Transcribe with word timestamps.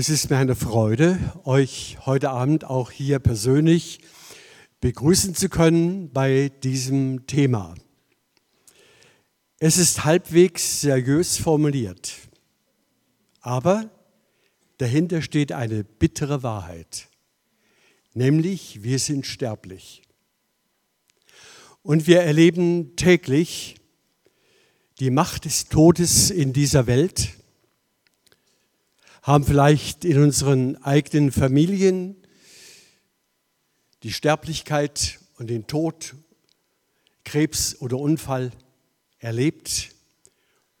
Es 0.00 0.08
ist 0.08 0.30
mir 0.30 0.36
eine 0.36 0.54
Freude, 0.54 1.18
euch 1.42 1.98
heute 2.06 2.30
Abend 2.30 2.62
auch 2.62 2.92
hier 2.92 3.18
persönlich 3.18 3.98
begrüßen 4.80 5.34
zu 5.34 5.48
können 5.48 6.12
bei 6.12 6.52
diesem 6.62 7.26
Thema. 7.26 7.74
Es 9.58 9.76
ist 9.76 10.04
halbwegs 10.04 10.82
seriös 10.82 11.38
formuliert, 11.38 12.14
aber 13.40 13.90
dahinter 14.76 15.20
steht 15.20 15.50
eine 15.50 15.82
bittere 15.82 16.44
Wahrheit, 16.44 17.08
nämlich 18.14 18.84
wir 18.84 19.00
sind 19.00 19.26
sterblich. 19.26 20.02
Und 21.82 22.06
wir 22.06 22.20
erleben 22.20 22.94
täglich 22.94 23.74
die 25.00 25.10
Macht 25.10 25.44
des 25.44 25.68
Todes 25.68 26.30
in 26.30 26.52
dieser 26.52 26.86
Welt 26.86 27.37
haben 29.28 29.44
vielleicht 29.44 30.06
in 30.06 30.22
unseren 30.22 30.82
eigenen 30.82 31.30
Familien 31.30 32.16
die 34.02 34.10
Sterblichkeit 34.10 35.18
und 35.36 35.50
den 35.50 35.66
Tod, 35.66 36.14
Krebs 37.24 37.78
oder 37.82 37.98
Unfall 37.98 38.52
erlebt 39.18 39.90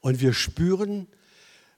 und 0.00 0.22
wir 0.22 0.32
spüren, 0.32 1.08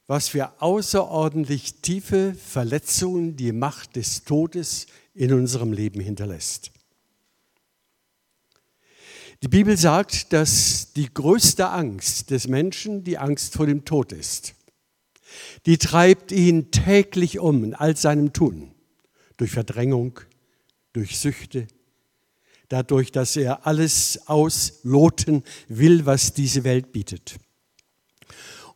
was 0.07 0.29
für 0.29 0.63
außerordentlich 0.63 1.81
tiefe 1.83 2.35
Verletzungen 2.35 3.35
die 3.35 3.51
Macht 3.51 3.97
des 3.97 4.23
Todes 4.23 4.87
in 5.13 5.33
unserem 5.33 5.73
Leben 5.73 5.99
hinterlässt. 5.99 6.71
Die 9.43 9.49
Bibel 9.49 9.77
sagt, 9.77 10.33
dass 10.33 10.93
die 10.93 11.13
größte 11.13 11.69
Angst 11.69 12.31
des 12.31 12.47
Menschen 12.47 13.03
die 13.03 13.19
Angst 13.19 13.55
vor 13.55 13.67
dem 13.67 13.85
Tod 13.85 14.13
ist 14.13 14.55
die 15.67 15.79
treibt 15.79 16.33
ihn 16.33 16.71
täglich 16.71 17.39
um 17.39 17.65
in 17.65 17.75
all 17.75 17.97
seinem 17.97 18.33
Tun, 18.33 18.73
durch 19.37 19.51
Verdrängung, 19.51 20.21
durch 20.93 21.19
Süchte, 21.19 21.67
dadurch, 22.69 23.13
dass 23.13 23.37
er 23.37 23.67
alles 23.67 24.21
ausloten 24.27 25.43
will, 25.69 26.07
was 26.07 26.33
diese 26.33 26.65
Welt 26.65 26.93
bietet. 26.93 27.37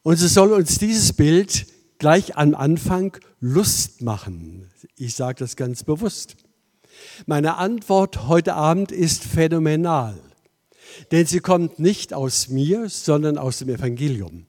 Und 0.03 0.17
so 0.17 0.27
soll 0.27 0.53
uns 0.53 0.79
dieses 0.79 1.13
Bild 1.13 1.67
gleich 1.99 2.37
am 2.37 2.55
Anfang 2.55 3.17
Lust 3.41 4.03
machen. 4.03 4.71
Ich 4.97 5.15
sage 5.15 5.39
das 5.39 5.57
ganz 5.57 5.85
bewusst. 5.85 6.37
Meine 7.27 7.57
Antwort 7.57 8.29
heute 8.29 8.55
Abend 8.55 8.93
ist 8.93 9.25
phänomenal, 9.25 10.21
denn 11.11 11.27
sie 11.27 11.41
kommt 11.41 11.79
nicht 11.79 12.13
aus 12.13 12.49
mir, 12.49 12.89
sondern 12.89 13.39
aus 13.39 13.59
dem 13.59 13.69
Evangelium. 13.69 14.47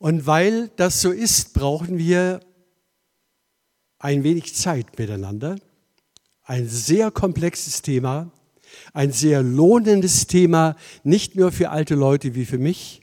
Und 0.00 0.26
weil 0.26 0.70
das 0.76 1.02
so 1.02 1.10
ist, 1.10 1.52
brauchen 1.52 1.98
wir 1.98 2.40
ein 3.98 4.24
wenig 4.24 4.54
Zeit 4.54 4.98
miteinander. 4.98 5.56
Ein 6.42 6.66
sehr 6.68 7.10
komplexes 7.10 7.82
Thema, 7.82 8.32
ein 8.94 9.12
sehr 9.12 9.42
lohnendes 9.42 10.26
Thema, 10.26 10.74
nicht 11.04 11.36
nur 11.36 11.52
für 11.52 11.68
alte 11.68 11.96
Leute 11.96 12.34
wie 12.34 12.46
für 12.46 12.56
mich, 12.56 13.02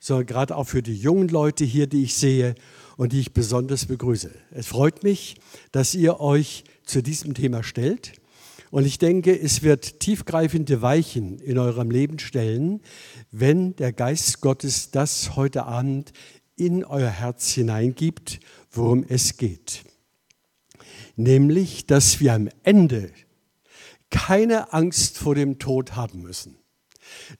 sondern 0.00 0.26
gerade 0.26 0.56
auch 0.56 0.64
für 0.64 0.82
die 0.82 0.96
jungen 0.96 1.28
Leute 1.28 1.64
hier, 1.64 1.86
die 1.86 2.02
ich 2.02 2.14
sehe 2.16 2.56
und 2.96 3.12
die 3.12 3.20
ich 3.20 3.32
besonders 3.32 3.86
begrüße. 3.86 4.32
Es 4.50 4.66
freut 4.66 5.04
mich, 5.04 5.36
dass 5.70 5.94
ihr 5.94 6.18
euch 6.18 6.64
zu 6.84 7.04
diesem 7.04 7.34
Thema 7.34 7.62
stellt. 7.62 8.14
Und 8.72 8.86
ich 8.86 8.96
denke, 8.96 9.38
es 9.38 9.62
wird 9.62 10.00
tiefgreifende 10.00 10.80
Weichen 10.80 11.38
in 11.40 11.58
eurem 11.58 11.90
Leben 11.90 12.18
stellen, 12.18 12.80
wenn 13.30 13.76
der 13.76 13.92
Geist 13.92 14.40
Gottes 14.40 14.90
das 14.90 15.36
heute 15.36 15.66
Abend 15.66 16.14
in 16.56 16.82
euer 16.82 17.10
Herz 17.10 17.50
hineingibt, 17.52 18.40
worum 18.70 19.04
es 19.06 19.36
geht. 19.36 19.84
Nämlich, 21.16 21.84
dass 21.84 22.18
wir 22.18 22.32
am 22.32 22.48
Ende 22.62 23.12
keine 24.08 24.72
Angst 24.72 25.18
vor 25.18 25.34
dem 25.34 25.58
Tod 25.58 25.94
haben 25.94 26.22
müssen. 26.22 26.56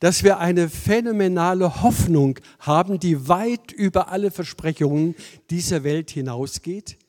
Dass 0.01 0.23
wir 0.23 0.37
eine 0.37 0.69
phänomenale 0.69 1.81
Hoffnung 1.81 2.37
haben, 2.59 2.99
die 2.99 3.27
weit 3.27 3.71
über 3.71 4.09
alle 4.09 4.29
Versprechungen 4.29 5.15
dieser 5.49 5.83
Welt 5.83 6.11
hinausgeht, 6.11 6.99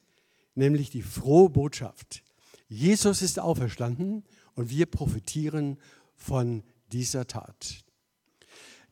nämlich 0.54 0.88
die 0.88 1.02
frohe 1.02 1.50
Botschaft. 1.50 2.23
Jesus 2.74 3.22
ist 3.22 3.38
auferstanden 3.38 4.24
und 4.54 4.68
wir 4.68 4.86
profitieren 4.86 5.78
von 6.16 6.64
dieser 6.92 7.26
Tat. 7.26 7.84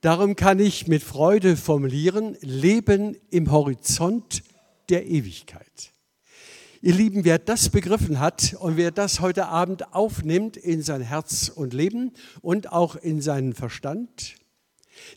Darum 0.00 0.36
kann 0.36 0.58
ich 0.58 0.86
mit 0.86 1.02
Freude 1.02 1.56
formulieren, 1.56 2.36
Leben 2.40 3.16
im 3.30 3.50
Horizont 3.50 4.42
der 4.88 5.06
Ewigkeit. 5.06 5.92
Ihr 6.80 6.94
Lieben, 6.94 7.24
wer 7.24 7.38
das 7.38 7.70
begriffen 7.70 8.18
hat 8.18 8.54
und 8.58 8.76
wer 8.76 8.90
das 8.90 9.20
heute 9.20 9.46
Abend 9.46 9.94
aufnimmt 9.94 10.56
in 10.56 10.82
sein 10.82 11.02
Herz 11.02 11.48
und 11.48 11.74
Leben 11.74 12.12
und 12.40 12.72
auch 12.72 12.96
in 12.96 13.20
seinen 13.20 13.52
Verstand, 13.52 14.36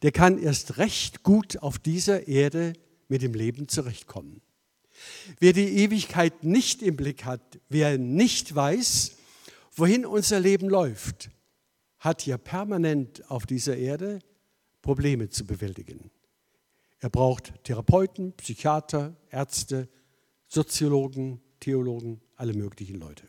der 0.01 0.11
kann 0.11 0.37
erst 0.37 0.77
recht 0.77 1.23
gut 1.23 1.57
auf 1.57 1.79
dieser 1.79 2.27
Erde 2.27 2.73
mit 3.07 3.21
dem 3.21 3.33
Leben 3.33 3.67
zurechtkommen. 3.67 4.41
Wer 5.39 5.53
die 5.53 5.77
Ewigkeit 5.79 6.43
nicht 6.43 6.81
im 6.81 6.95
Blick 6.95 7.25
hat, 7.25 7.59
wer 7.69 7.97
nicht 7.97 8.55
weiß, 8.55 9.17
wohin 9.75 10.05
unser 10.05 10.39
Leben 10.39 10.69
läuft, 10.69 11.29
hat 11.99 12.21
hier 12.21 12.37
permanent 12.37 13.29
auf 13.29 13.45
dieser 13.45 13.77
Erde 13.77 14.19
Probleme 14.81 15.29
zu 15.29 15.45
bewältigen. 15.45 16.11
Er 16.99 17.09
braucht 17.09 17.53
Therapeuten, 17.63 18.33
Psychiater, 18.33 19.15
Ärzte, 19.29 19.89
Soziologen, 20.47 21.41
Theologen, 21.59 22.21
alle 22.35 22.53
möglichen 22.53 22.95
Leute. 22.95 23.27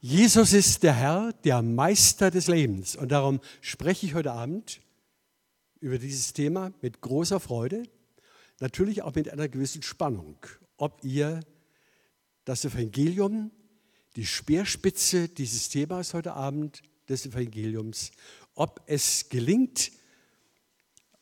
Jesus 0.00 0.52
ist 0.52 0.82
der 0.82 0.94
Herr, 0.94 1.32
der 1.44 1.62
Meister 1.62 2.32
des 2.32 2.48
Lebens. 2.48 2.96
Und 2.96 3.12
darum 3.12 3.40
spreche 3.60 4.04
ich 4.04 4.14
heute 4.14 4.32
Abend 4.32 4.80
über 5.78 5.98
dieses 5.98 6.32
Thema 6.32 6.72
mit 6.82 7.00
großer 7.00 7.38
Freude, 7.38 7.84
natürlich 8.60 9.02
auch 9.02 9.14
mit 9.14 9.30
einer 9.30 9.48
gewissen 9.48 9.82
Spannung, 9.82 10.36
ob 10.76 11.04
ihr 11.04 11.40
das 12.44 12.64
Evangelium, 12.64 13.50
die 14.16 14.26
Speerspitze 14.26 15.28
dieses 15.28 15.68
Themas 15.68 16.14
heute 16.14 16.34
Abend 16.34 16.82
des 17.08 17.26
Evangeliums 17.26 18.12
ob 18.54 18.82
es 18.86 19.28
gelingt, 19.28 19.92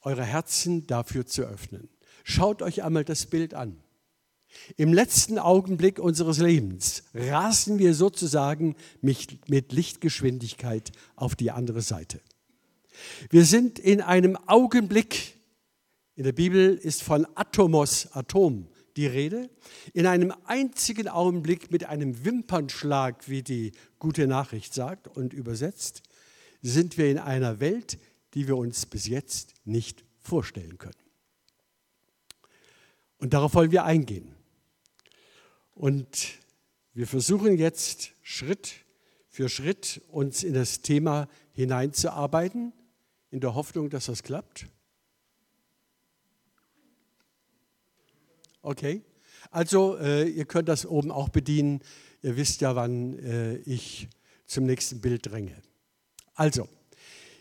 eure 0.02 0.24
Herzen 0.24 0.86
dafür 0.86 1.26
zu 1.26 1.42
öffnen. 1.42 1.88
Schaut 2.24 2.62
euch 2.62 2.82
einmal 2.82 3.04
das 3.04 3.26
Bild 3.26 3.54
an. 3.54 3.76
Im 4.76 4.92
letzten 4.92 5.38
Augenblick 5.38 6.00
unseres 6.00 6.38
Lebens 6.38 7.04
rasen 7.14 7.78
wir 7.78 7.94
sozusagen 7.94 8.74
mit 9.00 9.72
Lichtgeschwindigkeit 9.72 10.90
auf 11.14 11.36
die 11.36 11.52
andere 11.52 11.82
Seite. 11.82 12.20
Wir 13.30 13.44
sind 13.44 13.78
in 13.78 14.00
einem 14.00 14.36
Augenblick, 14.48 15.36
in 16.20 16.24
der 16.24 16.32
Bibel 16.32 16.74
ist 16.74 17.02
von 17.02 17.26
Atomos, 17.34 18.12
Atom, 18.12 18.68
die 18.94 19.06
Rede, 19.06 19.48
in 19.94 20.04
einem 20.04 20.34
einzigen 20.44 21.08
Augenblick 21.08 21.72
mit 21.72 21.84
einem 21.84 22.26
Wimpernschlag, 22.26 23.26
wie 23.30 23.42
die 23.42 23.72
gute 23.98 24.26
Nachricht 24.26 24.74
sagt 24.74 25.08
und 25.08 25.32
übersetzt, 25.32 26.02
sind 26.60 26.98
wir 26.98 27.10
in 27.10 27.16
einer 27.16 27.58
Welt, 27.58 27.98
die 28.34 28.48
wir 28.48 28.58
uns 28.58 28.84
bis 28.84 29.06
jetzt 29.06 29.54
nicht 29.64 30.04
vorstellen 30.18 30.76
können. 30.76 30.92
Und 33.16 33.32
darauf 33.32 33.54
wollen 33.54 33.72
wir 33.72 33.84
eingehen. 33.84 34.34
Und 35.72 36.34
wir 36.92 37.06
versuchen 37.06 37.56
jetzt 37.56 38.12
Schritt 38.20 38.84
für 39.30 39.48
Schritt 39.48 40.02
uns 40.08 40.42
in 40.42 40.52
das 40.52 40.82
Thema 40.82 41.28
hineinzuarbeiten, 41.52 42.74
in 43.30 43.40
der 43.40 43.54
Hoffnung, 43.54 43.88
dass 43.88 44.04
das 44.04 44.22
klappt. 44.22 44.66
Okay, 48.62 49.02
also 49.50 49.96
äh, 49.96 50.28
ihr 50.28 50.44
könnt 50.44 50.68
das 50.68 50.84
oben 50.84 51.10
auch 51.10 51.30
bedienen. 51.30 51.80
Ihr 52.22 52.36
wisst 52.36 52.60
ja, 52.60 52.76
wann 52.76 53.18
äh, 53.18 53.56
ich 53.58 54.08
zum 54.46 54.66
nächsten 54.66 55.00
Bild 55.00 55.30
dränge. 55.30 55.54
Also, 56.34 56.68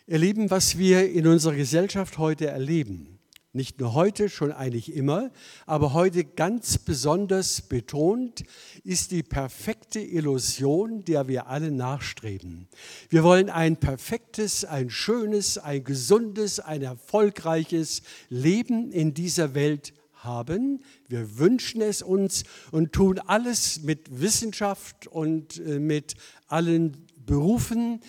ihr 0.08 0.18
Lieben, 0.18 0.50
was 0.50 0.78
wir 0.78 1.10
in 1.10 1.28
unserer 1.28 1.56
Gesellschaft 1.56 2.18
heute 2.18 2.48
erleben, 2.48 3.20
nicht 3.52 3.80
nur 3.80 3.96
heute, 3.96 4.30
schon 4.30 4.52
eigentlich 4.52 4.94
immer, 4.94 5.32
aber 5.66 5.94
heute 5.94 6.24
ganz 6.24 6.78
besonders 6.78 7.64
betont, 7.64 8.44
ist 8.84 9.12
die 9.12 9.24
perfekte 9.24 10.00
Illusion, 10.00 11.04
der 11.04 11.28
wir 11.28 11.48
alle 11.48 11.72
nachstreben. 11.72 12.68
Wir 13.10 13.24
wollen 13.24 13.50
ein 13.50 13.78
perfektes, 13.78 14.66
ein 14.66 14.90
schönes, 14.90 15.58
ein 15.58 15.84
gesundes, 15.84 16.60
ein 16.60 16.84
erfolgreiches 16.84 18.04
Leben 18.30 18.92
in 18.92 19.16
dieser 19.16 19.56
Welt 19.56 19.94
haben. 20.24 20.84
Wir 21.08 21.38
wünschen 21.38 21.82
es 21.82 22.02
uns 22.02 22.44
und 22.72 22.94
tun 22.94 23.20
alles 23.20 23.82
mit 23.84 24.22
Wissenschaft 24.22 25.08
und 25.08 25.60
äh, 25.60 25.80
mit 25.80 26.16
allen 26.48 27.06
Berufen, 27.26 28.02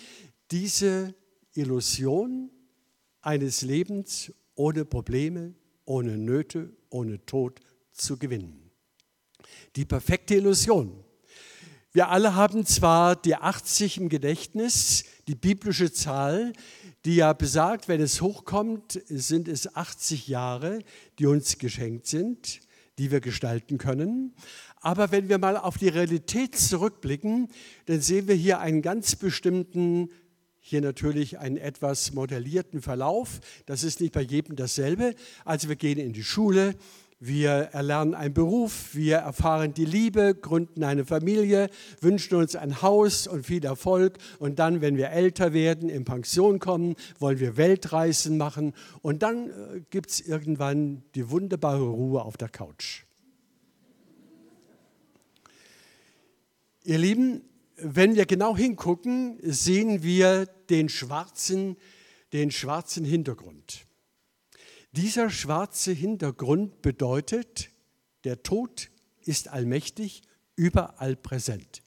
diese 0.51 1.13
Illusion 1.53 2.49
eines 3.21 3.61
Lebens 3.61 4.31
ohne 4.55 4.85
Probleme, 4.85 5.53
ohne 5.85 6.17
Nöte, 6.17 6.71
ohne 6.89 7.25
Tod 7.25 7.59
zu 7.91 8.17
gewinnen. 8.17 8.71
Die 9.75 9.85
perfekte 9.85 10.35
Illusion. 10.35 11.03
Wir 11.93 12.07
alle 12.07 12.35
haben 12.35 12.65
zwar 12.65 13.17
die 13.17 13.35
80 13.35 13.97
im 13.97 14.07
Gedächtnis, 14.07 15.03
die 15.27 15.35
biblische 15.35 15.91
Zahl, 15.91 16.53
die 17.03 17.17
ja 17.17 17.33
besagt, 17.33 17.89
wenn 17.89 17.99
es 17.99 18.21
hochkommt, 18.21 19.01
sind 19.07 19.49
es 19.49 19.75
80 19.75 20.29
Jahre, 20.29 20.79
die 21.19 21.25
uns 21.25 21.57
geschenkt 21.57 22.07
sind, 22.07 22.61
die 22.97 23.11
wir 23.11 23.19
gestalten 23.19 23.77
können. 23.77 24.33
Aber 24.79 25.11
wenn 25.11 25.27
wir 25.27 25.37
mal 25.37 25.57
auf 25.57 25.77
die 25.77 25.89
Realität 25.89 26.55
zurückblicken, 26.55 27.49
dann 27.87 27.99
sehen 27.99 28.29
wir 28.29 28.35
hier 28.35 28.59
einen 28.59 28.81
ganz 28.81 29.17
bestimmten, 29.17 30.11
hier 30.61 30.79
natürlich 30.79 31.39
einen 31.39 31.57
etwas 31.57 32.13
modellierten 32.13 32.81
Verlauf. 32.81 33.41
Das 33.65 33.83
ist 33.83 33.99
nicht 33.99 34.13
bei 34.13 34.21
jedem 34.21 34.55
dasselbe. 34.55 35.13
Also 35.43 35.67
wir 35.67 35.75
gehen 35.75 35.99
in 35.99 36.13
die 36.13 36.23
Schule, 36.23 36.73
wir 37.23 37.51
erlernen 37.51 38.15
einen 38.15 38.33
Beruf, 38.33 38.95
wir 38.95 39.17
erfahren 39.17 39.75
die 39.75 39.85
Liebe, 39.85 40.33
gründen 40.33 40.83
eine 40.83 41.05
Familie, 41.05 41.69
wünschen 41.99 42.33
uns 42.33 42.55
ein 42.55 42.81
Haus 42.81 43.27
und 43.27 43.45
viel 43.45 43.63
Erfolg. 43.63 44.17
Und 44.39 44.57
dann, 44.57 44.81
wenn 44.81 44.97
wir 44.97 45.11
älter 45.11 45.53
werden, 45.53 45.87
in 45.87 46.03
Pension 46.03 46.57
kommen, 46.57 46.95
wollen 47.19 47.39
wir 47.39 47.57
Weltreisen 47.57 48.39
machen. 48.39 48.73
Und 49.03 49.21
dann 49.21 49.51
äh, 49.51 49.81
gibt 49.91 50.09
es 50.09 50.19
irgendwann 50.19 51.03
die 51.13 51.29
wunderbare 51.29 51.87
Ruhe 51.87 52.23
auf 52.23 52.37
der 52.37 52.49
Couch. 52.49 53.03
Ihr 56.83 56.97
Lieben, 56.97 57.43
wenn 57.77 58.15
wir 58.15 58.25
genau 58.25 58.57
hingucken, 58.57 59.37
sehen 59.43 60.01
wir 60.01 60.47
den 60.71 60.89
schwarzen, 60.89 61.77
den 62.33 62.49
schwarzen 62.49 63.05
Hintergrund. 63.05 63.85
Dieser 64.93 65.29
schwarze 65.29 65.93
Hintergrund 65.93 66.81
bedeutet, 66.81 67.69
der 68.25 68.43
Tod 68.43 68.89
ist 69.23 69.47
allmächtig, 69.47 70.21
überall 70.57 71.15
präsent. 71.15 71.81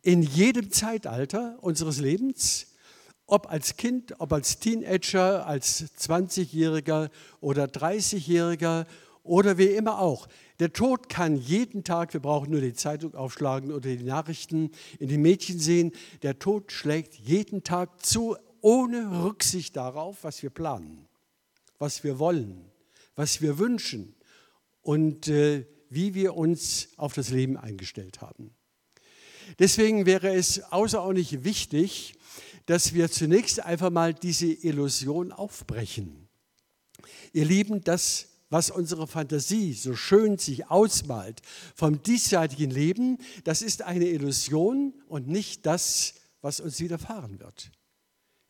In 0.00 0.22
jedem 0.22 0.70
Zeitalter 0.70 1.58
unseres 1.60 1.98
Lebens, 1.98 2.68
ob 3.26 3.50
als 3.50 3.76
Kind, 3.76 4.14
ob 4.20 4.32
als 4.32 4.60
Teenager, 4.60 5.44
als 5.44 5.86
20-Jähriger 5.98 7.10
oder 7.40 7.64
30-Jähriger 7.64 8.86
oder 9.24 9.58
wie 9.58 9.66
immer 9.66 9.98
auch. 9.98 10.28
Der 10.60 10.72
Tod 10.72 11.08
kann 11.08 11.34
jeden 11.34 11.82
Tag, 11.82 12.12
wir 12.12 12.20
brauchen 12.20 12.52
nur 12.52 12.60
die 12.60 12.74
Zeitung 12.74 13.16
aufschlagen 13.16 13.72
oder 13.72 13.88
die 13.88 14.04
Nachrichten 14.04 14.70
in 15.00 15.08
den 15.08 15.20
Mädchen 15.20 15.58
sehen, 15.58 15.90
der 16.22 16.38
Tod 16.38 16.70
schlägt 16.70 17.16
jeden 17.16 17.64
Tag 17.64 18.06
zu, 18.06 18.36
ohne 18.60 19.24
Rücksicht 19.24 19.74
darauf, 19.74 20.22
was 20.22 20.44
wir 20.44 20.50
planen 20.50 21.08
was 21.84 22.02
wir 22.02 22.18
wollen, 22.18 22.64
was 23.14 23.42
wir 23.42 23.58
wünschen 23.58 24.14
und 24.80 25.28
äh, 25.28 25.66
wie 25.90 26.14
wir 26.14 26.34
uns 26.34 26.88
auf 26.96 27.12
das 27.12 27.28
Leben 27.28 27.58
eingestellt 27.58 28.22
haben. 28.22 28.54
Deswegen 29.58 30.06
wäre 30.06 30.34
es 30.34 30.62
außerordentlich 30.72 31.44
wichtig, 31.44 32.14
dass 32.64 32.94
wir 32.94 33.10
zunächst 33.10 33.60
einfach 33.60 33.90
mal 33.90 34.14
diese 34.14 34.46
Illusion 34.46 35.30
aufbrechen. 35.30 36.26
Ihr 37.34 37.44
Lieben, 37.44 37.84
das, 37.84 38.28
was 38.48 38.70
unsere 38.70 39.06
Fantasie 39.06 39.74
so 39.74 39.94
schön 39.94 40.38
sich 40.38 40.70
ausmalt 40.70 41.42
vom 41.74 42.02
diesseitigen 42.02 42.70
Leben, 42.70 43.18
das 43.44 43.60
ist 43.60 43.82
eine 43.82 44.06
Illusion 44.06 44.94
und 45.06 45.28
nicht 45.28 45.66
das, 45.66 46.14
was 46.40 46.60
uns 46.60 46.80
widerfahren 46.80 47.40
wird. 47.40 47.72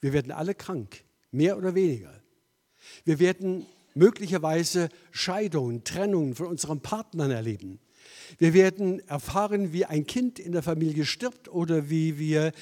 Wir 0.01 0.13
werden 0.13 0.31
alle 0.31 0.55
krank, 0.55 1.03
mehr 1.33 1.59
oder 1.59 1.75
weniger. 1.75 2.24
Wir 3.05 3.19
werden 3.19 3.67
möglicherweise 3.95 4.89
Scheidungen, 5.11 5.85
Trennungen 5.85 6.35
von 6.35 6.47
unseren 6.47 6.81
Partnern 6.81 7.31
erleben. 7.31 7.81
Wir 8.39 8.55
werden 8.55 9.07
erfahren, 9.09 9.73
wie 9.73 9.85
ein 9.85 10.07
Kind 10.07 10.39
in 10.39 10.53
der 10.53 10.63
Familie 10.63 11.05
stirbt 11.05 11.49
oder 11.49 11.91
wie 11.91 12.19
wir 12.19 12.53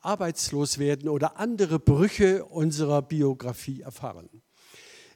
arbeitslos 0.00 0.78
werden 0.78 1.08
oder 1.08 1.38
andere 1.38 1.78
Brüche 1.78 2.44
unserer 2.44 3.02
Biografie 3.02 3.82
erfahren. 3.82 4.28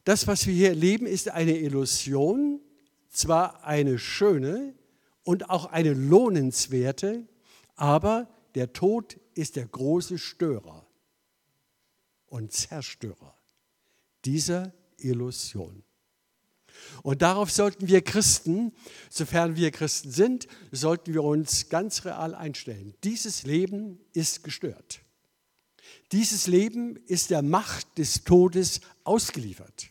Das, 0.05 0.26
was 0.28 0.46
wir 0.46 0.55
hier 0.55 0.69
erleben, 0.69 1.06
ist 1.06 1.31
eine 1.31 1.58
Illusion, 1.58 2.61
zwar 3.08 3.64
eine 3.64 3.99
schöne 3.99 4.75
und 5.25 5.50
auch 5.50 5.67
eine 5.67 5.94
lohnenswerte, 5.94 7.26
aber 7.75 8.29
der 8.55 8.72
Tod 8.72 9.19
ist 9.34 9.56
der 9.56 9.67
große 9.67 10.19
Störer 10.19 10.87
und 12.26 12.52
Zerstörer 12.52 13.35
dieser 14.26 14.75
Illusion. 14.99 15.82
Und 17.02 17.23
darauf 17.23 17.50
sollten 17.50 17.88
wir 17.88 18.02
Christen, 18.02 18.73
sofern 19.08 19.56
wir 19.56 19.70
Christen 19.70 20.11
sind, 20.11 20.46
sollten 20.73 21.14
wir 21.14 21.25
uns 21.25 21.69
ganz 21.69 22.05
real 22.05 22.34
einstellen. 22.34 22.94
Dieses 23.05 23.44
Leben 23.44 23.99
ist 24.12 24.44
gestört. 24.44 25.00
Dieses 26.12 26.46
Leben 26.46 26.96
ist 27.06 27.31
der 27.31 27.43
Macht 27.43 27.99
des 27.99 28.25
Todes 28.25 28.81
ausgeliefert. 29.05 29.88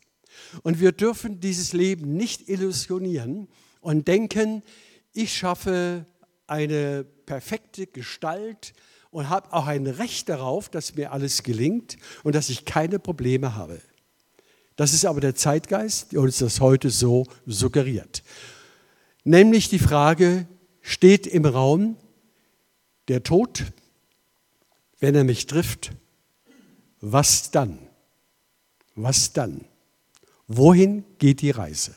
Und 0.63 0.79
wir 0.79 0.91
dürfen 0.91 1.39
dieses 1.39 1.73
Leben 1.73 2.15
nicht 2.15 2.49
illusionieren 2.49 3.47
und 3.79 4.07
denken, 4.07 4.63
ich 5.13 5.35
schaffe 5.35 6.05
eine 6.47 7.03
perfekte 7.03 7.87
Gestalt 7.87 8.73
und 9.09 9.29
habe 9.29 9.53
auch 9.53 9.67
ein 9.67 9.87
Recht 9.87 10.29
darauf, 10.29 10.69
dass 10.69 10.95
mir 10.95 11.11
alles 11.11 11.43
gelingt 11.43 11.97
und 12.23 12.35
dass 12.35 12.49
ich 12.49 12.65
keine 12.65 12.99
Probleme 12.99 13.55
habe. 13.55 13.81
Das 14.75 14.93
ist 14.93 15.05
aber 15.05 15.21
der 15.21 15.35
Zeitgeist, 15.35 16.11
der 16.11 16.21
uns 16.21 16.39
das 16.39 16.59
heute 16.59 16.89
so 16.89 17.25
suggeriert. 17.45 18.23
Nämlich 19.23 19.69
die 19.69 19.79
Frage, 19.79 20.47
steht 20.81 21.25
im 21.27 21.45
Raum 21.45 21.97
der 23.07 23.23
Tod, 23.23 23.65
wenn 24.99 25.15
er 25.15 25.23
mich 25.23 25.45
trifft, 25.45 25.91
was 27.01 27.51
dann? 27.51 27.79
Was 28.95 29.33
dann? 29.33 29.65
Wohin 30.47 31.03
geht 31.17 31.41
die 31.41 31.51
Reise? 31.51 31.95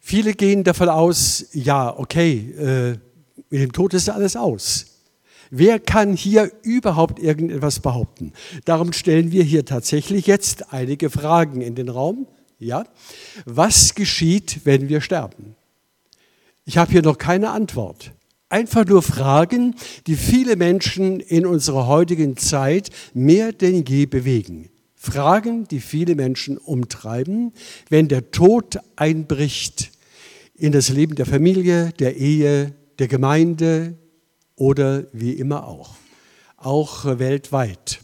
Viele 0.00 0.34
gehen 0.34 0.64
davon 0.64 0.88
aus, 0.88 1.46
ja, 1.52 1.96
okay, 1.98 2.50
äh, 2.52 2.98
mit 3.48 3.62
dem 3.62 3.72
Tod 3.72 3.94
ist 3.94 4.10
alles 4.10 4.36
aus. 4.36 4.93
Wer 5.56 5.78
kann 5.78 6.16
hier 6.16 6.50
überhaupt 6.64 7.20
irgendetwas 7.20 7.78
behaupten? 7.78 8.32
Darum 8.64 8.92
stellen 8.92 9.30
wir 9.30 9.44
hier 9.44 9.64
tatsächlich 9.64 10.26
jetzt 10.26 10.72
einige 10.72 11.10
Fragen 11.10 11.60
in 11.60 11.76
den 11.76 11.88
Raum. 11.88 12.26
Ja? 12.58 12.82
Was 13.44 13.94
geschieht, 13.94 14.62
wenn 14.64 14.88
wir 14.88 15.00
sterben? 15.00 15.54
Ich 16.64 16.76
habe 16.76 16.90
hier 16.90 17.02
noch 17.02 17.18
keine 17.18 17.50
Antwort. 17.50 18.10
Einfach 18.48 18.84
nur 18.84 19.00
Fragen, 19.00 19.76
die 20.08 20.16
viele 20.16 20.56
Menschen 20.56 21.20
in 21.20 21.46
unserer 21.46 21.86
heutigen 21.86 22.36
Zeit 22.36 22.90
mehr 23.12 23.52
denn 23.52 23.84
je 23.86 24.06
bewegen. 24.06 24.70
Fragen, 24.96 25.68
die 25.68 25.78
viele 25.78 26.16
Menschen 26.16 26.58
umtreiben, 26.58 27.52
wenn 27.90 28.08
der 28.08 28.32
Tod 28.32 28.80
einbricht 28.96 29.92
in 30.56 30.72
das 30.72 30.88
Leben 30.88 31.14
der 31.14 31.26
Familie, 31.26 31.92
der 32.00 32.16
Ehe, 32.16 32.74
der 32.98 33.06
Gemeinde, 33.06 33.98
oder 34.56 35.06
wie 35.12 35.32
immer 35.32 35.66
auch, 35.66 35.96
auch 36.56 37.04
weltweit. 37.04 38.00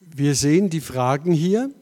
Wir 0.00 0.34
sehen 0.34 0.70
die 0.70 0.80
Fragen 0.80 1.32
hier. 1.32 1.72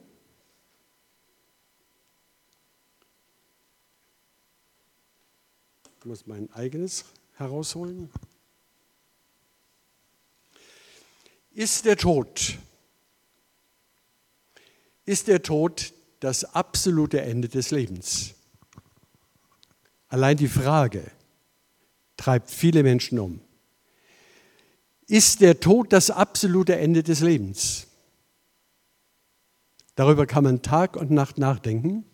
Ich 5.98 6.04
muss 6.04 6.26
mein 6.26 6.52
eigenes 6.52 7.04
herausholen. 7.34 8.10
Ist 11.52 11.86
der 11.86 11.96
Tod, 11.96 12.58
ist 15.06 15.26
der 15.26 15.42
Tod 15.42 15.94
das 16.20 16.44
absolute 16.44 17.22
Ende 17.22 17.48
des 17.48 17.70
Lebens? 17.70 18.34
Allein 20.08 20.36
die 20.36 20.48
Frage, 20.48 21.10
treibt 22.16 22.50
viele 22.50 22.82
Menschen 22.82 23.18
um. 23.18 23.40
Ist 25.06 25.40
der 25.40 25.60
Tod 25.60 25.92
das 25.92 26.10
absolute 26.10 26.76
Ende 26.76 27.02
des 27.02 27.20
Lebens? 27.20 27.86
Darüber 29.94 30.26
kann 30.26 30.44
man 30.44 30.62
Tag 30.62 30.96
und 30.96 31.10
Nacht 31.10 31.38
nachdenken. 31.38 32.04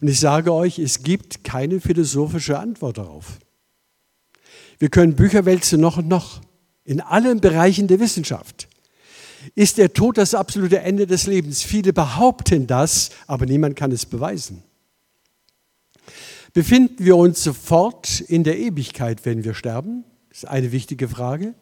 Und 0.00 0.08
ich 0.08 0.20
sage 0.20 0.52
euch, 0.52 0.78
es 0.78 1.02
gibt 1.02 1.44
keine 1.44 1.80
philosophische 1.80 2.58
Antwort 2.58 2.98
darauf. 2.98 3.38
Wir 4.78 4.88
können 4.88 5.14
Bücher 5.14 5.44
wälzen 5.44 5.80
noch 5.80 5.98
und 5.98 6.08
noch 6.08 6.40
in 6.84 7.00
allen 7.00 7.40
Bereichen 7.40 7.86
der 7.86 8.00
Wissenschaft. 8.00 8.68
Ist 9.54 9.78
der 9.78 9.92
Tod 9.92 10.18
das 10.18 10.34
absolute 10.34 10.80
Ende 10.80 11.06
des 11.06 11.26
Lebens? 11.26 11.62
Viele 11.62 11.92
behaupten 11.92 12.66
das, 12.66 13.10
aber 13.26 13.46
niemand 13.46 13.76
kann 13.76 13.92
es 13.92 14.06
beweisen. 14.06 14.62
Befinden 16.52 17.04
wir 17.04 17.16
uns 17.16 17.42
sofort 17.42 18.20
in 18.20 18.44
der 18.44 18.58
Ewigkeit, 18.58 19.24
wenn 19.24 19.44
wir 19.44 19.54
sterben? 19.54 20.04
Das 20.28 20.38
ist 20.38 20.48
eine 20.48 20.72
wichtige 20.72 21.08
Frage. 21.08 21.54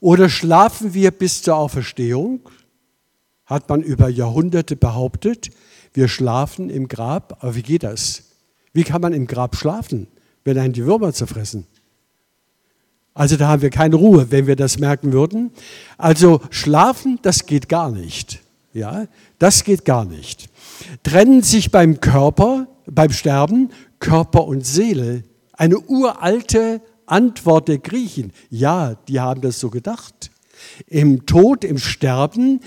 Oder 0.00 0.28
schlafen 0.28 0.94
wir 0.94 1.10
bis 1.10 1.42
zur 1.42 1.56
Auferstehung? 1.56 2.48
hat 3.48 3.68
man 3.70 3.82
über 3.82 4.08
Jahrhunderte 4.08 4.76
behauptet, 4.76 5.50
wir 5.94 6.06
schlafen 6.06 6.68
im 6.68 6.86
Grab. 6.86 7.38
Aber 7.40 7.54
wie 7.54 7.62
geht 7.62 7.82
das? 7.82 8.24
Wie 8.74 8.84
kann 8.84 9.00
man 9.00 9.14
im 9.14 9.26
Grab 9.26 9.56
schlafen, 9.56 10.06
wenn 10.44 10.58
einen 10.58 10.74
die 10.74 10.84
Würmer 10.84 11.14
zerfressen? 11.14 11.66
Also 13.14 13.36
da 13.36 13.48
haben 13.48 13.62
wir 13.62 13.70
keine 13.70 13.96
Ruhe, 13.96 14.30
wenn 14.30 14.46
wir 14.46 14.54
das 14.54 14.78
merken 14.78 15.12
würden. 15.12 15.50
Also 15.96 16.42
schlafen, 16.50 17.18
das 17.22 17.46
geht 17.46 17.70
gar 17.70 17.90
nicht. 17.90 18.40
Ja, 18.74 19.06
das 19.38 19.64
geht 19.64 19.86
gar 19.86 20.04
nicht. 20.04 20.50
Trennen 21.02 21.42
sich 21.42 21.70
beim 21.70 22.00
Körper, 22.00 22.68
beim 22.90 23.10
Sterben 23.12 23.70
Körper 23.98 24.46
und 24.46 24.66
Seele. 24.66 25.24
Eine 25.52 25.78
uralte 25.78 26.80
Antwort 27.06 27.68
der 27.68 27.78
Griechen. 27.78 28.32
Ja, 28.50 28.94
die 29.08 29.20
haben 29.20 29.40
das 29.40 29.60
so 29.60 29.70
gedacht. 29.70 30.30
Im 30.86 31.26
Tod, 31.26 31.64
im 31.64 31.78
Sterben 31.78 32.60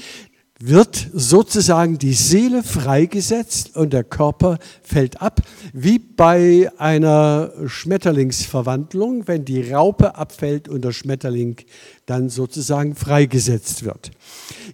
wird 0.63 1.09
sozusagen 1.11 1.97
die 1.97 2.13
Seele 2.13 2.61
freigesetzt 2.61 3.75
und 3.75 3.93
der 3.93 4.03
Körper 4.03 4.59
fällt 4.83 5.21
ab, 5.21 5.41
wie 5.73 5.97
bei 5.97 6.71
einer 6.77 7.51
Schmetterlingsverwandlung, 7.65 9.27
wenn 9.27 9.43
die 9.43 9.71
Raupe 9.71 10.15
abfällt 10.15 10.69
und 10.69 10.85
der 10.85 10.91
Schmetterling 10.91 11.57
dann 12.05 12.29
sozusagen 12.29 12.95
freigesetzt 12.95 13.83
wird. 13.83 14.11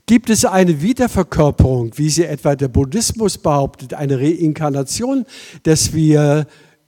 Gibt 0.06 0.30
es 0.30 0.46
eine 0.46 0.82
Wiederverkörperung, 0.82 1.92
wie 1.96 2.10
sie 2.10 2.26
etwa 2.26 2.56
der 2.56 2.68
Buddhismus 2.68 3.38
behauptet, 3.38 3.94
eine 3.94 4.20
Reinkarnation, 4.20 5.26
dass 5.64 5.94
wir 5.94 6.48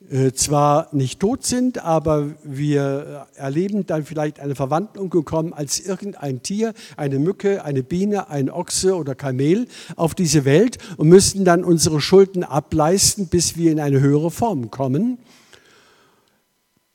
äh, 0.10 0.32
zwar 0.32 0.88
nicht 0.92 1.20
tot 1.20 1.46
sind, 1.46 1.84
aber 1.84 2.30
wir 2.44 3.28
erleben 3.36 3.86
dann 3.86 4.06
vielleicht 4.06 4.40
eine 4.40 4.56
Verwandlung 4.56 5.12
gekommen 5.12 5.54
als 5.54 5.80
irgendein 5.80 6.42
Tier, 6.42 6.74
eine 6.98 7.20
Mücke, 7.20 7.64
eine 7.64 7.84
Biene, 7.84 8.30
ein 8.30 8.50
Ochse 8.50 8.96
oder 8.96 9.14
Kamel 9.14 9.68
auf 9.96 10.16
diese 10.16 10.46
Welt 10.46 10.80
und 10.98 11.10
müssen 11.10 11.46
dann 11.46 11.64
unsere 11.64 12.02
Schulden 12.02 12.44
ableisten, 12.44 13.28
bis 13.28 13.56
wir 13.56 13.72
in 13.72 13.80
eine 13.80 14.00
höhere 14.00 14.32
Form 14.32 14.72
kommen. 14.72 15.20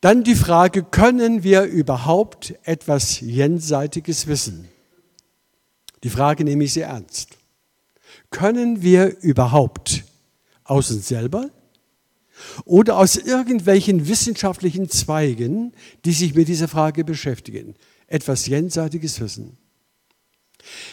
Dann 0.01 0.25
die 0.25 0.35
Frage, 0.35 0.83
können 0.83 1.45
wir 1.45 1.63
überhaupt 1.63 2.55
etwas 2.65 3.21
Jenseitiges 3.21 4.27
wissen? 4.27 4.69
Die 6.05 6.11
Frage 6.11 6.45
nehme 6.45 6.65
ich 6.65 6.75
sehr 6.75 6.89
ernst. 6.89 7.39
Können 8.31 8.83
wir 8.83 9.19
überhaupt 9.23 10.05
aus 10.63 10.91
uns 10.91 11.09
selber 11.09 11.49
oder 12.67 12.99
aus 12.99 13.17
irgendwelchen 13.17 14.07
wissenschaftlichen 14.07 14.91
Zweigen, 14.91 15.73
die 16.05 16.13
sich 16.13 16.35
mit 16.35 16.49
dieser 16.49 16.69
Frage 16.69 17.05
beschäftigen. 17.05 17.75
Etwas 18.07 18.47
jenseitiges 18.47 19.19
Wissen. 19.21 19.57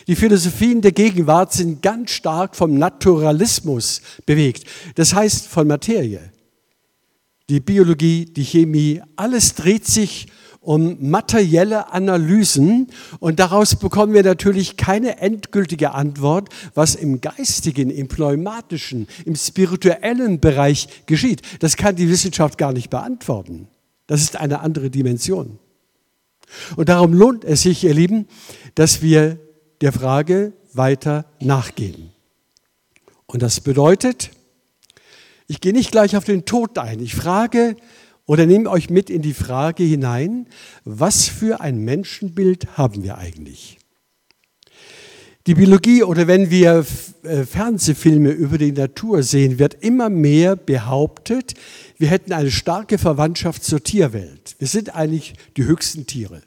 Die 0.07 0.15
Philosophien 0.15 0.81
der 0.81 0.93
Gegenwart 0.93 1.51
sind 1.51 1.81
ganz 1.81 2.11
stark 2.11 2.55
vom 2.55 2.77
Naturalismus 2.77 4.01
bewegt, 4.25 4.65
das 4.95 5.13
heißt 5.13 5.47
von 5.47 5.67
Materie. 5.67 6.31
Die 7.49 7.59
Biologie, 7.59 8.25
die 8.25 8.45
Chemie, 8.45 9.01
alles 9.17 9.55
dreht 9.55 9.85
sich 9.85 10.27
um 10.27 10.40
materielle 10.63 11.91
Analysen 11.91 12.87
und 13.19 13.39
daraus 13.39 13.75
bekommen 13.75 14.13
wir 14.13 14.23
natürlich 14.23 14.77
keine 14.77 15.17
endgültige 15.17 15.93
Antwort, 15.93 16.49
was 16.75 16.93
im 16.93 17.19
geistigen, 17.19 17.89
im 17.89 18.07
pneumatischen, 18.07 19.07
im 19.25 19.35
spirituellen 19.35 20.39
Bereich 20.39 20.87
geschieht. 21.07 21.41
Das 21.59 21.77
kann 21.77 21.95
die 21.95 22.09
Wissenschaft 22.09 22.59
gar 22.59 22.73
nicht 22.73 22.91
beantworten. 22.91 23.67
Das 24.05 24.21
ist 24.21 24.35
eine 24.35 24.59
andere 24.59 24.91
Dimension. 24.91 25.57
Und 26.75 26.89
darum 26.89 27.13
lohnt 27.13 27.43
es 27.43 27.63
sich, 27.63 27.83
ihr 27.83 27.93
Lieben, 27.93 28.27
dass 28.75 29.01
wir 29.01 29.39
der 29.81 29.93
Frage 29.93 30.53
weiter 30.73 31.25
nachgehen. 31.39 32.11
Und 33.25 33.41
das 33.41 33.61
bedeutet, 33.61 34.29
ich 35.47 35.59
gehe 35.59 35.73
nicht 35.73 35.91
gleich 35.91 36.15
auf 36.15 36.23
den 36.23 36.45
Tod 36.45 36.77
ein. 36.77 36.99
Ich 36.99 37.15
frage, 37.15 37.75
oder 38.25 38.45
nehmt 38.45 38.67
euch 38.67 38.89
mit 38.89 39.09
in 39.09 39.21
die 39.21 39.33
Frage 39.33 39.83
hinein, 39.83 40.47
was 40.83 41.27
für 41.27 41.61
ein 41.61 41.79
Menschenbild 41.79 42.77
haben 42.77 43.03
wir 43.03 43.17
eigentlich? 43.17 43.77
Die 45.47 45.55
Biologie 45.55 46.03
oder 46.03 46.27
wenn 46.27 46.51
wir 46.51 46.85
äh, 47.23 47.43
Fernsehfilme 47.45 48.29
über 48.29 48.59
die 48.59 48.71
Natur 48.71 49.23
sehen, 49.23 49.57
wird 49.57 49.83
immer 49.83 50.09
mehr 50.09 50.55
behauptet, 50.55 51.55
wir 51.97 52.09
hätten 52.09 52.31
eine 52.31 52.51
starke 52.51 52.99
Verwandtschaft 52.99 53.63
zur 53.63 53.81
Tierwelt. 53.81 54.55
Wir 54.59 54.67
sind 54.67 54.95
eigentlich 54.95 55.33
die 55.57 55.63
höchsten 55.63 56.05
Tiere. 56.05 56.43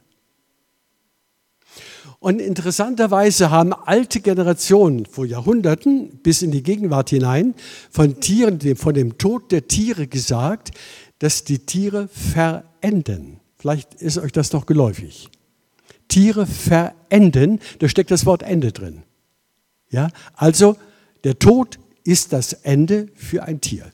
Und 2.25 2.41
interessanterweise 2.41 3.51
haben 3.51 3.75
alte 3.75 4.21
Generationen 4.21 5.05
vor 5.05 5.27
Jahrhunderten 5.27 6.21
bis 6.23 6.41
in 6.41 6.53
die 6.53 6.63
Gegenwart 6.63 7.11
hinein 7.11 7.55
von 7.91 8.19
Tieren, 8.21 8.61
von 8.77 8.95
dem 8.95 9.19
Tod 9.19 9.53
der 9.53 9.69
Tiere 9.69 10.07
gesagt, 10.07 10.71
dass 11.25 11.43
die 11.43 11.61
Tiere 11.61 12.07
verenden. 12.09 13.41
Vielleicht 13.57 13.95
ist 13.95 14.19
euch 14.19 14.31
das 14.31 14.51
doch 14.51 14.67
geläufig. 14.67 15.31
Tiere 16.07 16.45
verenden, 16.45 17.61
da 17.79 17.89
steckt 17.89 18.11
das 18.11 18.27
Wort 18.27 18.43
Ende 18.43 18.73
drin. 18.73 19.05
Ja, 19.89 20.11
also 20.35 20.77
der 21.25 21.39
Tod 21.39 21.79
ist 22.05 22.35
das 22.35 22.53
Ende 22.53 23.09
für 23.15 23.43
ein 23.45 23.63
Tier. 23.63 23.91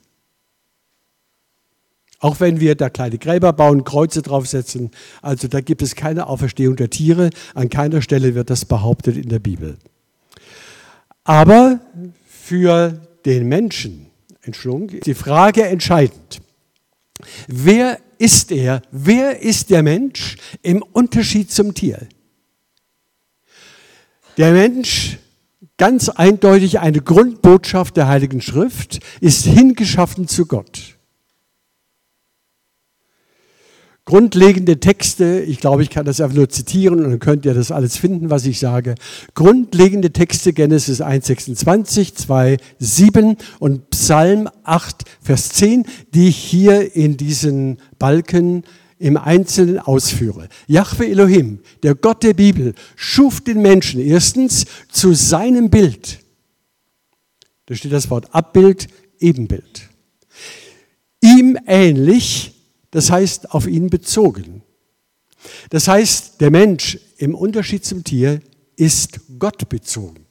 Auch 2.18 2.40
wenn 2.40 2.58
wir 2.58 2.74
da 2.74 2.90
kleine 2.90 3.16
Gräber 3.16 3.52
bauen, 3.52 3.84
Kreuze 3.84 4.22
draufsetzen, 4.22 4.90
also 5.22 5.46
da 5.46 5.60
gibt 5.60 5.82
es 5.82 5.94
keine 5.94 6.26
Auferstehung 6.26 6.74
der 6.74 6.90
Tiere, 6.90 7.30
an 7.54 7.68
keiner 7.68 8.02
Stelle 8.02 8.34
wird 8.34 8.50
das 8.50 8.64
behauptet 8.64 9.16
in 9.16 9.28
der 9.28 9.38
Bibel. 9.38 9.78
Aber 11.22 11.78
für 12.26 13.00
den 13.24 13.46
Menschen, 13.46 14.08
Entschuldigung, 14.42 14.88
ist 14.88 15.06
die 15.06 15.14
Frage 15.14 15.64
entscheidend. 15.64 16.40
Wer 17.48 17.98
ist 18.18 18.52
er? 18.52 18.82
Wer 18.90 19.40
ist 19.40 19.70
der 19.70 19.82
Mensch 19.82 20.36
im 20.62 20.82
Unterschied 20.82 21.50
zum 21.50 21.74
Tier? 21.74 22.06
Der 24.36 24.52
Mensch, 24.52 25.18
ganz 25.76 26.08
eindeutig 26.08 26.80
eine 26.80 27.00
Grundbotschaft 27.00 27.96
der 27.96 28.08
Heiligen 28.08 28.40
Schrift, 28.40 29.00
ist 29.20 29.44
hingeschaffen 29.44 30.28
zu 30.28 30.46
Gott. 30.46 30.98
Grundlegende 34.10 34.80
Texte, 34.80 35.38
ich 35.38 35.60
glaube, 35.60 35.84
ich 35.84 35.90
kann 35.90 36.04
das 36.04 36.20
einfach 36.20 36.34
nur 36.34 36.48
zitieren 36.48 37.04
und 37.04 37.10
dann 37.12 37.20
könnt 37.20 37.46
ihr 37.46 37.54
das 37.54 37.70
alles 37.70 37.96
finden, 37.96 38.28
was 38.28 38.44
ich 38.44 38.58
sage. 38.58 38.96
Grundlegende 39.34 40.10
Texte 40.10 40.52
Genesis 40.52 41.00
1, 41.00 41.28
26, 41.28 42.16
2, 42.16 42.56
7 42.80 43.36
und 43.60 43.88
Psalm 43.90 44.48
8, 44.64 45.04
Vers 45.22 45.50
10, 45.50 45.84
die 46.12 46.26
ich 46.26 46.36
hier 46.36 46.96
in 46.96 47.18
diesen 47.18 47.78
Balken 48.00 48.64
im 48.98 49.16
Einzelnen 49.16 49.78
ausführe. 49.78 50.48
Jahwe 50.66 51.06
Elohim, 51.06 51.60
der 51.84 51.94
Gott 51.94 52.24
der 52.24 52.34
Bibel, 52.34 52.74
schuf 52.96 53.40
den 53.40 53.62
Menschen 53.62 54.00
erstens 54.00 54.66
zu 54.90 55.14
seinem 55.14 55.70
Bild. 55.70 56.18
Da 57.66 57.76
steht 57.76 57.92
das 57.92 58.10
Wort 58.10 58.34
Abbild, 58.34 58.88
Ebenbild. 59.20 59.88
Ihm 61.22 61.56
ähnlich 61.64 62.56
das 62.90 63.10
heißt 63.10 63.52
auf 63.52 63.66
ihn 63.66 63.90
bezogen. 63.90 64.62
Das 65.70 65.88
heißt, 65.88 66.40
der 66.40 66.50
Mensch 66.50 66.98
im 67.16 67.34
Unterschied 67.34 67.84
zum 67.84 68.04
Tier 68.04 68.40
ist 68.76 69.20
Gott 69.38 69.68
bezogen, 69.68 70.26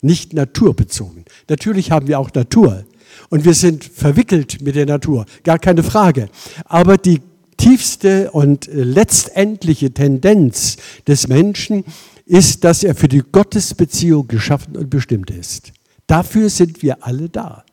nicht 0.00 0.32
naturbezogen. 0.32 1.24
Natürlich 1.48 1.90
haben 1.90 2.08
wir 2.08 2.18
auch 2.18 2.32
Natur 2.32 2.84
und 3.30 3.44
wir 3.44 3.54
sind 3.54 3.84
verwickelt 3.84 4.60
mit 4.62 4.74
der 4.74 4.86
Natur, 4.86 5.26
gar 5.42 5.58
keine 5.58 5.82
Frage. 5.82 6.28
Aber 6.64 6.96
die 6.96 7.20
tiefste 7.56 8.30
und 8.32 8.68
letztendliche 8.72 9.92
Tendenz 9.92 10.76
des 11.06 11.28
Menschen 11.28 11.84
ist, 12.26 12.64
dass 12.64 12.82
er 12.82 12.94
für 12.94 13.08
die 13.08 13.22
Gottesbeziehung 13.22 14.28
geschaffen 14.28 14.76
und 14.76 14.90
bestimmt 14.90 15.30
ist. 15.30 15.72
Dafür 16.06 16.50
sind 16.50 16.82
wir 16.82 17.04
alle 17.04 17.28
da. 17.28 17.63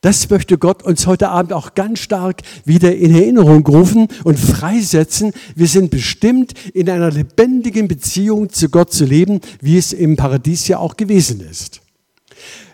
Das 0.00 0.30
möchte 0.30 0.58
Gott 0.58 0.84
uns 0.84 1.08
heute 1.08 1.28
Abend 1.28 1.52
auch 1.52 1.74
ganz 1.74 1.98
stark 1.98 2.42
wieder 2.64 2.94
in 2.94 3.12
Erinnerung 3.12 3.66
rufen 3.66 4.06
und 4.22 4.38
freisetzen. 4.38 5.32
Wir 5.56 5.66
sind 5.66 5.90
bestimmt, 5.90 6.54
in 6.72 6.88
einer 6.88 7.10
lebendigen 7.10 7.88
Beziehung 7.88 8.48
zu 8.50 8.68
Gott 8.68 8.92
zu 8.92 9.04
leben, 9.04 9.40
wie 9.60 9.76
es 9.76 9.92
im 9.92 10.14
Paradies 10.14 10.68
ja 10.68 10.78
auch 10.78 10.96
gewesen 10.96 11.40
ist. 11.40 11.80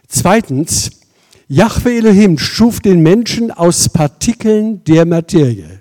Zweitens, 0.07 0.91
Yahweh 1.49 1.97
Elohim 1.97 2.37
schuf 2.37 2.81
den 2.81 3.01
Menschen 3.01 3.51
aus 3.51 3.89
Partikeln 3.89 4.85
der 4.85 5.07
Materie. 5.07 5.81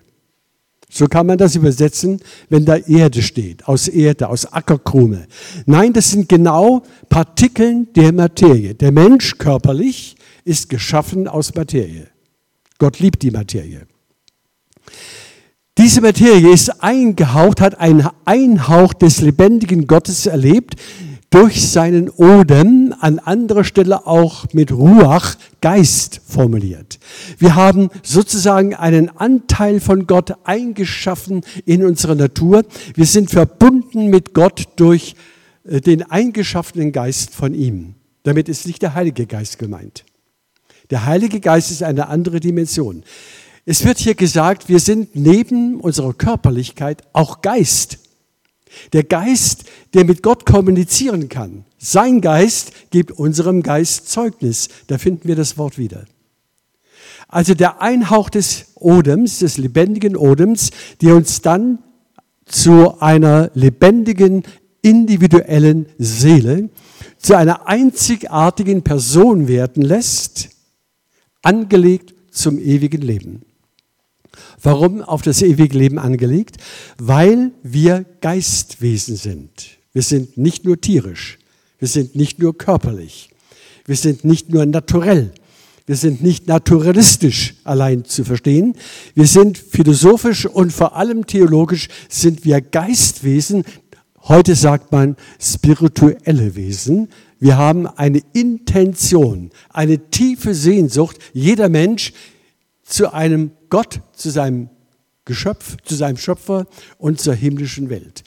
So 0.89 1.07
kann 1.07 1.27
man 1.27 1.38
das 1.38 1.55
übersetzen, 1.55 2.21
wenn 2.50 2.63
da 2.63 2.77
Erde 2.77 3.21
steht, 3.21 3.67
aus 3.67 3.89
Erde, 3.89 4.29
aus 4.29 4.45
Ackerkrume. 4.45 5.25
Nein, 5.65 5.91
das 5.91 6.12
sind 6.12 6.29
genau 6.29 6.83
Partikeln 7.09 7.91
der 7.95 8.13
Materie. 8.13 8.75
Der 8.75 8.93
Mensch 8.93 9.38
körperlich 9.38 10.15
ist 10.45 10.69
geschaffen 10.69 11.27
aus 11.27 11.55
Materie. 11.55 12.07
Gott 12.77 13.00
liebt 13.00 13.21
die 13.21 13.31
Materie. 13.31 13.88
Diese 15.77 16.01
Materie 16.01 16.53
ist 16.53 16.83
eingehaucht, 16.83 17.59
hat 17.59 17.79
einen 17.79 18.07
Einhauch 18.25 18.93
des 18.93 19.21
lebendigen 19.21 19.88
Gottes 19.88 20.25
erlebt. 20.25 20.75
durch 21.33 21.67
seinen 21.67 22.12
Odem, 22.12 22.93
an 23.00 23.17
anderer 23.17 23.63
Stelle 23.63 24.05
auch 24.05 24.45
mit 24.53 24.71
Ruach, 24.71 25.35
Geist 25.62 26.21
formuliert. 26.27 27.00
Wir 27.39 27.55
haben 27.55 27.89
sozusagen 28.03 28.75
einen 28.75 29.09
Anteil 29.09 29.79
von 29.79 30.05
Gott 30.05 30.35
eingeschaffen 30.43 31.41
in 31.65 31.83
unserer 31.83 32.13
Natur. 32.13 32.63
Wir 32.93 33.07
sind 33.07 33.31
verbunden 33.31 34.12
mit 34.12 34.35
Gott 34.35 34.67
durch 34.75 35.15
äh, 35.63 35.81
den 35.81 36.03
eingeschaffenen 36.03 36.91
Geist 36.91 37.33
von 37.33 37.55
ihm. 37.55 37.95
Damit 38.21 38.47
ist 38.47 38.67
nicht 38.67 38.83
der 38.83 38.93
Heilige 38.93 39.25
Geist 39.25 39.57
gemeint. 39.57 40.05
Der 40.93 41.05
Heilige 41.05 41.39
Geist 41.39 41.71
ist 41.71 41.81
eine 41.81 42.07
andere 42.07 42.39
Dimension. 42.39 43.01
Es 43.65 43.83
wird 43.83 43.97
hier 43.97 44.13
gesagt, 44.13 44.69
wir 44.69 44.79
sind 44.79 45.15
neben 45.15 45.79
unserer 45.79 46.13
Körperlichkeit 46.13 47.01
auch 47.13 47.41
Geist. 47.41 47.97
Der 48.93 49.03
Geist, 49.03 49.63
der 49.95 50.05
mit 50.05 50.21
Gott 50.21 50.45
kommunizieren 50.45 51.29
kann. 51.29 51.65
Sein 51.79 52.21
Geist 52.21 52.91
gibt 52.91 53.09
unserem 53.09 53.63
Geist 53.63 54.07
Zeugnis. 54.07 54.69
Da 54.85 55.00
finden 55.00 55.27
wir 55.27 55.35
das 55.35 55.57
Wort 55.57 55.79
wieder. 55.79 56.05
Also 57.27 57.55
der 57.55 57.81
Einhauch 57.81 58.29
des 58.29 58.65
Odems, 58.75 59.39
des 59.39 59.57
lebendigen 59.57 60.15
Odems, 60.15 60.69
der 61.01 61.15
uns 61.15 61.41
dann 61.41 61.79
zu 62.45 63.01
einer 63.01 63.50
lebendigen, 63.55 64.43
individuellen 64.83 65.88
Seele, 65.97 66.69
zu 67.17 67.35
einer 67.35 67.67
einzigartigen 67.67 68.83
Person 68.83 69.47
werden 69.47 69.81
lässt, 69.81 70.52
angelegt 71.43 72.15
zum 72.31 72.57
ewigen 72.57 73.01
Leben. 73.01 73.43
Warum 74.62 75.01
auf 75.01 75.21
das 75.21 75.43
ewige 75.43 75.77
Leben 75.77 76.00
angelegt? 76.00 76.57
Weil 76.97 77.51
wir 77.62 78.05
Geistwesen 78.21 79.15
sind. 79.15 79.51
Wir 79.93 80.01
sind 80.01 80.38
nicht 80.38 80.65
nur 80.65 80.81
tierisch, 80.81 81.38
wir 81.77 81.88
sind 81.88 82.15
nicht 82.15 82.39
nur 82.39 82.57
körperlich, 82.57 83.29
wir 83.85 83.95
sind 83.95 84.23
nicht 84.23 84.50
nur 84.50 84.65
naturell, 84.65 85.31
wir 85.85 85.97
sind 85.97 86.23
nicht 86.23 86.47
naturalistisch 86.47 87.55
allein 87.65 88.05
zu 88.05 88.23
verstehen. 88.23 88.75
Wir 89.15 89.27
sind 89.27 89.57
philosophisch 89.57 90.45
und 90.45 90.71
vor 90.71 90.95
allem 90.95 91.27
theologisch 91.27 91.89
sind 92.07 92.45
wir 92.45 92.62
Geistwesen. 92.62 93.65
Heute 94.21 94.55
sagt 94.55 94.93
man 94.93 95.17
spirituelle 95.41 96.55
Wesen. 96.55 97.09
Wir 97.43 97.57
haben 97.57 97.88
eine 97.88 98.21
Intention, 98.31 99.50
eine 99.67 100.09
tiefe 100.09 100.55
Sehnsucht, 100.55 101.17
jeder 101.33 101.67
Mensch 101.67 102.13
zu 102.83 103.12
einem 103.12 103.51
Gott, 103.69 104.00
zu 104.13 104.29
seinem 104.29 104.69
Geschöpf, 105.25 105.75
zu 105.83 105.95
seinem 105.95 106.15
Schöpfer 106.15 106.67
und 106.97 107.19
zur 107.19 107.33
himmlischen 107.33 107.89
Welt. 107.89 108.23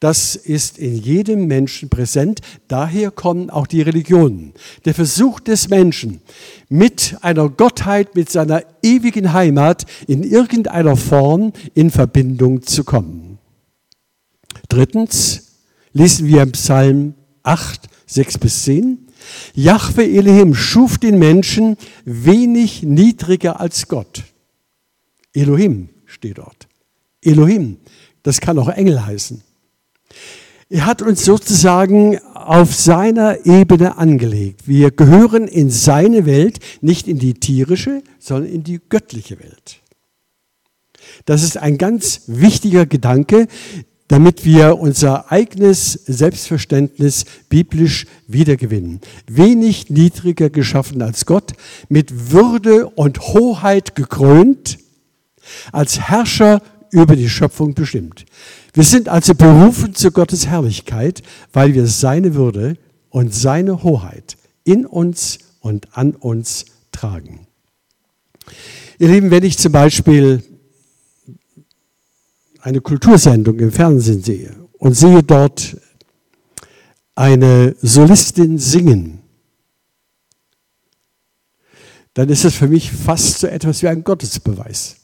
Das 0.00 0.34
ist 0.34 0.78
in 0.78 0.96
jedem 0.96 1.46
Menschen 1.46 1.90
präsent. 1.90 2.40
Daher 2.66 3.10
kommen 3.10 3.50
auch 3.50 3.66
die 3.66 3.82
Religionen. 3.82 4.54
Der 4.86 4.94
Versuch 4.94 5.40
des 5.40 5.68
Menschen, 5.68 6.22
mit 6.70 7.18
einer 7.20 7.50
Gottheit, 7.50 8.14
mit 8.14 8.30
seiner 8.30 8.62
ewigen 8.82 9.34
Heimat 9.34 9.84
in 10.06 10.22
irgendeiner 10.22 10.96
Form 10.96 11.52
in 11.74 11.90
Verbindung 11.90 12.62
zu 12.62 12.82
kommen. 12.82 13.38
Drittens 14.70 15.58
lesen 15.92 16.26
wir 16.28 16.40
im 16.40 16.52
Psalm 16.52 17.14
8, 17.44 17.88
6 18.06 18.38
bis 18.38 18.64
10. 18.64 19.06
Jahwe 19.54 20.04
Elohim 20.04 20.54
schuf 20.54 20.98
den 20.98 21.18
Menschen 21.18 21.76
wenig 22.04 22.82
niedriger 22.82 23.60
als 23.60 23.88
Gott. 23.88 24.24
Elohim 25.32 25.88
steht 26.06 26.38
dort. 26.38 26.68
Elohim, 27.22 27.78
das 28.22 28.40
kann 28.40 28.58
auch 28.58 28.68
Engel 28.68 29.06
heißen. 29.06 29.42
Er 30.70 30.86
hat 30.86 31.02
uns 31.02 31.24
sozusagen 31.24 32.18
auf 32.34 32.74
seiner 32.74 33.46
Ebene 33.46 33.96
angelegt. 33.96 34.66
Wir 34.66 34.90
gehören 34.90 35.46
in 35.46 35.70
seine 35.70 36.26
Welt, 36.26 36.58
nicht 36.80 37.06
in 37.06 37.18
die 37.18 37.34
tierische, 37.34 38.02
sondern 38.18 38.50
in 38.50 38.64
die 38.64 38.80
göttliche 38.88 39.38
Welt. 39.38 39.80
Das 41.26 41.42
ist 41.42 41.58
ein 41.58 41.78
ganz 41.78 42.22
wichtiger 42.26 42.86
Gedanke, 42.86 43.46
damit 44.08 44.44
wir 44.44 44.78
unser 44.78 45.32
eigenes 45.32 45.92
Selbstverständnis 45.92 47.24
biblisch 47.48 48.06
wiedergewinnen. 48.26 49.00
Wenig 49.26 49.88
niedriger 49.90 50.50
geschaffen 50.50 51.00
als 51.02 51.24
Gott, 51.24 51.52
mit 51.88 52.30
Würde 52.30 52.88
und 52.88 53.20
Hoheit 53.20 53.94
gekrönt, 53.94 54.78
als 55.72 56.00
Herrscher 56.00 56.62
über 56.90 57.16
die 57.16 57.28
Schöpfung 57.28 57.74
bestimmt. 57.74 58.24
Wir 58.72 58.84
sind 58.84 59.08
also 59.08 59.34
berufen 59.34 59.94
zu 59.94 60.10
Gottes 60.12 60.46
Herrlichkeit, 60.46 61.22
weil 61.52 61.74
wir 61.74 61.86
seine 61.86 62.34
Würde 62.34 62.76
und 63.10 63.34
seine 63.34 63.82
Hoheit 63.82 64.36
in 64.64 64.86
uns 64.86 65.38
und 65.60 65.96
an 65.96 66.12
uns 66.12 66.66
tragen. 66.92 67.46
Ihr 68.98 69.08
Lieben, 69.08 69.30
wenn 69.30 69.44
ich 69.44 69.58
zum 69.58 69.72
Beispiel 69.72 70.42
eine 72.64 72.80
Kultursendung 72.80 73.58
im 73.58 73.70
Fernsehen 73.70 74.22
sehe 74.22 74.56
und 74.78 74.94
sehe 74.94 75.22
dort 75.22 75.76
eine 77.14 77.76
Solistin 77.82 78.58
singen, 78.58 79.20
dann 82.14 82.30
ist 82.30 82.46
es 82.46 82.54
für 82.54 82.66
mich 82.66 82.90
fast 82.90 83.40
so 83.40 83.48
etwas 83.48 83.82
wie 83.82 83.88
ein 83.88 84.02
Gottesbeweis. 84.02 84.96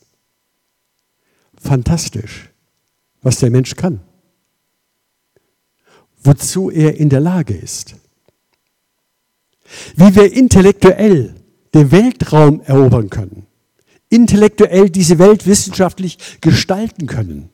Fantastisch, 1.61 2.49
was 3.20 3.40
der 3.40 3.51
Mensch 3.51 3.77
kann, 3.77 4.01
wozu 6.23 6.70
er 6.70 6.96
in 6.96 7.11
der 7.11 7.20
Lage 7.20 7.55
ist, 7.55 7.94
wie 9.96 10.14
wir 10.14 10.33
intellektuell 10.33 11.35
den 11.75 11.90
Weltraum 11.90 12.62
erobern 12.62 13.11
können, 13.11 13.46
intellektuell 14.09 14.88
diese 14.88 15.18
Welt 15.18 15.46
wissenschaftlich 15.46 16.40
gestalten 16.40 17.07
können. 17.07 17.49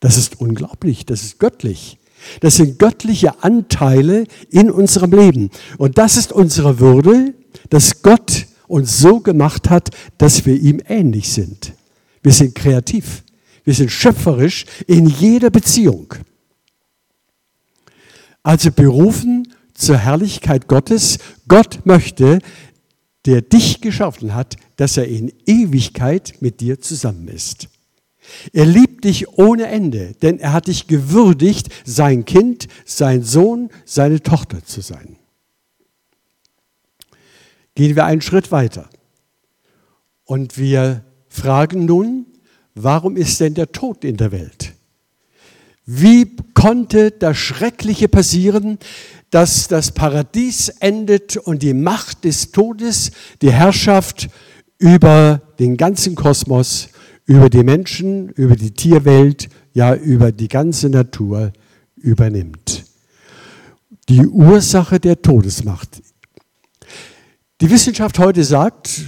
Das 0.00 0.16
ist 0.16 0.40
unglaublich, 0.40 1.06
das 1.06 1.22
ist 1.22 1.38
göttlich. 1.38 1.98
Das 2.40 2.56
sind 2.56 2.78
göttliche 2.78 3.42
Anteile 3.42 4.26
in 4.50 4.70
unserem 4.70 5.12
Leben. 5.12 5.50
Und 5.76 5.98
das 5.98 6.16
ist 6.16 6.32
unsere 6.32 6.78
Würde, 6.78 7.34
dass 7.70 8.02
Gott 8.02 8.46
uns 8.66 8.98
so 8.98 9.20
gemacht 9.20 9.70
hat, 9.70 9.90
dass 10.18 10.44
wir 10.46 10.54
ihm 10.54 10.80
ähnlich 10.86 11.32
sind. 11.32 11.72
Wir 12.22 12.32
sind 12.32 12.54
kreativ. 12.54 13.24
Wir 13.64 13.74
sind 13.74 13.90
schöpferisch 13.90 14.66
in 14.86 15.06
jeder 15.06 15.50
Beziehung. 15.50 16.14
Also 18.42 18.70
berufen 18.70 19.52
zur 19.74 19.96
Herrlichkeit 19.96 20.68
Gottes. 20.68 21.18
Gott 21.48 21.84
möchte, 21.84 22.40
der 23.26 23.42
dich 23.42 23.80
geschaffen 23.80 24.34
hat, 24.34 24.56
dass 24.76 24.96
er 24.96 25.06
in 25.06 25.32
Ewigkeit 25.46 26.34
mit 26.40 26.60
dir 26.60 26.80
zusammen 26.80 27.28
ist. 27.28 27.68
Er 28.52 28.66
liebt 28.66 29.04
dich 29.04 29.28
ohne 29.28 29.66
Ende, 29.66 30.14
denn 30.22 30.38
er 30.38 30.52
hat 30.52 30.66
dich 30.66 30.86
gewürdigt, 30.86 31.68
sein 31.84 32.24
Kind, 32.24 32.68
sein 32.84 33.22
Sohn, 33.22 33.70
seine 33.84 34.22
Tochter 34.22 34.64
zu 34.64 34.80
sein. 34.80 35.16
Gehen 37.74 37.94
wir 37.96 38.04
einen 38.04 38.20
Schritt 38.20 38.50
weiter. 38.50 38.88
Und 40.24 40.58
wir 40.58 41.04
fragen 41.28 41.86
nun, 41.86 42.26
warum 42.74 43.16
ist 43.16 43.40
denn 43.40 43.54
der 43.54 43.72
Tod 43.72 44.04
in 44.04 44.16
der 44.16 44.32
Welt? 44.32 44.74
Wie 45.86 46.36
konnte 46.52 47.12
das 47.12 47.38
Schreckliche 47.38 48.08
passieren, 48.08 48.78
dass 49.30 49.68
das 49.68 49.92
Paradies 49.92 50.68
endet 50.80 51.36
und 51.38 51.62
die 51.62 51.72
Macht 51.72 52.24
des 52.24 52.52
Todes, 52.52 53.10
die 53.40 53.52
Herrschaft 53.52 54.28
über 54.78 55.40
den 55.58 55.76
ganzen 55.76 56.14
Kosmos, 56.14 56.88
über 57.28 57.50
die 57.50 57.62
Menschen, 57.62 58.30
über 58.30 58.56
die 58.56 58.70
Tierwelt, 58.70 59.50
ja 59.74 59.94
über 59.94 60.32
die 60.32 60.48
ganze 60.48 60.88
Natur 60.88 61.52
übernimmt? 61.94 62.86
Die 64.08 64.26
Ursache 64.26 64.98
der 64.98 65.20
Todesmacht. 65.20 66.02
Die 67.60 67.70
Wissenschaft 67.70 68.18
heute 68.18 68.42
sagt, 68.42 69.02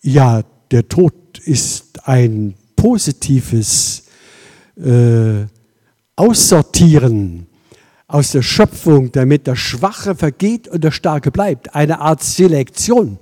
ja, 0.00 0.42
der 0.70 0.88
Tod 0.88 1.38
ist 1.44 2.08
ein 2.08 2.54
positives 2.76 4.04
äh, 4.76 5.44
Aussortieren 6.16 7.46
aus 8.06 8.32
der 8.32 8.42
Schöpfung, 8.42 9.12
damit 9.12 9.46
der 9.46 9.56
Schwache 9.56 10.14
vergeht 10.14 10.66
und 10.66 10.82
der 10.82 10.92
Starke 10.92 11.30
bleibt. 11.30 11.74
Eine 11.74 12.00
Art 12.00 12.22
Selektion. 12.22 13.18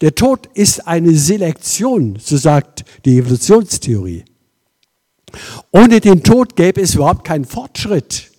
Der 0.00 0.14
Tod 0.14 0.46
ist 0.54 0.86
eine 0.86 1.14
Selektion, 1.14 2.18
so 2.20 2.36
sagt 2.36 2.84
die 3.04 3.18
Evolutionstheorie. 3.18 4.24
Ohne 5.72 6.00
den 6.00 6.22
Tod 6.22 6.56
gäbe 6.56 6.80
es 6.80 6.94
überhaupt 6.94 7.24
keinen 7.24 7.44
Fortschritt. 7.44 8.30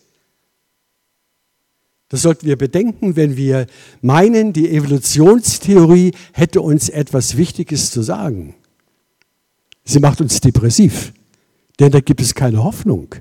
Das 2.10 2.23
sollten 2.23 2.47
wir 2.47 2.58
bedenken, 2.58 3.15
wenn 3.15 3.38
wir 3.38 3.67
meinen, 4.02 4.52
die 4.52 4.69
Evolutionstheorie 4.69 6.12
hätte 6.34 6.62
uns 6.62 6.89
etwas 6.89 7.38
Wichtiges 7.38 7.91
zu 7.91 8.02
sagen. 8.02 8.56
Sie 9.84 9.99
macht 9.99 10.19
uns 10.19 10.41
depressiv, 10.41 11.13
denn 11.80 11.91
da 11.91 11.99
gibt 11.99 12.21
es 12.21 12.34
keine 12.34 12.63
Hoffnung. 12.63 13.13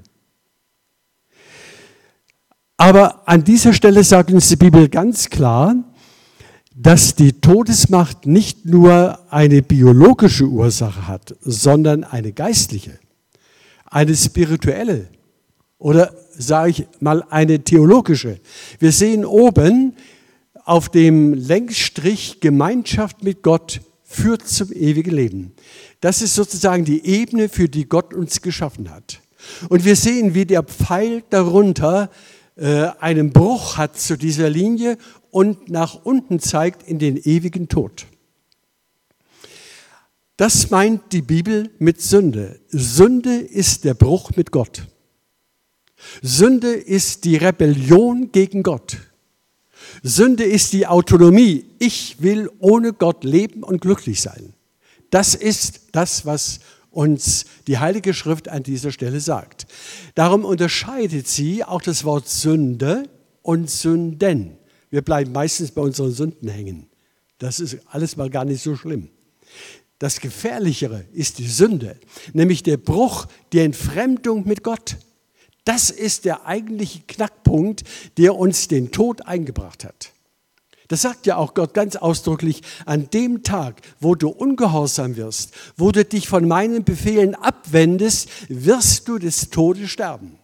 Aber 2.79 3.29
an 3.29 3.45
dieser 3.45 3.75
Stelle 3.75 4.05
sagt 4.05 4.31
uns 4.31 4.49
die 4.49 4.57
Bibel 4.57 4.89
ganz 4.89 5.29
klar, 5.29 5.75
dass 6.81 7.17
die 7.17 7.33
Todesmacht 7.33 8.27
nicht 8.27 8.65
nur 8.65 9.19
eine 9.33 9.63
biologische 9.63 10.45
Ursache 10.45 11.09
hat, 11.09 11.35
sondern 11.41 12.05
eine 12.05 12.33
geistliche, 12.33 13.01
eine 13.85 14.15
spirituelle 14.15 15.09
oder 15.79 16.15
sage 16.31 16.71
ich 16.71 16.87
mal 17.01 17.25
eine 17.31 17.65
theologische. 17.65 18.39
Wir 18.79 18.93
sehen 18.93 19.25
oben 19.25 19.97
auf 20.65 20.89
dem 20.89 21.35
Längsstrich 21.35 22.39
Gemeinschaft 22.39 23.25
mit 23.25 23.43
Gott 23.43 23.81
führt 24.05 24.47
zum 24.47 24.73
ewigen 24.73 25.11
Leben. 25.11 25.53
Das 26.01 26.23
ist 26.23 26.37
sozusagen 26.37 26.85
die 26.85 27.05
Ebene, 27.05 27.49
für 27.49 27.69
die 27.69 27.89
Gott 27.89 28.15
uns 28.15 28.41
geschaffen 28.41 28.91
hat. 28.91 29.21
Und 29.69 29.85
wir 29.85 29.97
sehen, 29.97 30.35
wie 30.35 30.47
der 30.47 30.63
Pfeil 30.63 31.25
darunter 31.29 32.09
äh, 32.57 32.89
einen 33.01 33.33
Bruch 33.33 33.77
hat 33.77 33.99
zu 33.99 34.17
dieser 34.17 34.49
Linie 34.49 34.97
und 35.31 35.69
nach 35.69 36.05
unten 36.05 36.41
zeigt 36.41 36.83
in 36.83 36.99
den 36.99 37.17
ewigen 37.17 37.69
Tod. 37.69 38.07
Das 40.37 40.71
meint 40.71 41.13
die 41.13 41.23
Bibel 41.23 41.71
mit 41.79 42.01
Sünde. 42.01 42.61
Sünde 42.69 43.39
ist 43.39 43.85
der 43.85 43.95
Bruch 43.95 44.31
mit 44.37 44.53
Gott. 44.53 44.87
Sünde 46.23 46.73
ist 46.73 47.25
die 47.25 47.37
Rebellion 47.37 48.31
gegen 48.31 48.63
Gott. 48.63 48.99
Sünde 50.03 50.45
ist 50.45 50.73
die 50.73 50.87
Autonomie. 50.87 51.65
Ich 51.79 52.23
will 52.23 52.51
ohne 52.61 52.93
Gott 52.93 53.25
leben 53.25 53.63
und 53.63 53.81
glücklich 53.81 54.21
sein. 54.21 54.55
Das 55.11 55.35
ist 55.35 55.89
das, 55.93 56.27
was 56.27 56.61
uns 56.91 57.47
die 57.67 57.79
Heilige 57.79 58.15
Schrift 58.15 58.49
an 58.49 58.63
dieser 58.63 58.93
Stelle 58.93 59.21
sagt. 59.21 59.67
Darum 60.15 60.45
unterscheidet 60.45 61.27
sie 61.27 61.65
auch 61.65 61.83
das 61.83 62.05
Wort 62.05 62.29
Sünde 62.29 63.05
und 63.43 63.71
Sünden. 63.71 64.58
Wir 64.91 65.03
bleiben 65.03 65.33
meistens 65.33 65.71
bei 65.71 65.83
unseren 65.83 66.13
Sünden 66.13 66.49
hängen. 66.49 66.89
Das 67.39 67.61
ist 67.61 67.79
alles 67.87 68.17
mal 68.17 68.31
gar 68.31 68.45
nicht 68.45 68.63
so 68.63 68.77
schlimm. 68.77 69.11
Das 69.99 70.21
Gefährlichere 70.21 71.05
ist 71.13 71.39
die 71.39 71.49
Sünde, 71.49 71.97
nämlich 72.33 72.63
der 72.63 72.77
Bruch, 72.77 73.27
die 73.53 73.61
Entfremdung 73.61 74.47
mit 74.47 74.63
Gott. 74.63 74.97
Das 75.65 75.91
ist 75.91 76.25
der 76.25 76.47
eigentliche 76.47 77.01
Knackpunkt, 77.07 77.85
der 78.17 78.37
uns 78.37 78.69
den 78.69 78.93
Tod 78.93 79.27
eingebracht 79.27 79.85
hat. 79.85 80.13
Das 80.89 81.03
sagt 81.03 81.27
ja 81.27 81.37
auch 81.37 81.53
Gott 81.53 81.75
ganz 81.75 81.97
ausdrücklich, 81.97 82.63
an 82.87 83.11
dem 83.11 83.43
Tag, 83.43 83.83
wo 84.01 84.15
du 84.15 84.31
ungehorsam 84.31 85.17
wirst, 85.17 85.53
wo 85.77 85.93
du 85.93 86.05
dich 86.05 86.29
von 86.29 86.49
meinen 86.49 86.85
Befehlen 86.85 87.35
abwendest, 87.35 88.31
wirst 88.49 89.07
du 89.07 89.19
des 89.19 89.51
Todes 89.51 89.91
sterben. 89.91 90.39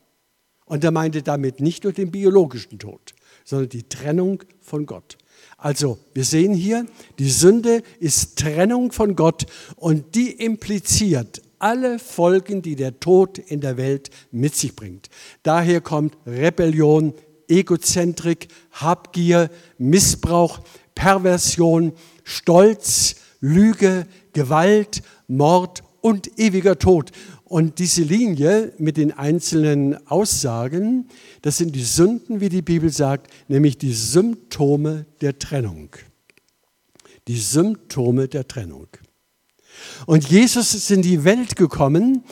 Und 0.67 0.85
er 0.85 0.91
meinte 0.91 1.23
damit 1.23 1.61
nicht 1.61 1.85
nur 1.85 1.95
den 1.95 2.11
biologischen 2.11 2.79
Tod, 2.79 3.15
sondern 3.45 3.69
die 3.69 3.89
Trennung 3.89 4.43
von 4.61 4.87
Gott. 4.87 5.19
Also, 5.59 5.99
wir 6.13 6.25
sehen 6.25 6.55
hier, 6.55 6.87
die 7.19 7.31
Sünde 7.31 7.83
ist 8.01 8.39
Trennung 8.39 8.93
von 8.93 9.17
Gott 9.17 9.47
und 9.77 10.15
die 10.15 10.33
impliziert 10.33 11.43
alle 11.59 11.99
Folgen, 11.99 12.61
die 12.61 12.77
der 12.77 13.01
Tod 13.01 13.39
in 13.39 13.61
der 13.61 13.77
Welt 13.77 14.11
mit 14.31 14.55
sich 14.55 14.77
bringt. 14.77 15.09
Daher 15.43 15.81
kommt 15.81 16.17
Rebellion, 16.27 17.15
Egozentrik, 17.49 18.49
Habgier, 18.73 19.51
Missbrauch, 19.79 20.61
Perversion, 20.95 21.93
Stolz, 22.23 23.17
Lüge, 23.41 24.07
Gewalt, 24.33 25.03
Mord 25.27 25.83
und 26.01 26.39
ewiger 26.39 26.79
Tod. 26.79 27.13
Und 27.45 27.79
diese 27.79 28.03
Linie 28.03 28.73
mit 28.79 28.97
den 28.97 29.13
einzelnen 29.13 30.07
Aussagen, 30.07 31.09
das 31.43 31.59
sind 31.59 31.77
die 31.77 31.85
Sünden, 31.85 32.41
wie 32.41 32.49
die 32.49 32.63
Bibel 32.63 32.91
sagt, 32.91 33.31
nämlich 33.49 33.77
die 33.77 33.93
Symptome 33.93 35.07
der 35.21 35.39
Trennung. 35.39 35.91
Die 37.29 37.39
Symptome 37.39 38.29
der 38.29 38.49
Trennung. 38.49 38.89
Und 40.07 40.29
Jesus 40.31 40.75
ist 40.75 40.91
in 40.91 41.03
die 41.03 41.25
Welt 41.25 41.57
gekommen 41.57 42.25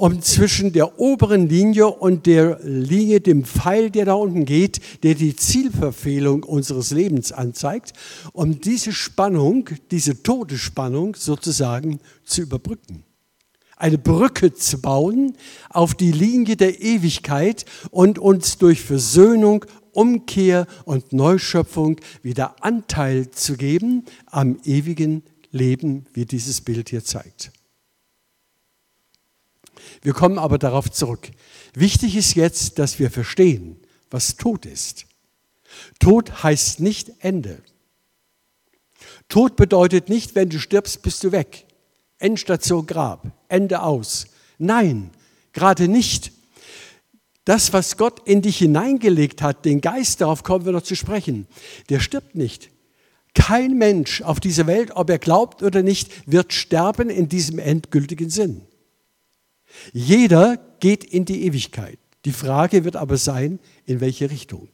um 0.00 0.22
zwischen 0.22 0.72
der 0.72 0.98
oberen 0.98 1.46
Linie 1.46 1.88
und 1.88 2.24
der 2.24 2.58
Linie, 2.62 3.20
dem 3.20 3.44
Pfeil, 3.44 3.90
der 3.90 4.06
da 4.06 4.14
unten 4.14 4.46
geht, 4.46 4.80
der 5.02 5.14
die 5.14 5.36
Zielverfehlung 5.36 6.42
unseres 6.42 6.90
Lebens 6.90 7.32
anzeigt, 7.32 7.92
um 8.32 8.62
diese 8.62 8.92
Spannung, 8.92 9.68
diese 9.90 10.22
Todesspannung 10.22 11.16
sozusagen 11.16 12.00
zu 12.24 12.40
überbrücken. 12.40 13.04
Eine 13.80 13.96
Brücke 13.96 14.52
zu 14.52 14.78
bauen 14.78 15.38
auf 15.70 15.94
die 15.94 16.12
Linie 16.12 16.54
der 16.58 16.82
Ewigkeit 16.82 17.64
und 17.90 18.18
uns 18.18 18.58
durch 18.58 18.82
Versöhnung, 18.82 19.64
Umkehr 19.92 20.66
und 20.84 21.14
Neuschöpfung 21.14 21.98
wieder 22.22 22.62
Anteil 22.62 23.30
zu 23.30 23.56
geben 23.56 24.04
am 24.26 24.60
ewigen 24.64 25.22
Leben, 25.50 26.04
wie 26.12 26.26
dieses 26.26 26.60
Bild 26.60 26.90
hier 26.90 27.02
zeigt. 27.02 27.52
Wir 30.02 30.12
kommen 30.12 30.38
aber 30.38 30.58
darauf 30.58 30.90
zurück. 30.90 31.30
Wichtig 31.72 32.16
ist 32.16 32.34
jetzt, 32.34 32.78
dass 32.78 32.98
wir 32.98 33.10
verstehen, 33.10 33.78
was 34.10 34.36
Tod 34.36 34.66
ist. 34.66 35.06
Tod 36.00 36.42
heißt 36.42 36.80
nicht 36.80 37.12
Ende. 37.20 37.62
Tod 39.30 39.56
bedeutet 39.56 40.10
nicht, 40.10 40.34
wenn 40.34 40.50
du 40.50 40.60
stirbst, 40.60 41.00
bist 41.00 41.24
du 41.24 41.32
weg. 41.32 41.66
Endstation 42.20 42.86
Grab, 42.86 43.26
Ende 43.48 43.82
aus. 43.82 44.26
Nein, 44.58 45.10
gerade 45.52 45.88
nicht. 45.88 46.32
Das, 47.44 47.72
was 47.72 47.96
Gott 47.96 48.28
in 48.28 48.42
dich 48.42 48.58
hineingelegt 48.58 49.42
hat, 49.42 49.64
den 49.64 49.80
Geist, 49.80 50.20
darauf 50.20 50.44
kommen 50.44 50.66
wir 50.66 50.72
noch 50.72 50.82
zu 50.82 50.94
sprechen, 50.94 51.46
der 51.88 51.98
stirbt 51.98 52.36
nicht. 52.36 52.70
Kein 53.34 53.78
Mensch 53.78 54.22
auf 54.22 54.38
dieser 54.38 54.66
Welt, 54.66 54.92
ob 54.94 55.08
er 55.08 55.18
glaubt 55.18 55.62
oder 55.62 55.82
nicht, 55.82 56.30
wird 56.30 56.52
sterben 56.52 57.10
in 57.10 57.28
diesem 57.28 57.58
endgültigen 57.58 58.28
Sinn. 58.30 58.62
Jeder 59.92 60.58
geht 60.80 61.04
in 61.04 61.24
die 61.24 61.44
Ewigkeit. 61.44 61.98
Die 62.24 62.32
Frage 62.32 62.84
wird 62.84 62.96
aber 62.96 63.16
sein, 63.16 63.58
in 63.86 64.00
welche 64.00 64.30
Richtung. 64.30 64.68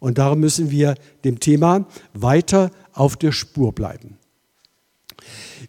Und 0.00 0.18
darum 0.18 0.40
müssen 0.40 0.70
wir 0.70 0.94
dem 1.24 1.38
Thema 1.38 1.86
weiter 2.12 2.70
auf 2.92 3.16
der 3.16 3.32
Spur 3.32 3.72
bleiben. 3.72 4.17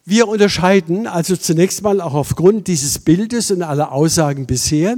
Wir 0.05 0.27
unterscheiden 0.27 1.07
also 1.07 1.35
zunächst 1.35 1.81
mal 1.81 2.01
auch 2.01 2.13
aufgrund 2.13 2.67
dieses 2.67 2.99
Bildes 2.99 3.51
und 3.51 3.61
aller 3.61 3.91
Aussagen 3.91 4.45
bisher, 4.45 4.97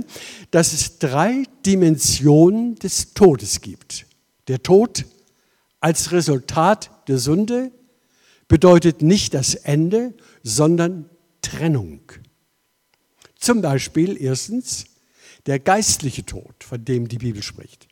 dass 0.52 0.74
es 0.74 1.00
drei 1.00 1.43
Dimensionen 1.65 2.76
des 2.76 3.13
Todes 3.13 3.62
gibt. 3.62 4.06
Der 4.47 4.63
Tod 4.63 5.06
als 5.80 6.12
Resultat 6.12 6.91
der 7.08 7.17
Sünde 7.17 7.71
bedeutet 8.47 9.02
nicht 9.02 9.34
das 9.34 9.56
Ende, 9.56 10.13
sondern 10.43 11.10
Trennung. 11.41 12.02
Zum 13.38 13.62
Beispiel 13.62 14.21
erstens 14.21 14.86
der 15.47 15.60
geistliche 15.60 16.26
Tod, 16.26 16.63
von 16.63 16.86
dem 16.86 17.08
die 17.08 17.17
Bibel 17.17 17.41
spricht. 17.41 17.88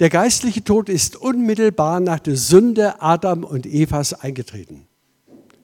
Der 0.00 0.08
geistliche 0.08 0.64
Tod 0.64 0.88
ist 0.88 1.16
unmittelbar 1.16 2.00
nach 2.00 2.20
der 2.20 2.36
Sünde 2.36 3.02
Adam 3.02 3.44
und 3.44 3.66
Evas 3.66 4.14
eingetreten. 4.14 4.87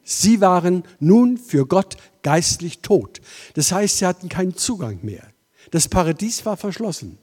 Sie 0.04 0.40
waren 0.40 0.84
nun 1.00 1.38
für 1.38 1.66
Gott 1.66 1.96
geistlich 2.22 2.80
tot. 2.80 3.20
Das 3.54 3.72
heißt, 3.72 3.98
sie 3.98 4.06
hatten 4.06 4.28
keinen 4.28 4.56
Zugang 4.56 5.00
mehr. 5.02 5.26
Das 5.70 5.88
Paradies 5.88 6.44
war 6.46 6.56
verschlossen. 6.56 7.18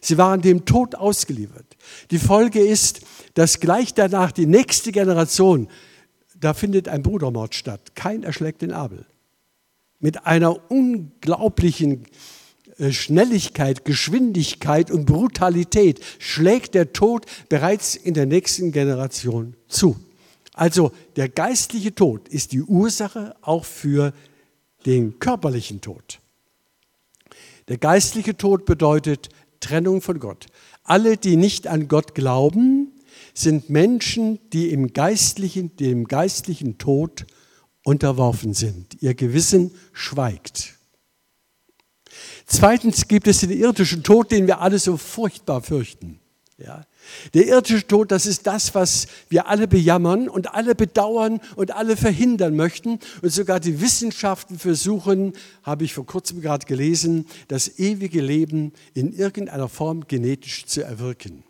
Sie 0.00 0.16
waren 0.16 0.40
dem 0.40 0.64
Tod 0.64 0.94
ausgeliefert. 0.94 1.76
Die 2.10 2.18
Folge 2.18 2.60
ist, 2.60 3.00
dass 3.34 3.60
gleich 3.60 3.92
danach 3.92 4.32
die 4.32 4.46
nächste 4.46 4.92
Generation, 4.92 5.68
da 6.38 6.54
findet 6.54 6.88
ein 6.88 7.02
Brudermord 7.02 7.54
statt. 7.54 7.94
Kein 7.94 8.22
erschlägt 8.22 8.62
den 8.62 8.72
Abel 8.72 9.04
mit 10.04 10.26
einer 10.26 10.70
unglaublichen 10.70 12.04
äh, 12.76 12.92
Schnelligkeit, 12.92 13.86
Geschwindigkeit 13.86 14.90
und 14.90 15.06
Brutalität 15.06 15.98
schlägt 16.18 16.74
der 16.74 16.92
Tod 16.92 17.24
bereits 17.48 17.96
in 17.96 18.12
der 18.12 18.26
nächsten 18.26 18.70
Generation 18.70 19.56
zu. 19.66 19.96
Also 20.54 20.92
der 21.16 21.28
geistliche 21.28 21.94
Tod 21.94 22.28
ist 22.28 22.52
die 22.52 22.62
Ursache 22.62 23.36
auch 23.42 23.64
für 23.64 24.14
den 24.86 25.18
körperlichen 25.18 25.80
Tod. 25.80 26.20
Der 27.68 27.76
geistliche 27.76 28.36
Tod 28.36 28.64
bedeutet 28.64 29.28
Trennung 29.60 30.00
von 30.00 30.20
Gott. 30.20 30.46
Alle, 30.84 31.16
die 31.16 31.36
nicht 31.36 31.66
an 31.66 31.88
Gott 31.88 32.14
glauben, 32.14 32.92
sind 33.34 33.68
Menschen, 33.68 34.38
die 34.52 34.70
im 34.70 34.92
geistlichen, 34.92 35.74
dem 35.76 36.06
geistlichen 36.06 36.78
Tod 36.78 37.26
unterworfen 37.82 38.54
sind. 38.54 39.02
Ihr 39.02 39.14
Gewissen 39.14 39.72
schweigt. 39.92 40.74
Zweitens 42.46 43.08
gibt 43.08 43.26
es 43.26 43.40
den 43.40 43.50
irdischen 43.50 44.04
Tod, 44.04 44.30
den 44.30 44.46
wir 44.46 44.60
alle 44.60 44.78
so 44.78 44.96
furchtbar 44.96 45.62
fürchten. 45.62 46.20
Ja. 46.58 46.84
Der 47.34 47.46
irdische 47.46 47.86
Tod, 47.86 48.10
das 48.10 48.26
ist 48.26 48.46
das, 48.46 48.74
was 48.74 49.06
wir 49.28 49.48
alle 49.48 49.68
bejammern 49.68 50.28
und 50.28 50.54
alle 50.54 50.74
bedauern 50.74 51.40
und 51.56 51.74
alle 51.74 51.96
verhindern 51.96 52.56
möchten. 52.56 52.98
Und 53.22 53.30
sogar 53.30 53.60
die 53.60 53.80
Wissenschaften 53.80 54.58
versuchen, 54.58 55.32
habe 55.62 55.84
ich 55.84 55.94
vor 55.94 56.06
kurzem 56.06 56.40
gerade 56.40 56.66
gelesen, 56.66 57.26
das 57.48 57.78
ewige 57.78 58.20
Leben 58.20 58.72
in 58.94 59.12
irgendeiner 59.12 59.68
Form 59.68 60.06
genetisch 60.06 60.66
zu 60.66 60.82
erwirken. 60.82 61.44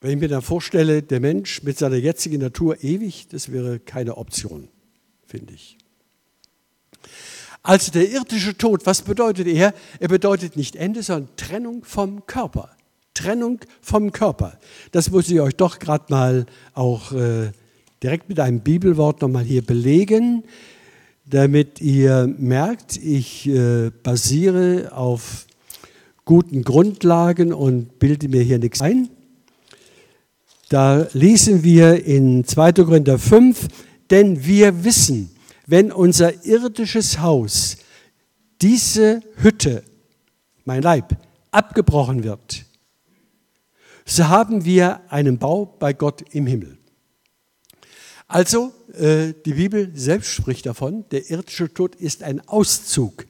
Wenn 0.00 0.10
ich 0.10 0.18
mir 0.18 0.28
dann 0.28 0.42
vorstelle, 0.42 1.02
der 1.02 1.20
Mensch 1.20 1.62
mit 1.62 1.78
seiner 1.78 1.96
jetzigen 1.96 2.40
Natur 2.40 2.82
ewig, 2.82 3.28
das 3.28 3.52
wäre 3.52 3.78
keine 3.78 4.16
Option, 4.16 4.68
finde 5.24 5.54
ich. 5.54 5.78
Also 7.62 7.92
der 7.92 8.10
irdische 8.10 8.56
Tod, 8.56 8.86
was 8.86 9.02
bedeutet 9.02 9.46
er? 9.46 9.72
Er 10.00 10.08
bedeutet 10.08 10.56
nicht 10.56 10.74
Ende, 10.74 11.02
sondern 11.02 11.28
Trennung 11.36 11.84
vom 11.84 12.26
Körper. 12.26 12.70
Trennung 13.14 13.60
vom 13.80 14.10
Körper. 14.10 14.58
Das 14.90 15.10
muss 15.10 15.30
ich 15.30 15.40
euch 15.40 15.54
doch 15.54 15.78
gerade 15.78 16.06
mal 16.08 16.46
auch 16.74 17.12
äh, 17.12 17.52
direkt 18.02 18.28
mit 18.28 18.40
einem 18.40 18.60
Bibelwort 18.60 19.22
nochmal 19.22 19.44
hier 19.44 19.62
belegen, 19.62 20.44
damit 21.24 21.80
ihr 21.80 22.26
merkt, 22.38 22.96
ich 22.96 23.48
äh, 23.48 23.90
basiere 24.02 24.90
auf 24.92 25.46
guten 26.24 26.64
Grundlagen 26.64 27.52
und 27.52 27.98
bilde 27.98 28.28
mir 28.28 28.42
hier 28.42 28.58
nichts 28.58 28.80
ein. 28.80 29.08
Da 30.68 31.06
lesen 31.12 31.62
wir 31.62 32.04
in 32.04 32.44
2. 32.44 32.72
Korinther 32.72 33.18
5, 33.18 33.68
denn 34.10 34.44
wir 34.46 34.84
wissen, 34.84 35.30
wenn 35.66 35.92
unser 35.92 36.44
irdisches 36.44 37.20
Haus, 37.20 37.76
diese 38.60 39.22
Hütte, 39.36 39.84
mein 40.64 40.82
Leib, 40.82 41.16
abgebrochen 41.50 42.24
wird, 42.24 42.64
so 44.04 44.28
haben 44.28 44.64
wir 44.64 45.00
einen 45.10 45.38
Bau 45.38 45.64
bei 45.64 45.92
Gott 45.92 46.22
im 46.32 46.46
Himmel. 46.46 46.78
Also, 48.26 48.72
äh, 48.94 49.34
die 49.44 49.54
Bibel 49.54 49.90
selbst 49.94 50.30
spricht 50.30 50.66
davon, 50.66 51.04
der 51.10 51.30
irdische 51.30 51.72
Tod 51.72 51.94
ist 51.96 52.22
ein 52.22 52.46
Auszug. 52.48 53.26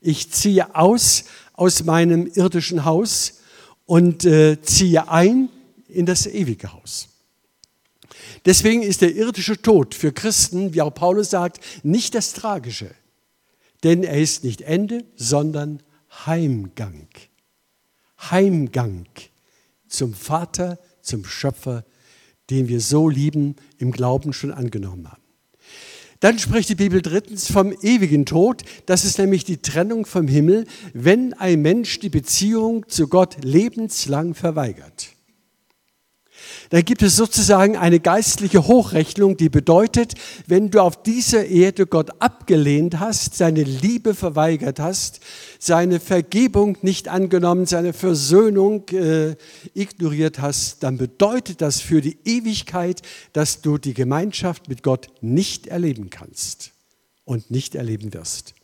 Ich 0.00 0.32
ziehe 0.32 0.74
aus 0.74 1.24
aus 1.58 1.82
meinem 1.82 2.26
irdischen 2.26 2.84
Haus 2.84 3.40
und 3.84 4.24
äh, 4.24 4.62
ziehe 4.62 5.08
ein 5.08 5.48
in 5.88 6.06
das 6.06 6.26
ewige 6.26 6.72
Haus. 6.72 7.08
Deswegen 8.48 8.82
ist 8.82 9.02
der 9.02 9.14
irdische 9.14 9.60
Tod 9.60 9.94
für 9.94 10.10
Christen, 10.10 10.72
wie 10.72 10.80
auch 10.80 10.94
Paulus 10.94 11.28
sagt, 11.28 11.60
nicht 11.82 12.14
das 12.14 12.32
Tragische, 12.32 12.90
denn 13.84 14.02
er 14.02 14.18
ist 14.18 14.42
nicht 14.42 14.62
Ende, 14.62 15.04
sondern 15.16 15.82
Heimgang. 16.24 17.08
Heimgang 18.18 19.04
zum 19.86 20.14
Vater, 20.14 20.78
zum 21.02 21.26
Schöpfer, 21.26 21.84
den 22.48 22.68
wir 22.68 22.80
so 22.80 23.10
lieben, 23.10 23.54
im 23.76 23.92
Glauben 23.92 24.32
schon 24.32 24.52
angenommen 24.52 25.12
haben. 25.12 25.22
Dann 26.20 26.38
spricht 26.38 26.70
die 26.70 26.74
Bibel 26.74 27.02
drittens 27.02 27.52
vom 27.52 27.70
ewigen 27.82 28.24
Tod. 28.24 28.62
Das 28.86 29.04
ist 29.04 29.18
nämlich 29.18 29.44
die 29.44 29.60
Trennung 29.60 30.06
vom 30.06 30.26
Himmel, 30.26 30.66
wenn 30.94 31.34
ein 31.34 31.60
Mensch 31.60 31.98
die 31.98 32.08
Beziehung 32.08 32.88
zu 32.88 33.08
Gott 33.08 33.44
lebenslang 33.44 34.32
verweigert 34.32 35.17
dann 36.70 36.84
gibt 36.84 37.02
es 37.02 37.16
sozusagen 37.16 37.76
eine 37.76 37.98
geistliche 37.98 38.66
Hochrechnung, 38.66 39.36
die 39.36 39.48
bedeutet, 39.48 40.14
wenn 40.46 40.70
du 40.70 40.80
auf 40.80 41.02
dieser 41.02 41.46
Erde 41.46 41.86
Gott 41.86 42.20
abgelehnt 42.20 43.00
hast, 43.00 43.36
seine 43.36 43.62
Liebe 43.62 44.14
verweigert 44.14 44.78
hast, 44.78 45.20
seine 45.58 45.98
Vergebung 45.98 46.76
nicht 46.82 47.08
angenommen, 47.08 47.64
seine 47.64 47.94
Versöhnung 47.94 48.86
äh, 48.90 49.36
ignoriert 49.72 50.40
hast, 50.40 50.82
dann 50.82 50.98
bedeutet 50.98 51.62
das 51.62 51.80
für 51.80 52.02
die 52.02 52.18
Ewigkeit, 52.24 53.00
dass 53.32 53.62
du 53.62 53.78
die 53.78 53.94
Gemeinschaft 53.94 54.68
mit 54.68 54.82
Gott 54.82 55.08
nicht 55.22 55.68
erleben 55.68 56.10
kannst 56.10 56.72
und 57.24 57.50
nicht 57.50 57.74
erleben 57.74 58.12
wirst. 58.12 58.54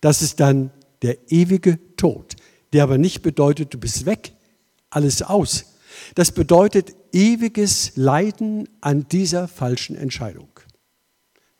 Das 0.00 0.22
ist 0.22 0.38
dann 0.38 0.70
der 1.02 1.16
ewige 1.30 1.78
Tod, 1.96 2.36
der 2.72 2.84
aber 2.84 2.98
nicht 2.98 3.22
bedeutet, 3.22 3.74
du 3.74 3.78
bist 3.78 4.06
weg, 4.06 4.32
alles 4.90 5.22
aus. 5.22 5.64
Das 6.14 6.32
bedeutet 6.32 6.94
ewiges 7.12 7.92
Leiden 7.96 8.68
an 8.80 9.06
dieser 9.08 9.48
falschen 9.48 9.96
Entscheidung. 9.96 10.48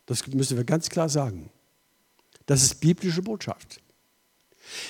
Das 0.07 0.27
müssen 0.27 0.57
wir 0.57 0.65
ganz 0.65 0.89
klar 0.89 1.09
sagen. 1.09 1.51
Das 2.47 2.63
ist 2.63 2.81
biblische 2.81 3.23
Botschaft. 3.23 3.81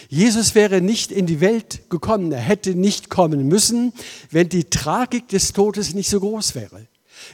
Jesus 0.08 0.54
wäre 0.54 0.80
nicht 0.80 1.10
in 1.10 1.26
die 1.26 1.40
Welt 1.40 1.88
gekommen, 1.90 2.32
er 2.32 2.40
hätte 2.40 2.74
nicht 2.74 3.10
kommen 3.10 3.48
müssen, 3.48 3.92
wenn 4.30 4.48
die 4.48 4.64
Tragik 4.64 5.28
des 5.28 5.52
Todes 5.52 5.94
nicht 5.94 6.08
so 6.08 6.20
groß 6.20 6.54
wäre. 6.54 6.86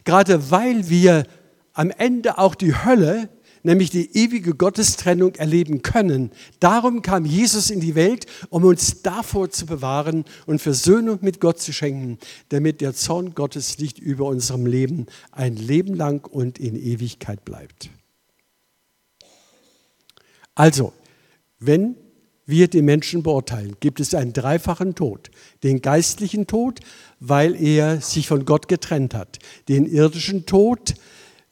Gerade 0.04 0.50
weil 0.50 0.88
wir 0.88 1.26
am 1.72 1.90
Ende 1.90 2.38
auch 2.38 2.54
die 2.54 2.74
Hölle 2.74 3.28
nämlich 3.66 3.90
die 3.90 4.16
ewige 4.16 4.55
Gottestrennung 4.55 5.35
erleben 5.35 5.83
können. 5.83 6.31
Darum 6.61 7.02
kam 7.02 7.24
Jesus 7.26 7.68
in 7.68 7.81
die 7.81 7.96
Welt, 7.96 8.26
um 8.48 8.64
uns 8.64 9.02
davor 9.02 9.50
zu 9.50 9.66
bewahren 9.66 10.24
und 10.46 10.62
Versöhnung 10.62 11.18
mit 11.20 11.40
Gott 11.40 11.61
zu 11.61 11.72
schenken, 11.72 12.18
damit 12.48 12.81
der 12.81 12.94
Zorn 12.94 13.35
Gottes 13.35 13.79
nicht 13.79 13.98
über 13.98 14.26
unserem 14.26 14.66
Leben 14.66 15.07
ein 15.33 15.57
Leben 15.57 15.94
lang 15.94 16.24
und 16.26 16.61
in 16.61 16.76
Ewigkeit 16.76 17.44
bleibt. 17.44 17.90
Also, 20.55 20.92
wenn 21.59 21.96
wir 22.46 22.68
die 22.68 22.83
Menschen 22.83 23.24
beurteilen, 23.24 23.76
gibt 23.81 23.98
es 23.98 24.14
einen 24.14 24.33
dreifachen 24.33 24.94
Tod. 24.94 25.31
Den 25.64 25.83
geistlichen 25.83 26.46
Tod, 26.46 26.79
weil 27.18 27.61
er 27.61 28.00
sich 28.00 28.29
von 28.29 28.44
Gott 28.44 28.68
getrennt 28.68 29.12
hat. 29.12 29.40
Den 29.68 29.87
irdischen 29.87 30.46
Tod, 30.46 30.94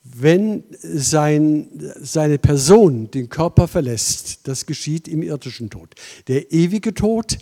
wenn 0.04 0.64
sein, 0.82 1.68
seine 2.00 2.38
Person 2.38 3.10
den 3.10 3.30
Körper 3.30 3.66
verlässt, 3.66 4.46
das 4.46 4.66
geschieht 4.66 5.08
im 5.08 5.22
irdischen 5.22 5.70
Tod. 5.70 5.94
Der 6.28 6.52
ewige 6.52 6.92
Tod 6.92 7.38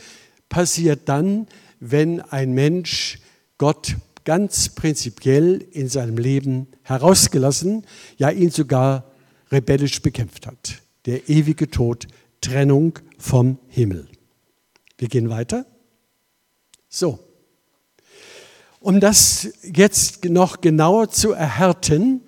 passiert 0.48 1.08
dann, 1.08 1.48
wenn 1.80 2.20
ein 2.20 2.52
Mensch 2.52 3.18
Gott 3.58 3.96
ganz 4.24 4.68
prinzipiell 4.68 5.66
in 5.72 5.88
seinem 5.88 6.16
Leben 6.16 6.68
herausgelassen, 6.82 7.84
ja 8.16 8.30
ihn 8.30 8.50
sogar 8.50 9.10
rebellisch 9.50 10.00
bekämpft 10.00 10.46
hat. 10.46 10.82
Der 11.06 11.28
ewige 11.28 11.68
Tod, 11.68 12.06
Trennung 12.40 12.98
vom 13.18 13.58
Himmel. 13.66 14.06
Wir 14.98 15.08
gehen 15.08 15.28
weiter. 15.30 15.66
So. 16.88 17.18
Um 18.78 19.00
das 19.00 19.48
jetzt 19.62 20.24
noch 20.24 20.60
genauer 20.60 21.10
zu 21.10 21.32
erhärten, 21.32 22.20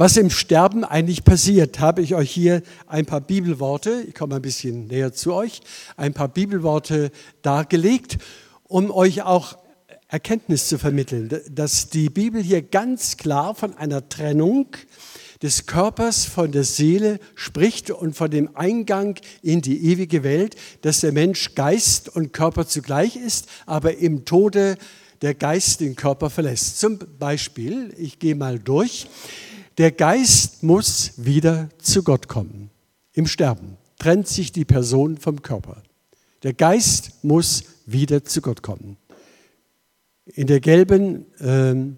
was 0.00 0.16
im 0.16 0.30
Sterben 0.30 0.82
eigentlich 0.82 1.24
passiert, 1.24 1.78
habe 1.78 2.00
ich 2.00 2.14
euch 2.14 2.30
hier 2.30 2.62
ein 2.86 3.04
paar 3.04 3.20
Bibelworte, 3.20 4.02
ich 4.08 4.14
komme 4.14 4.36
ein 4.36 4.40
bisschen 4.40 4.86
näher 4.86 5.12
zu 5.12 5.34
euch, 5.34 5.60
ein 5.98 6.14
paar 6.14 6.28
Bibelworte 6.28 7.10
dargelegt, 7.42 8.16
um 8.62 8.90
euch 8.90 9.20
auch 9.20 9.58
Erkenntnis 10.08 10.68
zu 10.68 10.78
vermitteln, 10.78 11.28
dass 11.50 11.90
die 11.90 12.08
Bibel 12.08 12.42
hier 12.42 12.62
ganz 12.62 13.18
klar 13.18 13.54
von 13.54 13.76
einer 13.76 14.08
Trennung 14.08 14.68
des 15.42 15.66
Körpers 15.66 16.24
von 16.24 16.50
der 16.50 16.64
Seele 16.64 17.20
spricht 17.34 17.90
und 17.90 18.16
von 18.16 18.30
dem 18.30 18.56
Eingang 18.56 19.18
in 19.42 19.60
die 19.60 19.84
ewige 19.84 20.24
Welt, 20.24 20.56
dass 20.80 21.00
der 21.00 21.12
Mensch 21.12 21.54
Geist 21.54 22.08
und 22.08 22.32
Körper 22.32 22.66
zugleich 22.66 23.16
ist, 23.16 23.50
aber 23.66 23.98
im 23.98 24.24
Tode 24.24 24.78
der 25.20 25.34
Geist 25.34 25.80
den 25.80 25.94
Körper 25.94 26.30
verlässt. 26.30 26.80
Zum 26.80 26.98
Beispiel, 27.18 27.92
ich 27.98 28.18
gehe 28.18 28.34
mal 28.34 28.58
durch, 28.58 29.06
der 29.80 29.92
Geist 29.92 30.62
muss 30.62 31.12
wieder 31.16 31.70
zu 31.78 32.02
Gott 32.02 32.28
kommen. 32.28 32.68
Im 33.14 33.26
Sterben 33.26 33.78
trennt 33.98 34.28
sich 34.28 34.52
die 34.52 34.66
Person 34.66 35.16
vom 35.16 35.40
Körper. 35.40 35.82
Der 36.42 36.52
Geist 36.52 37.24
muss 37.24 37.64
wieder 37.86 38.22
zu 38.22 38.42
Gott 38.42 38.60
kommen. 38.62 38.98
In 40.26 40.48
der 40.48 40.60
gelben 40.60 41.24
ähm, 41.40 41.96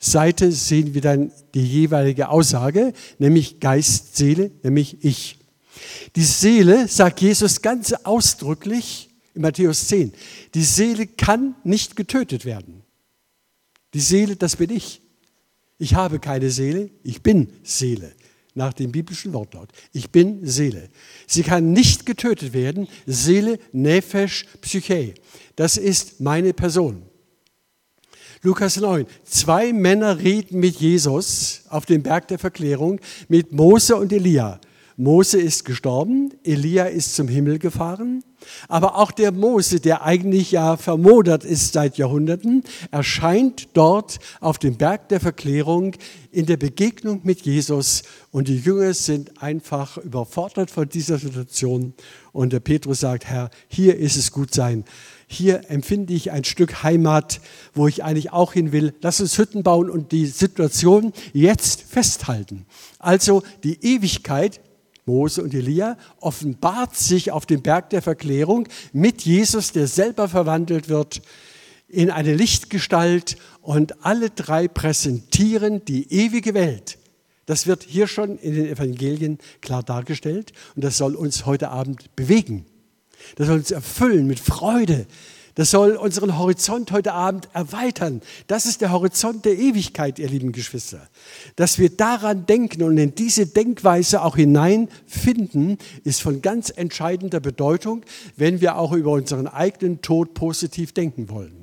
Seite 0.00 0.50
sehen 0.50 0.92
wir 0.92 1.00
dann 1.00 1.30
die 1.54 1.64
jeweilige 1.64 2.30
Aussage, 2.30 2.92
nämlich 3.20 3.60
Geist, 3.60 4.16
Seele, 4.16 4.50
nämlich 4.64 5.04
ich. 5.04 5.38
Die 6.16 6.24
Seele, 6.24 6.88
sagt 6.88 7.20
Jesus 7.20 7.62
ganz 7.62 7.92
ausdrücklich 7.92 9.08
in 9.34 9.42
Matthäus 9.42 9.86
10, 9.86 10.12
die 10.52 10.64
Seele 10.64 11.06
kann 11.06 11.54
nicht 11.62 11.94
getötet 11.94 12.44
werden. 12.44 12.82
Die 13.94 14.00
Seele, 14.00 14.34
das 14.34 14.56
bin 14.56 14.70
ich. 14.70 15.00
Ich 15.78 15.94
habe 15.94 16.18
keine 16.18 16.50
Seele, 16.50 16.90
ich 17.04 17.22
bin 17.22 17.52
Seele, 17.62 18.12
nach 18.54 18.72
dem 18.72 18.90
biblischen 18.90 19.32
Wortlaut. 19.32 19.70
Ich 19.92 20.10
bin 20.10 20.44
Seele. 20.44 20.90
Sie 21.26 21.44
kann 21.44 21.72
nicht 21.72 22.04
getötet 22.04 22.52
werden. 22.52 22.88
Seele, 23.06 23.58
Nefesh, 23.72 24.46
Psyche. 24.60 25.14
Das 25.54 25.76
ist 25.76 26.20
meine 26.20 26.52
Person. 26.52 27.02
Lukas 28.42 28.76
9. 28.76 29.06
Zwei 29.24 29.72
Männer 29.72 30.18
reden 30.18 30.60
mit 30.60 30.76
Jesus 30.76 31.62
auf 31.68 31.86
dem 31.86 32.02
Berg 32.02 32.28
der 32.28 32.38
Verklärung, 32.38 33.00
mit 33.28 33.52
Mose 33.52 33.96
und 33.96 34.12
Elia. 34.12 34.60
Mose 35.00 35.40
ist 35.40 35.64
gestorben, 35.64 36.34
Elia 36.42 36.86
ist 36.86 37.14
zum 37.14 37.28
Himmel 37.28 37.60
gefahren, 37.60 38.24
aber 38.66 38.96
auch 38.96 39.12
der 39.12 39.30
Mose, 39.30 39.78
der 39.78 40.02
eigentlich 40.02 40.50
ja 40.50 40.76
vermodert 40.76 41.44
ist 41.44 41.72
seit 41.72 41.98
Jahrhunderten, 41.98 42.64
erscheint 42.90 43.68
dort 43.74 44.18
auf 44.40 44.58
dem 44.58 44.76
Berg 44.76 45.08
der 45.08 45.20
Verklärung 45.20 45.94
in 46.32 46.46
der 46.46 46.56
Begegnung 46.56 47.20
mit 47.22 47.42
Jesus 47.42 48.02
und 48.32 48.48
die 48.48 48.58
Jünger 48.58 48.92
sind 48.92 49.40
einfach 49.40 49.98
überfordert 49.98 50.68
von 50.68 50.88
dieser 50.88 51.18
Situation 51.18 51.94
und 52.32 52.52
der 52.52 52.58
Petrus 52.58 52.98
sagt, 52.98 53.24
Herr, 53.26 53.50
hier 53.68 53.96
ist 53.96 54.16
es 54.16 54.32
gut 54.32 54.52
sein. 54.52 54.84
hier 55.28 55.70
empfinde 55.70 56.12
ich 56.12 56.32
ein 56.32 56.42
Stück 56.42 56.82
Heimat, 56.82 57.40
wo 57.72 57.86
ich 57.86 58.02
eigentlich 58.02 58.32
auch 58.32 58.52
hin 58.52 58.72
will. 58.72 58.94
Lass 59.00 59.20
uns 59.20 59.38
Hütten 59.38 59.62
bauen 59.62 59.90
und 59.90 60.10
die 60.10 60.26
Situation 60.26 61.12
jetzt 61.32 61.82
festhalten. 61.82 62.66
Also 62.98 63.44
die 63.62 63.78
Ewigkeit, 63.84 64.60
Mose 65.08 65.42
und 65.42 65.54
Elia, 65.54 65.96
offenbart 66.20 66.94
sich 66.94 67.32
auf 67.32 67.46
dem 67.46 67.62
Berg 67.62 67.90
der 67.90 68.02
Verklärung 68.02 68.68
mit 68.92 69.22
Jesus, 69.22 69.72
der 69.72 69.86
selber 69.86 70.28
verwandelt 70.28 70.88
wird 70.88 71.22
in 71.88 72.10
eine 72.10 72.34
Lichtgestalt 72.34 73.38
und 73.62 74.04
alle 74.04 74.28
drei 74.28 74.68
präsentieren 74.68 75.84
die 75.86 76.12
ewige 76.12 76.52
Welt. 76.52 76.98
Das 77.46 77.66
wird 77.66 77.82
hier 77.82 78.06
schon 78.06 78.36
in 78.36 78.54
den 78.54 78.66
Evangelien 78.66 79.38
klar 79.62 79.82
dargestellt 79.82 80.52
und 80.76 80.84
das 80.84 80.98
soll 80.98 81.14
uns 81.14 81.46
heute 81.46 81.70
Abend 81.70 82.14
bewegen. 82.14 82.66
Das 83.36 83.46
soll 83.46 83.56
uns 83.56 83.70
erfüllen 83.70 84.26
mit 84.26 84.38
Freude. 84.38 85.06
Das 85.58 85.72
soll 85.72 85.96
unseren 85.96 86.38
Horizont 86.38 86.92
heute 86.92 87.14
Abend 87.14 87.48
erweitern. 87.52 88.22
Das 88.46 88.64
ist 88.64 88.80
der 88.80 88.92
Horizont 88.92 89.44
der 89.44 89.58
Ewigkeit, 89.58 90.20
ihr 90.20 90.28
lieben 90.28 90.52
Geschwister. 90.52 91.08
Dass 91.56 91.80
wir 91.80 91.90
daran 91.90 92.46
denken 92.46 92.84
und 92.84 92.96
in 92.96 93.16
diese 93.16 93.46
Denkweise 93.46 94.22
auch 94.22 94.36
hineinfinden, 94.36 95.78
ist 96.04 96.22
von 96.22 96.42
ganz 96.42 96.70
entscheidender 96.70 97.40
Bedeutung, 97.40 98.04
wenn 98.36 98.60
wir 98.60 98.78
auch 98.78 98.92
über 98.92 99.10
unseren 99.10 99.48
eigenen 99.48 100.00
Tod 100.00 100.32
positiv 100.32 100.92
denken 100.92 101.28
wollen. 101.28 101.57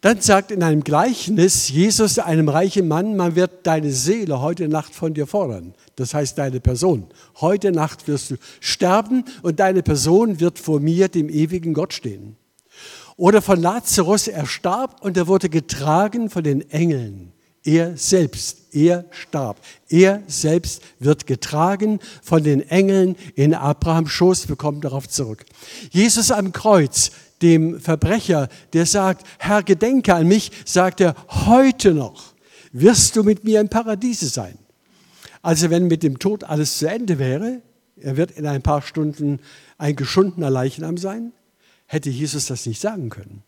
Dann 0.00 0.20
sagt 0.22 0.50
in 0.50 0.62
einem 0.62 0.82
Gleichnis 0.82 1.68
Jesus 1.68 2.18
einem 2.18 2.48
reichen 2.48 2.88
Mann, 2.88 3.16
man 3.16 3.36
wird 3.36 3.66
deine 3.66 3.92
Seele 3.92 4.40
heute 4.40 4.66
Nacht 4.66 4.94
von 4.94 5.12
dir 5.12 5.26
fordern. 5.26 5.74
Das 5.96 6.14
heißt 6.14 6.38
deine 6.38 6.60
Person. 6.60 7.06
Heute 7.40 7.70
Nacht 7.70 8.08
wirst 8.08 8.30
du 8.30 8.36
sterben 8.60 9.24
und 9.42 9.60
deine 9.60 9.82
Person 9.82 10.40
wird 10.40 10.58
vor 10.58 10.80
mir, 10.80 11.08
dem 11.08 11.28
ewigen 11.28 11.74
Gott, 11.74 11.92
stehen. 11.92 12.36
Oder 13.16 13.42
von 13.42 13.60
Lazarus, 13.60 14.26
er 14.26 14.46
starb 14.46 15.04
und 15.04 15.18
er 15.18 15.26
wurde 15.26 15.50
getragen 15.50 16.30
von 16.30 16.44
den 16.44 16.70
Engeln. 16.70 17.32
Er 17.62 17.98
selbst, 17.98 18.74
er 18.74 19.04
starb. 19.10 19.60
Er 19.90 20.22
selbst 20.26 20.80
wird 20.98 21.26
getragen 21.26 22.00
von 22.22 22.42
den 22.42 22.66
Engeln 22.66 23.16
in 23.34 23.52
Abrahams 23.52 24.10
Schoß. 24.10 24.48
Wir 24.48 24.56
kommen 24.56 24.80
darauf 24.80 25.06
zurück. 25.06 25.44
Jesus 25.90 26.30
am 26.30 26.52
Kreuz, 26.52 27.10
dem 27.42 27.80
Verbrecher, 27.80 28.48
der 28.72 28.86
sagt, 28.86 29.26
Herr, 29.38 29.62
gedenke 29.62 30.14
an 30.14 30.26
mich, 30.26 30.50
sagt 30.64 31.00
er, 31.00 31.14
heute 31.28 31.94
noch 31.94 32.34
wirst 32.72 33.16
du 33.16 33.22
mit 33.22 33.44
mir 33.44 33.60
im 33.60 33.68
Paradiese 33.68 34.28
sein. 34.28 34.58
Also 35.42 35.70
wenn 35.70 35.86
mit 35.86 36.02
dem 36.02 36.18
Tod 36.18 36.44
alles 36.44 36.78
zu 36.78 36.88
Ende 36.88 37.18
wäre, 37.18 37.62
er 37.96 38.16
wird 38.16 38.30
in 38.32 38.46
ein 38.46 38.62
paar 38.62 38.82
Stunden 38.82 39.40
ein 39.78 39.96
geschundener 39.96 40.50
Leichnam 40.50 40.96
sein, 40.96 41.32
hätte 41.86 42.10
Jesus 42.10 42.46
das 42.46 42.66
nicht 42.66 42.80
sagen 42.80 43.08
können. 43.08 43.42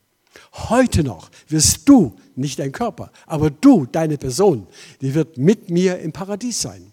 Heute 0.54 1.04
noch 1.04 1.30
wirst 1.48 1.88
du, 1.88 2.16
nicht 2.34 2.58
dein 2.58 2.72
Körper, 2.72 3.12
aber 3.26 3.50
du, 3.50 3.86
deine 3.86 4.16
Person, 4.16 4.66
die 5.00 5.14
wird 5.14 5.36
mit 5.36 5.70
mir 5.70 5.98
im 5.98 6.12
Paradies 6.12 6.60
sein. 6.60 6.91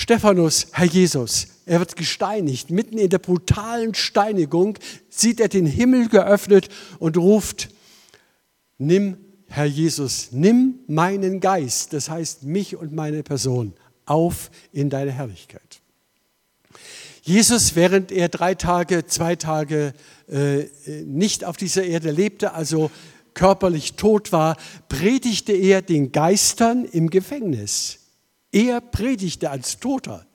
Stephanus, 0.00 0.68
Herr 0.72 0.86
Jesus, 0.86 1.46
er 1.66 1.78
wird 1.78 1.94
gesteinigt. 1.94 2.70
Mitten 2.70 2.96
in 2.96 3.10
der 3.10 3.18
brutalen 3.18 3.94
Steinigung 3.94 4.78
sieht 5.10 5.40
er 5.40 5.48
den 5.48 5.66
Himmel 5.66 6.08
geöffnet 6.08 6.70
und 6.98 7.18
ruft, 7.18 7.68
nimm, 8.78 9.18
Herr 9.46 9.66
Jesus, 9.66 10.28
nimm 10.32 10.78
meinen 10.86 11.38
Geist, 11.40 11.92
das 11.92 12.08
heißt 12.08 12.44
mich 12.44 12.76
und 12.76 12.94
meine 12.94 13.22
Person, 13.22 13.74
auf 14.06 14.50
in 14.72 14.88
deine 14.88 15.10
Herrlichkeit. 15.10 15.82
Jesus, 17.20 17.76
während 17.76 18.10
er 18.10 18.30
drei 18.30 18.54
Tage, 18.54 19.04
zwei 19.04 19.36
Tage 19.36 19.92
äh, 20.28 20.64
nicht 21.04 21.44
auf 21.44 21.58
dieser 21.58 21.84
Erde 21.84 22.10
lebte, 22.10 22.54
also 22.54 22.90
körperlich 23.34 23.96
tot 23.96 24.32
war, 24.32 24.56
predigte 24.88 25.52
er 25.52 25.82
den 25.82 26.10
Geistern 26.10 26.86
im 26.86 27.10
Gefängnis. 27.10 27.99
Er 28.52 28.80
predigte 28.80 29.50
als 29.50 29.78
Toter. 29.78 30.26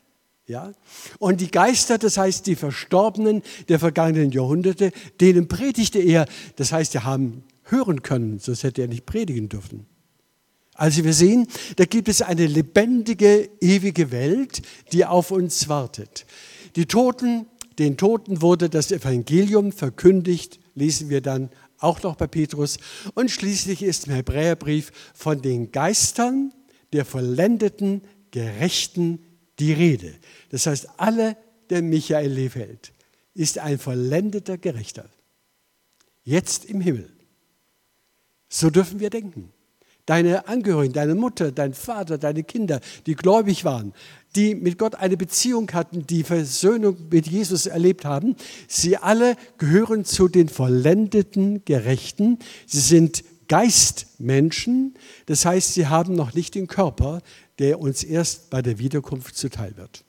Ja? 0.48 0.72
Und 1.20 1.42
die 1.42 1.52
Geister, 1.52 1.98
das 1.98 2.18
heißt 2.18 2.48
die 2.48 2.56
Verstorbenen 2.56 3.42
der 3.68 3.80
vergangenen 3.80 4.32
Jahrhunderte, 4.32 4.92
denen 5.20 5.48
predigte 5.48 6.00
er, 6.00 6.26
das 6.56 6.72
heißt, 6.72 6.94
die 6.94 7.00
haben 7.00 7.44
hören 7.64 8.04
können, 8.04 8.40
sonst 8.40 8.64
hätte 8.64 8.82
er 8.82 8.88
nicht 8.88 9.06
predigen 9.06 9.50
dürfen. 9.50 9.88
Also 10.76 11.04
wir 11.04 11.14
sehen, 11.14 11.48
da 11.78 11.86
gibt 11.86 12.10
es 12.10 12.22
eine 12.22 12.46
lebendige, 12.48 13.50
ewige 13.62 14.12
Welt, 14.12 14.62
die 14.92 15.06
auf 15.06 15.32
uns 15.32 15.70
wartet. 15.70 16.26
Die 16.76 16.86
Toten, 16.86 17.48
den 17.80 17.96
Toten 17.98 18.42
wurde 18.42 18.70
das 18.70 18.92
Evangelium 18.92 19.72
verkündigt, 19.72 20.60
lesen 20.76 21.10
wir 21.10 21.22
dann 21.22 21.50
auch 21.80 22.04
noch 22.04 22.16
bei 22.16 22.28
Petrus. 22.28 22.78
Und 23.14 23.32
schließlich 23.32 23.84
ist 23.84 24.08
im 24.08 24.14
Hebräerbrief 24.14 24.92
von 25.14 25.42
den 25.42 25.72
Geistern 25.72 26.54
der 26.96 27.06
vollendeten 27.06 28.02
Gerechten 28.32 29.20
die 29.60 29.74
Rede. 29.74 30.14
Das 30.50 30.66
heißt, 30.66 30.90
alle, 30.98 31.38
der 31.70 31.82
Michael 31.82 32.32
Lefeld, 32.32 32.92
ist 33.34 33.60
ein 33.60 33.78
vollendeter 33.78 34.58
Gerechter. 34.58 35.10
Jetzt 36.24 36.66
im 36.66 36.82
Himmel. 36.82 37.10
So 38.50 38.70
dürfen 38.70 39.00
wir 39.00 39.10
denken. 39.10 39.52
Deine 40.06 40.48
Angehörigen, 40.48 40.94
deine 40.94 41.16
Mutter, 41.16 41.52
dein 41.52 41.74
Vater, 41.74 42.18
deine 42.18 42.44
Kinder, 42.44 42.80
die 43.08 43.16
gläubig 43.16 43.66
waren, 43.66 43.94
die 44.36 44.54
mit 44.54 44.78
Gott 44.78 44.96
eine 44.96 45.18
Beziehung 45.18 45.72
hatten, 45.74 46.06
die 46.06 46.24
Versöhnung 46.24 46.96
mit 47.10 47.26
Jesus 47.28 47.66
erlebt 47.66 48.06
haben, 48.06 48.36
sie 48.68 48.98
alle 48.98 49.36
gehören 49.58 50.06
zu 50.06 50.28
den 50.28 50.48
vollendeten 50.48 51.66
Gerechten. 51.66 52.38
Sie 52.68 52.82
sind 52.82 53.24
Geistmenschen, 53.48 54.96
das 55.26 55.46
heißt, 55.46 55.74
sie 55.74 55.88
haben 55.88 56.16
noch 56.16 56.34
nicht 56.34 56.56
den 56.56 56.68
Körper, 56.68 57.22
der 57.60 57.80
uns 57.80 58.04
erst 58.04 58.50
bei 58.50 58.62
der 58.62 58.80
Wiederkunft 58.80 59.36
zuteil 59.36 59.78
wird. 59.78 60.04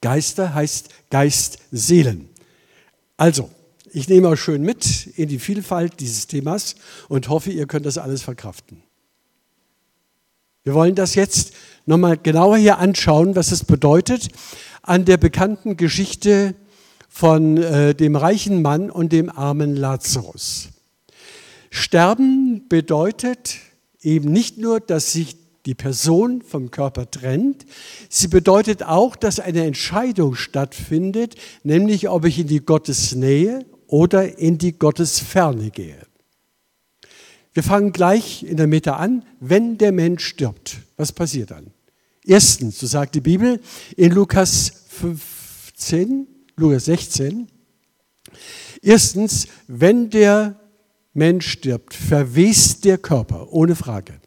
Geister 0.00 0.54
heißt 0.54 0.88
Geistseelen. 1.10 2.28
Also, 3.16 3.50
ich 3.92 4.08
nehme 4.08 4.28
euch 4.28 4.40
schön 4.40 4.62
mit 4.62 5.06
in 5.16 5.28
die 5.28 5.38
Vielfalt 5.38 6.00
dieses 6.00 6.26
Themas 6.26 6.74
und 7.08 7.28
hoffe, 7.28 7.50
ihr 7.50 7.66
könnt 7.66 7.86
das 7.86 7.98
alles 7.98 8.22
verkraften. 8.22 8.82
Wir 10.64 10.74
wollen 10.74 10.94
das 10.94 11.14
jetzt 11.14 11.52
nochmal 11.86 12.16
genauer 12.16 12.56
hier 12.56 12.78
anschauen, 12.78 13.36
was 13.36 13.52
es 13.52 13.64
bedeutet 13.64 14.28
an 14.82 15.04
der 15.04 15.16
bekannten 15.16 15.76
Geschichte 15.76 16.54
von 17.08 17.58
äh, 17.58 17.94
dem 17.94 18.16
reichen 18.16 18.62
Mann 18.62 18.90
und 18.90 19.12
dem 19.12 19.30
armen 19.30 19.76
Lazarus. 19.76 20.70
Sterben 21.74 22.68
bedeutet 22.68 23.56
eben 24.00 24.30
nicht 24.30 24.58
nur, 24.58 24.78
dass 24.78 25.12
sich 25.12 25.36
die 25.66 25.74
Person 25.74 26.40
vom 26.40 26.70
Körper 26.70 27.10
trennt. 27.10 27.66
Sie 28.08 28.28
bedeutet 28.28 28.84
auch, 28.84 29.16
dass 29.16 29.40
eine 29.40 29.64
Entscheidung 29.64 30.36
stattfindet, 30.36 31.34
nämlich 31.64 32.08
ob 32.08 32.26
ich 32.26 32.38
in 32.38 32.46
die 32.46 32.64
Gottesnähe 32.64 33.66
oder 33.88 34.38
in 34.38 34.56
die 34.56 34.78
Gottesferne 34.78 35.72
gehe. 35.72 35.98
Wir 37.52 37.64
fangen 37.64 37.90
gleich 37.90 38.44
in 38.44 38.56
der 38.56 38.68
Mitte 38.68 38.94
an. 38.94 39.24
Wenn 39.40 39.76
der 39.76 39.90
Mensch 39.90 40.24
stirbt, 40.24 40.76
was 40.96 41.10
passiert 41.10 41.50
dann? 41.50 41.72
Erstens, 42.24 42.78
so 42.78 42.86
sagt 42.86 43.16
die 43.16 43.20
Bibel 43.20 43.60
in 43.96 44.12
Lukas 44.12 44.84
15, 44.90 46.28
Lukas 46.54 46.84
16. 46.84 47.48
Erstens, 48.80 49.48
wenn 49.66 50.08
der 50.08 50.60
Mensch 51.14 51.48
stirbt, 51.48 51.94
verwest 51.94 52.84
der 52.84 52.98
Körper, 52.98 53.52
ohne 53.52 53.76
Frage. 53.76 54.20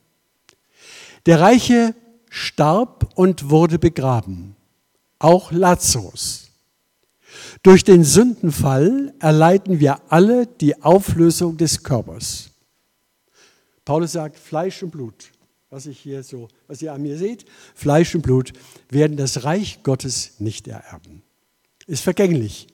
Der 1.26 1.42
Reiche 1.42 1.94
starb 2.30 3.12
und 3.16 3.50
wurde 3.50 3.78
begraben, 3.78 4.56
auch 5.20 5.52
Lazarus. 5.52 6.50
Durch 7.62 7.84
den 7.84 8.04
Sündenfall 8.04 9.14
erleiden 9.20 9.80
wir 9.80 10.00
alle 10.10 10.48
die 10.48 10.82
Auflösung 10.82 11.58
des 11.58 11.84
Körpers. 11.84 12.52
Paulus 13.84 14.14
sagt, 14.14 14.38
Fleisch 14.38 14.82
und 14.84 14.92
Blut, 14.92 15.32
was 15.70 15.86
ich 15.86 16.00
hier 16.00 16.24
so, 16.24 16.48
was 16.68 16.82
ihr 16.82 16.94
an 16.94 17.02
mir 17.02 17.18
seht, 17.18 17.46
Fleisch 17.76 18.16
und 18.16 18.22
Blut 18.22 18.54
werden 18.90 19.18
das 19.18 19.44
Reich 19.44 19.84
Gottes 19.84 20.40
nicht 20.40 20.68
ererben. 20.68 21.24
Ist 21.86 22.04
vergänglich. 22.04 22.68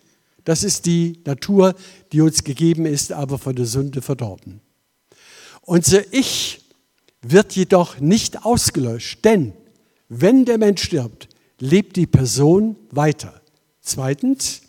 Das 0.43 0.63
ist 0.63 0.85
die 0.85 1.19
Natur, 1.25 1.73
die 2.11 2.21
uns 2.21 2.43
gegeben 2.43 2.85
ist, 2.85 3.11
aber 3.11 3.37
von 3.37 3.55
der 3.55 3.65
Sünde 3.65 4.01
verdorben. 4.01 4.61
Unser 5.61 6.01
Ich 6.11 6.61
wird 7.21 7.53
jedoch 7.55 7.99
nicht 7.99 8.45
ausgelöscht, 8.45 9.23
denn 9.23 9.53
wenn 10.09 10.45
der 10.45 10.57
Mensch 10.57 10.83
stirbt, 10.83 11.29
lebt 11.59 11.95
die 11.95 12.07
Person 12.07 12.75
weiter. 12.91 13.41
Zweitens, 13.79 14.61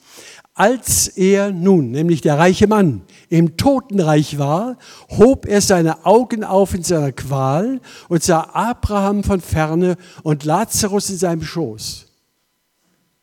als 0.55 1.09
er 1.09 1.51
nun, 1.51 1.91
nämlich 1.91 2.21
der 2.21 2.39
reiche 2.39 2.69
Mann, 2.69 3.03
im 3.29 3.57
Totenreich 3.57 4.39
war, 4.39 4.79
hob 5.09 5.47
er 5.47 5.61
seine 5.61 6.07
Augen 6.07 6.45
auf 6.45 6.75
in 6.75 6.85
seiner 6.85 7.11
Qual 7.11 7.81
und 8.09 8.23
sah 8.23 8.51
Abraham 8.53 9.25
von 9.25 9.41
ferne 9.41 9.97
und 10.23 10.45
Lazarus 10.45 11.11
in 11.11 11.17
seinem 11.17 11.43
Schoß. 11.43 12.07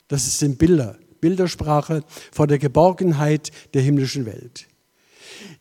Das 0.09 0.39
sind 0.39 0.57
Bilder 0.57 0.97
Bildersprache 1.21 2.03
von 2.31 2.47
der 2.47 2.59
Geborgenheit 2.59 3.51
der 3.73 3.81
himmlischen 3.81 4.25
Welt. 4.25 4.67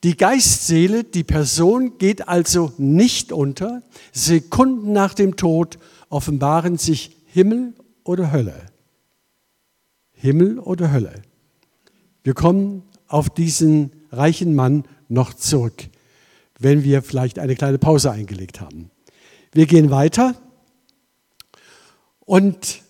Die 0.03 0.17
Geistseele, 0.17 1.05
die 1.05 1.25
Person 1.25 1.99
geht 1.99 2.29
also 2.29 2.73
nicht 2.79 3.33
unter. 3.33 3.83
Sekunden 4.13 4.93
nach 4.93 5.15
dem 5.15 5.37
Tod 5.37 5.79
offenbaren 6.09 6.79
sich 6.79 7.17
Himmel 7.27 7.75
oder 8.03 8.33
Hölle. 8.33 8.55
Himmel 10.13 10.59
oder 10.59 10.93
Hölle. 10.93 11.23
Wir 12.25 12.35
kommen 12.35 12.83
auf 13.09 13.31
diesen 13.31 13.93
reichen 14.11 14.55
Mann 14.55 14.85
noch 15.09 15.35
zurück, 15.35 15.89
wenn 16.59 16.85
wir 16.85 17.03
vielleicht 17.03 17.39
eine 17.39 17.55
kleine 17.55 17.79
Pause 17.79 18.11
eingelegt 18.11 18.61
haben. 18.61 18.91
Wir 19.53 19.67
gehen 19.67 19.91
weiter 19.91 20.35
und 22.21 22.83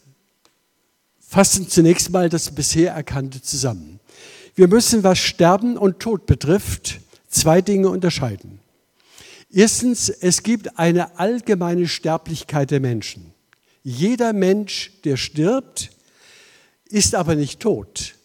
fassen 1.30 1.68
zunächst 1.68 2.10
mal 2.10 2.28
das 2.28 2.52
bisher 2.52 2.92
Erkannte 2.92 3.40
zusammen. 3.40 4.00
Wir 4.56 4.66
müssen, 4.66 5.04
was 5.04 5.20
Sterben 5.20 5.76
und 5.76 6.00
Tod 6.00 6.26
betrifft, 6.26 6.98
zwei 7.28 7.62
Dinge 7.62 7.88
unterscheiden. 7.88 8.58
Erstens, 9.48 10.08
es 10.08 10.42
gibt 10.42 10.76
eine 10.76 11.20
allgemeine 11.20 11.86
Sterblichkeit 11.86 12.72
der 12.72 12.80
Menschen. 12.80 13.32
Jeder 13.84 14.32
Mensch, 14.32 14.90
der 15.04 15.16
stirbt, 15.16 15.90
ist 16.86 17.14
aber 17.14 17.36
nicht 17.36 17.60
tot, 17.60 18.16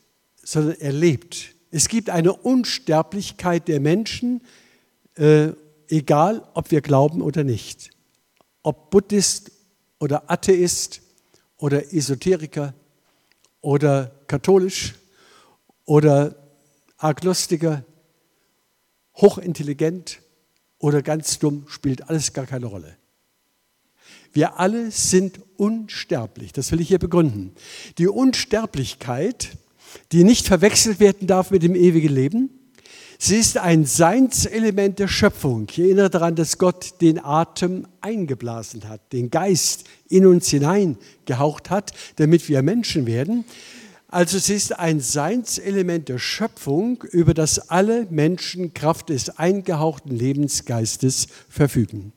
sondern 0.44 0.76
er 0.80 0.92
lebt. 0.92 1.54
Es 1.70 1.88
gibt 1.88 2.10
eine 2.10 2.34
Unsterblichkeit 2.34 3.68
der 3.68 3.82
Menschen, 3.82 4.42
äh, 5.14 5.50
egal 5.90 6.44
ob 6.56 6.72
wir 6.72 6.82
glauben 6.82 7.22
oder 7.22 7.44
nicht. 7.44 7.92
Ob 8.64 8.90
Buddhist 8.90 9.52
oder 10.00 10.32
Atheist 10.32 11.02
oder 11.58 11.94
Esoteriker 11.94 12.74
oder 13.66 14.12
katholisch 14.28 14.94
oder 15.86 16.36
Agnostiker, 16.98 17.84
hochintelligent 19.16 20.22
oder 20.78 21.02
ganz 21.02 21.40
dumm, 21.40 21.66
spielt 21.68 22.08
alles 22.08 22.34
gar 22.34 22.46
keine 22.46 22.68
Rolle. 22.68 22.96
Wir 24.34 24.60
alle 24.60 24.92
sind 24.92 25.40
unsterblich. 25.58 26.54
Das 26.54 26.72
will 26.72 26.80
ich 26.80 26.90
hier 26.90 27.00
begründen. 27.00 27.56
Die 27.98 28.08
Unsterblichkeit, 28.08 29.58
die 30.12 30.24
nicht 30.24 30.46
verwechselt 30.46 31.00
werden 31.00 31.28
darf 31.28 31.50
mit 31.50 31.64
dem 31.64 31.74
ewigen 31.74 32.14
Leben, 32.14 32.52
sie 33.18 33.38
ist 33.38 33.58
ein 33.58 33.86
Seinselement 33.86 35.00
der 35.00 35.08
Schöpfung. 35.08 35.68
Ich 35.70 35.80
erinnere 35.80 36.10
daran, 36.10 36.36
dass 36.36 36.58
Gott 36.58 37.02
den 37.02 37.24
Atem 37.24 37.88
eingeblasen 38.02 38.88
hat, 38.88 39.02
den 39.14 39.30
Geist 39.30 39.86
in 40.10 40.26
uns 40.26 40.50
hineingehaucht 40.50 41.70
hat, 41.70 41.92
damit 42.18 42.48
wir 42.50 42.62
Menschen 42.62 43.06
werden. 43.06 43.46
Also 44.08 44.38
es 44.38 44.50
ist 44.50 44.78
ein 44.78 45.00
Seinselement 45.00 46.08
der 46.08 46.20
Schöpfung, 46.20 47.04
über 47.12 47.34
das 47.34 47.70
alle 47.70 48.08
Menschen 48.10 48.74
Kraft 48.74 49.10
des 49.10 49.38
eingehauchten 49.38 50.16
Lebensgeistes 50.16 51.28
verfügen. 51.50 52.14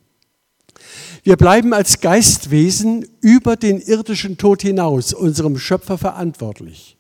Wir 1.25 1.37
bleiben 1.37 1.73
als 1.75 2.01
Geistwesen 2.01 3.07
über 3.21 3.57
den 3.57 3.81
irdischen 3.81 4.39
Tod 4.39 4.63
hinaus 4.63 5.13
unserem 5.13 5.59
Schöpfer 5.59 5.99
verantwortlich. 5.99 6.97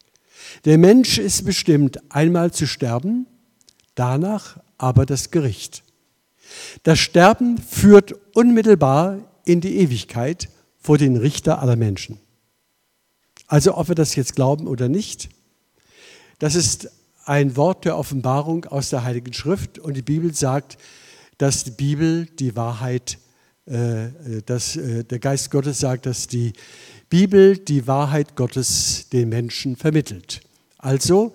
Der 0.64 0.78
Mensch 0.78 1.18
ist 1.18 1.44
bestimmt, 1.44 1.98
einmal 2.10 2.52
zu 2.52 2.66
sterben, 2.66 3.26
danach 3.98 4.58
aber 4.76 5.06
das 5.06 5.30
Gericht. 5.30 5.82
Das 6.82 6.98
Sterben 6.98 7.58
führt 7.58 8.14
unmittelbar 8.34 9.18
in 9.44 9.60
die 9.60 9.78
Ewigkeit 9.78 10.48
vor 10.78 10.98
den 10.98 11.16
Richter 11.16 11.60
aller 11.60 11.76
Menschen. 11.76 12.18
Also 13.46 13.76
ob 13.76 13.88
wir 13.88 13.94
das 13.94 14.14
jetzt 14.14 14.36
glauben 14.36 14.66
oder 14.66 14.88
nicht, 14.88 15.30
das 16.38 16.54
ist 16.54 16.90
ein 17.24 17.56
Wort 17.56 17.84
der 17.84 17.98
Offenbarung 17.98 18.64
aus 18.66 18.90
der 18.90 19.04
Heiligen 19.04 19.32
Schrift 19.32 19.78
und 19.78 19.94
die 19.94 20.02
Bibel 20.02 20.34
sagt, 20.34 20.78
dass 21.36 21.64
die 21.64 21.70
Bibel 21.72 22.26
die 22.26 22.56
Wahrheit 22.56 23.18
äh, 23.68 24.40
dass 24.46 24.76
äh, 24.76 25.04
der 25.04 25.18
Geist 25.18 25.50
Gottes 25.50 25.80
sagt, 25.80 26.06
dass 26.06 26.26
die 26.26 26.54
Bibel 27.10 27.58
die 27.58 27.86
Wahrheit 27.86 28.34
Gottes 28.34 29.10
den 29.12 29.28
Menschen 29.28 29.76
vermittelt. 29.76 30.40
Also, 30.78 31.34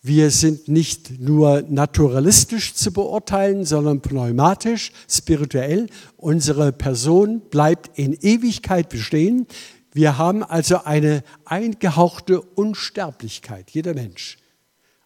wir 0.00 0.30
sind 0.30 0.68
nicht 0.68 1.18
nur 1.20 1.62
naturalistisch 1.68 2.74
zu 2.74 2.92
beurteilen, 2.92 3.64
sondern 3.64 4.00
pneumatisch, 4.00 4.92
spirituell. 5.08 5.88
Unsere 6.16 6.70
Person 6.72 7.40
bleibt 7.50 7.98
in 7.98 8.12
Ewigkeit 8.12 8.88
bestehen. 8.88 9.46
Wir 9.92 10.16
haben 10.16 10.44
also 10.44 10.84
eine 10.84 11.24
eingehauchte 11.44 12.40
Unsterblichkeit, 12.40 13.70
jeder 13.70 13.94
Mensch. 13.94 14.38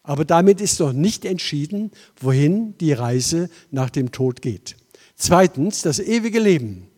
Aber 0.03 0.25
damit 0.25 0.61
ist 0.61 0.79
noch 0.81 0.93
nicht 0.93 1.25
entschieden, 1.25 1.91
wohin 2.21 2.77
die 2.79 2.93
Reise 2.93 3.49
nach 3.71 3.89
dem 3.89 4.13
Tod 4.13 4.43
geht. 4.43 4.77
Zweitens, 5.17 5.83
das 5.83 6.01
ewige 6.01 6.41
Leben. 6.41 6.89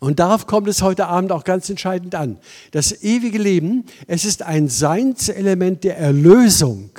Und 0.00 0.18
darauf 0.20 0.46
kommt 0.46 0.68
es 0.68 0.82
heute 0.82 1.06
Abend 1.06 1.32
auch 1.32 1.44
ganz 1.44 1.68
entscheidend 1.70 2.14
an. 2.14 2.38
Das 2.70 3.02
ewige 3.02 3.38
Leben, 3.38 3.84
es 4.06 4.24
ist 4.24 4.42
ein 4.42 4.68
Seinselement 4.68 5.84
der 5.84 5.98
Erlösung, 5.98 6.90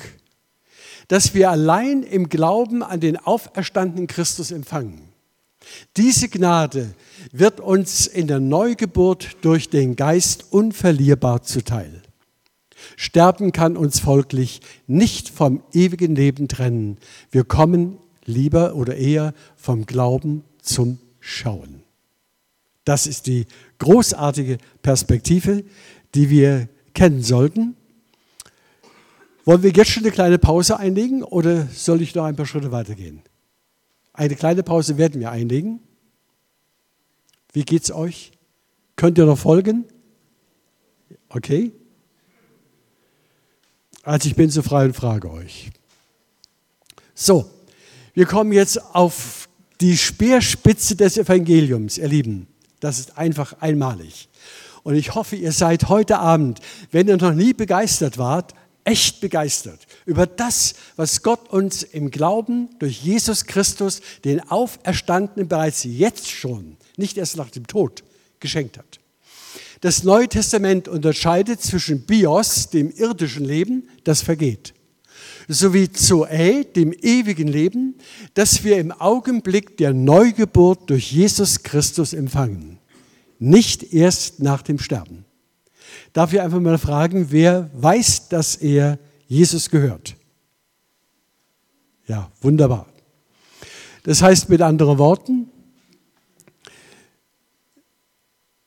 das 1.07 1.33
wir 1.33 1.51
allein 1.51 2.03
im 2.03 2.29
Glauben 2.29 2.83
an 2.83 2.99
den 2.99 3.17
auferstandenen 3.17 4.07
Christus 4.07 4.51
empfangen. 4.51 5.01
Diese 5.97 6.29
Gnade 6.29 6.93
wird 7.31 7.59
uns 7.59 8.07
in 8.07 8.27
der 8.27 8.39
Neugeburt 8.39 9.37
durch 9.41 9.69
den 9.69 9.95
Geist 9.95 10.45
unverlierbar 10.51 11.43
zuteil. 11.43 12.01
Sterben 12.97 13.51
kann 13.51 13.77
uns 13.77 13.99
folglich 13.99 14.61
nicht 14.87 15.29
vom 15.29 15.63
ewigen 15.73 16.15
Leben 16.15 16.47
trennen. 16.47 16.97
Wir 17.31 17.43
kommen 17.43 17.97
lieber 18.25 18.75
oder 18.75 18.95
eher 18.95 19.33
vom 19.55 19.85
Glauben 19.85 20.43
zum 20.61 20.99
Schauen. 21.19 21.84
Das 22.85 23.07
ist 23.07 23.27
die 23.27 23.45
großartige 23.79 24.59
Perspektive, 24.81 25.63
die 26.13 26.29
wir 26.29 26.69
kennen 26.93 27.21
sollten. 27.21 27.75
Wollen 29.43 29.61
wir 29.61 29.71
jetzt 29.71 29.91
schon 29.91 30.03
eine 30.03 30.11
kleine 30.11 30.39
Pause 30.39 30.79
einlegen 30.79 31.23
oder 31.23 31.67
soll 31.67 32.01
ich 32.01 32.15
noch 32.15 32.23
ein 32.23 32.35
paar 32.35 32.45
Schritte 32.45 32.71
weitergehen? 32.71 33.21
Eine 34.13 34.35
kleine 34.35 34.63
Pause 34.63 34.97
werden 34.97 35.19
wir 35.19 35.31
einlegen. 35.31 35.81
Wie 37.53 37.63
geht's 37.63 37.91
euch? 37.91 38.31
Könnt 38.95 39.17
ihr 39.17 39.25
noch 39.25 39.37
folgen? 39.37 39.85
Okay? 41.29 41.73
Also 44.03 44.29
ich 44.29 44.35
bin 44.35 44.49
so 44.49 44.61
frei 44.61 44.85
und 44.85 44.95
frage 44.95 45.29
euch. 45.31 45.71
So, 47.13 47.49
wir 48.13 48.25
kommen 48.25 48.51
jetzt 48.51 48.81
auf 48.95 49.49
die 49.81 49.97
Speerspitze 49.97 50.95
des 50.95 51.17
Evangeliums, 51.17 51.97
ihr 51.97 52.07
Lieben. 52.07 52.47
Das 52.85 52.99
ist 52.99 53.17
einfach 53.17 53.55
einmalig. 53.61 54.29
Und 54.83 54.93
ich 54.93 55.15
hoffe, 55.15 55.35
ihr 55.35 55.51
seid 55.51 55.89
heute 55.89 56.19
Abend, 56.19 56.59
wenn 56.91 57.07
ihr 57.07 57.17
noch 57.17 57.33
nie 57.33 57.51
begeistert 57.51 58.19
wart, 58.19 58.53
echt 58.83 59.21
begeistert 59.21 59.87
über 60.05 60.27
das, 60.27 60.75
was 60.95 61.23
Gott 61.23 61.49
uns 61.49 61.81
im 61.81 62.11
Glauben 62.11 62.69
durch 62.77 63.01
Jesus 63.01 63.45
Christus, 63.45 64.01
den 64.23 64.39
Auferstandenen, 64.51 65.47
bereits 65.47 65.83
jetzt 65.83 66.29
schon, 66.29 66.77
nicht 66.95 67.17
erst 67.17 67.37
nach 67.37 67.49
dem 67.49 67.65
Tod, 67.65 68.03
geschenkt 68.39 68.77
hat. 68.77 68.99
Das 69.81 70.03
Neue 70.03 70.29
Testament 70.29 70.87
unterscheidet 70.87 71.63
zwischen 71.63 72.05
Bios, 72.05 72.69
dem 72.69 72.91
irdischen 72.91 73.45
Leben, 73.45 73.89
das 74.03 74.21
vergeht, 74.21 74.75
sowie 75.47 75.91
Zoe, 75.91 76.65
dem 76.65 76.93
ewigen 76.93 77.47
Leben, 77.47 77.95
das 78.35 78.63
wir 78.63 78.77
im 78.77 78.91
Augenblick 78.91 79.75
der 79.77 79.91
Neugeburt 79.91 80.87
durch 80.91 81.11
Jesus 81.11 81.63
Christus 81.63 82.13
empfangen. 82.13 82.74
Nicht 83.39 83.93
erst 83.93 84.39
nach 84.39 84.61
dem 84.61 84.79
Sterben. 84.79 85.25
Darf 86.13 86.33
ich 86.33 86.41
einfach 86.41 86.59
mal 86.59 86.77
fragen, 86.77 87.27
wer 87.31 87.69
weiß, 87.73 88.29
dass 88.29 88.55
er 88.55 88.99
Jesus 89.27 89.69
gehört? 89.69 90.15
Ja, 92.07 92.31
wunderbar. 92.41 92.87
Das 94.03 94.21
heißt 94.21 94.49
mit 94.49 94.61
anderen 94.61 94.97
Worten, 94.97 95.49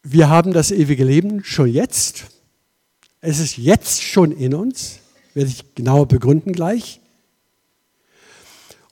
wir 0.03 0.29
haben 0.29 0.53
das 0.53 0.71
ewige 0.71 1.05
Leben 1.05 1.45
schon 1.45 1.69
jetzt. 1.69 2.27
Es 3.21 3.39
ist 3.39 3.57
jetzt 3.57 4.03
schon 4.03 4.33
in 4.33 4.55
uns 4.55 5.01
werde 5.39 5.51
ich 5.51 5.75
genauer 5.77 6.09
begründen 6.09 6.53
gleich. 6.53 7.01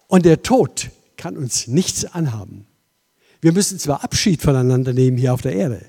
Und 0.07 0.25
der 0.25 0.43
Tod 0.43 0.91
kann 1.17 1.37
uns 1.37 1.67
nichts 1.67 2.05
anhaben. 2.05 2.67
Wir 3.41 3.53
müssen 3.53 3.79
zwar 3.79 4.03
Abschied 4.05 4.43
voneinander 4.43 4.93
nehmen 4.93 5.17
hier 5.17 5.35
auf 5.35 5.43
der 5.43 5.55
Erde, 5.55 5.81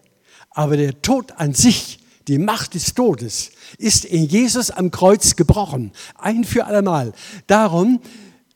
aber 0.51 0.77
der 0.77 1.01
Tod 1.01 1.33
an 1.37 1.53
sich, 1.53 1.99
die 2.27 2.37
Macht 2.37 2.73
des 2.73 2.93
Todes, 2.93 3.51
ist 3.77 4.05
in 4.05 4.25
Jesus 4.25 4.69
am 4.71 4.91
Kreuz 4.91 5.35
gebrochen, 5.35 5.91
ein 6.15 6.43
für 6.43 6.65
allemal. 6.65 7.13
Darum, 7.47 8.01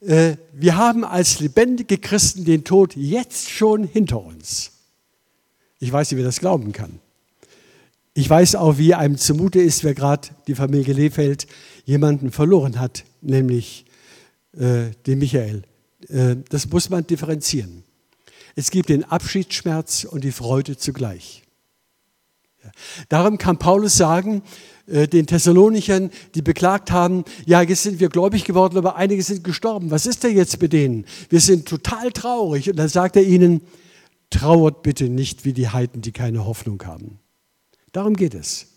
äh, 0.01 0.35
wir 0.53 0.75
haben 0.75 1.05
als 1.05 1.39
lebendige 1.39 1.97
Christen 1.97 2.43
den 2.43 2.63
Tod 2.63 2.95
jetzt 2.95 3.49
schon 3.49 3.83
hinter 3.85 4.23
uns. 4.23 4.71
Ich 5.79 5.91
weiß 5.91 6.11
nicht, 6.11 6.17
wer 6.17 6.25
das 6.25 6.39
glauben 6.39 6.73
kann. 6.73 6.99
Ich 8.13 8.29
weiß 8.29 8.55
auch, 8.55 8.77
wie 8.77 8.93
einem 8.93 9.17
zumute 9.17 9.61
ist, 9.61 9.83
wer 9.83 9.93
gerade 9.93 10.27
die 10.47 10.55
Familie 10.55 10.93
Lefeld 10.93 11.47
jemanden 11.85 12.31
verloren 12.31 12.79
hat, 12.79 13.05
nämlich 13.21 13.85
äh, 14.53 14.91
den 15.07 15.19
Michael. 15.19 15.63
Äh, 16.09 16.35
das 16.49 16.67
muss 16.67 16.89
man 16.89 17.07
differenzieren. 17.07 17.83
Es 18.55 18.71
gibt 18.71 18.89
den 18.89 19.03
Abschiedsschmerz 19.03 20.03
und 20.03 20.23
die 20.23 20.31
Freude 20.31 20.77
zugleich. 20.77 21.43
Darum 23.09 23.37
kann 23.37 23.57
Paulus 23.57 23.97
sagen, 23.97 24.43
äh, 24.87 25.07
den 25.07 25.25
Thessalonichern, 25.25 26.11
die 26.35 26.41
beklagt 26.41 26.91
haben, 26.91 27.23
ja, 27.45 27.61
jetzt 27.61 27.83
sind 27.83 27.99
wir 27.99 28.09
gläubig 28.09 28.45
geworden, 28.45 28.77
aber 28.77 28.95
einige 28.95 29.23
sind 29.23 29.43
gestorben. 29.43 29.89
Was 29.91 30.05
ist 30.05 30.23
denn 30.23 30.35
jetzt 30.35 30.61
mit 30.61 30.73
denen? 30.73 31.05
Wir 31.29 31.39
sind 31.39 31.67
total 31.67 32.11
traurig. 32.11 32.69
Und 32.69 32.77
dann 32.77 32.87
sagt 32.89 33.15
er 33.15 33.23
ihnen, 33.23 33.61
trauert 34.29 34.83
bitte 34.83 35.09
nicht 35.09 35.43
wie 35.45 35.53
die 35.53 35.69
Heiden, 35.69 36.01
die 36.01 36.11
keine 36.11 36.45
Hoffnung 36.45 36.81
haben. 36.85 37.19
Darum 37.91 38.15
geht 38.15 38.33
es. 38.35 38.67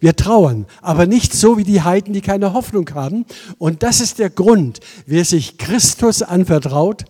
Wir 0.00 0.16
trauern, 0.16 0.66
aber 0.80 1.06
nicht 1.06 1.32
so 1.32 1.58
wie 1.58 1.64
die 1.64 1.82
Heiden, 1.82 2.12
die 2.12 2.22
keine 2.22 2.54
Hoffnung 2.54 2.90
haben. 2.94 3.24
Und 3.58 3.82
das 3.82 4.00
ist 4.00 4.18
der 4.18 4.30
Grund, 4.30 4.80
wer 5.06 5.24
sich 5.24 5.58
Christus 5.58 6.22
anvertraut, 6.22 7.04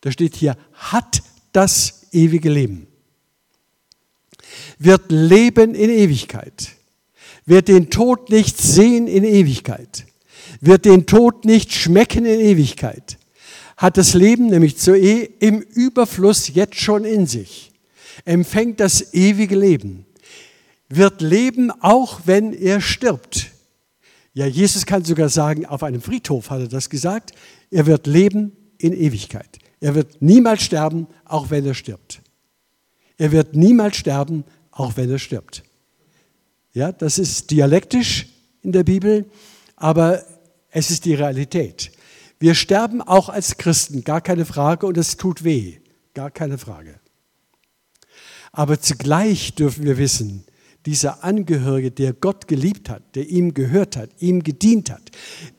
da 0.00 0.10
steht 0.10 0.36
hier, 0.36 0.56
hat 0.72 1.22
das 1.54 2.06
ewige 2.12 2.50
Leben. 2.50 2.86
Wird 4.78 5.10
leben 5.10 5.74
in 5.74 5.90
Ewigkeit. 5.90 6.72
Wird 7.46 7.68
den 7.68 7.90
Tod 7.90 8.30
nicht 8.30 8.58
sehen 8.58 9.06
in 9.06 9.24
Ewigkeit. 9.24 10.06
Wird 10.60 10.84
den 10.84 11.06
Tod 11.06 11.44
nicht 11.44 11.72
schmecken 11.72 12.26
in 12.26 12.40
Ewigkeit. 12.40 13.18
Hat 13.76 13.96
das 13.96 14.14
Leben 14.14 14.46
nämlich 14.46 14.76
zu 14.76 14.96
e 14.96 15.28
im 15.40 15.60
Überfluss 15.60 16.48
jetzt 16.54 16.76
schon 16.76 17.04
in 17.04 17.26
sich. 17.26 17.72
Empfängt 18.24 18.80
das 18.80 19.12
ewige 19.12 19.56
Leben 19.56 20.06
wird 20.96 21.20
leben, 21.20 21.70
auch 21.80 22.22
wenn 22.24 22.52
er 22.52 22.80
stirbt. 22.80 23.50
Ja, 24.32 24.46
Jesus 24.46 24.86
kann 24.86 25.04
sogar 25.04 25.28
sagen, 25.28 25.66
auf 25.66 25.82
einem 25.82 26.00
Friedhof 26.00 26.50
hat 26.50 26.60
er 26.60 26.68
das 26.68 26.90
gesagt, 26.90 27.32
er 27.70 27.86
wird 27.86 28.06
leben 28.06 28.52
in 28.78 28.92
Ewigkeit. 28.92 29.58
Er 29.84 29.94
wird 29.94 30.22
niemals 30.22 30.62
sterben, 30.62 31.08
auch 31.26 31.50
wenn 31.50 31.66
er 31.66 31.74
stirbt. 31.74 32.22
Er 33.18 33.32
wird 33.32 33.54
niemals 33.54 33.96
sterben, 33.96 34.44
auch 34.70 34.96
wenn 34.96 35.10
er 35.10 35.18
stirbt. 35.18 35.62
Ja, 36.72 36.90
das 36.90 37.18
ist 37.18 37.50
dialektisch 37.50 38.28
in 38.62 38.72
der 38.72 38.82
Bibel, 38.82 39.26
aber 39.76 40.24
es 40.70 40.90
ist 40.90 41.04
die 41.04 41.12
Realität. 41.12 41.92
Wir 42.38 42.54
sterben 42.54 43.02
auch 43.02 43.28
als 43.28 43.58
Christen, 43.58 44.04
gar 44.04 44.22
keine 44.22 44.46
Frage, 44.46 44.86
und 44.86 44.96
es 44.96 45.18
tut 45.18 45.44
weh, 45.44 45.76
gar 46.14 46.30
keine 46.30 46.56
Frage. 46.56 46.98
Aber 48.52 48.80
zugleich 48.80 49.54
dürfen 49.54 49.84
wir 49.84 49.98
wissen, 49.98 50.46
dieser 50.86 51.24
Angehörige, 51.24 51.90
der 51.90 52.14
Gott 52.14 52.48
geliebt 52.48 52.88
hat, 52.88 53.14
der 53.16 53.28
ihm 53.28 53.52
gehört 53.52 53.98
hat, 53.98 54.08
ihm 54.18 54.42
gedient 54.42 54.90
hat, 54.90 55.10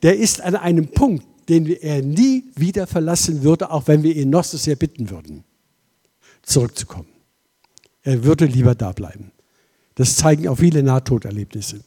der 0.02 0.18
ist 0.18 0.42
an 0.42 0.56
einem 0.56 0.88
Punkt, 0.88 1.28
den 1.50 1.68
er 1.68 2.02
nie 2.02 2.46
wieder 2.56 2.88
verlassen 2.88 3.44
würde, 3.44 3.72
auch 3.72 3.88
wenn 3.88 4.04
wir 4.04 4.16
ihn 4.16 4.30
noch 4.30 4.44
so 4.44 4.58
sehr 4.58 4.76
bitten 4.76 5.10
würden, 5.10 5.44
zurückzukommen. 6.42 7.10
Er 8.04 8.24
würde 8.24 8.46
lieber 8.46 8.76
da 8.76 8.92
bleiben. 8.92 9.32
Das 9.96 10.16
zeigen 10.16 10.48
auch 10.48 10.58
viele 10.58 10.84
Nahtoderlebnisse. 10.84 11.82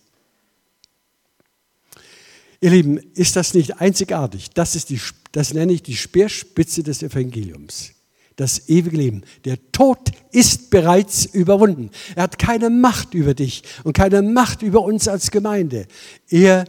Ihr 2.60 2.70
Lieben, 2.70 2.98
ist 3.14 3.36
das 3.36 3.54
nicht 3.54 3.80
einzigartig? 3.80 4.50
Das, 4.50 4.74
ist 4.74 4.90
die, 4.90 5.00
das 5.32 5.54
nenne 5.54 5.72
ich 5.72 5.82
die 5.82 5.96
Speerspitze 5.96 6.82
des 6.82 7.02
Evangeliums 7.02 7.92
das 8.38 8.68
ewige 8.68 8.96
Leben. 8.96 9.22
Der 9.44 9.58
Tod 9.72 9.98
ist 10.30 10.70
bereits 10.70 11.24
überwunden. 11.24 11.90
Er 12.14 12.22
hat 12.22 12.38
keine 12.38 12.70
Macht 12.70 13.12
über 13.12 13.34
dich 13.34 13.64
und 13.82 13.94
keine 13.94 14.22
Macht 14.22 14.62
über 14.62 14.82
uns 14.82 15.08
als 15.08 15.32
Gemeinde. 15.32 15.86
Er 16.28 16.64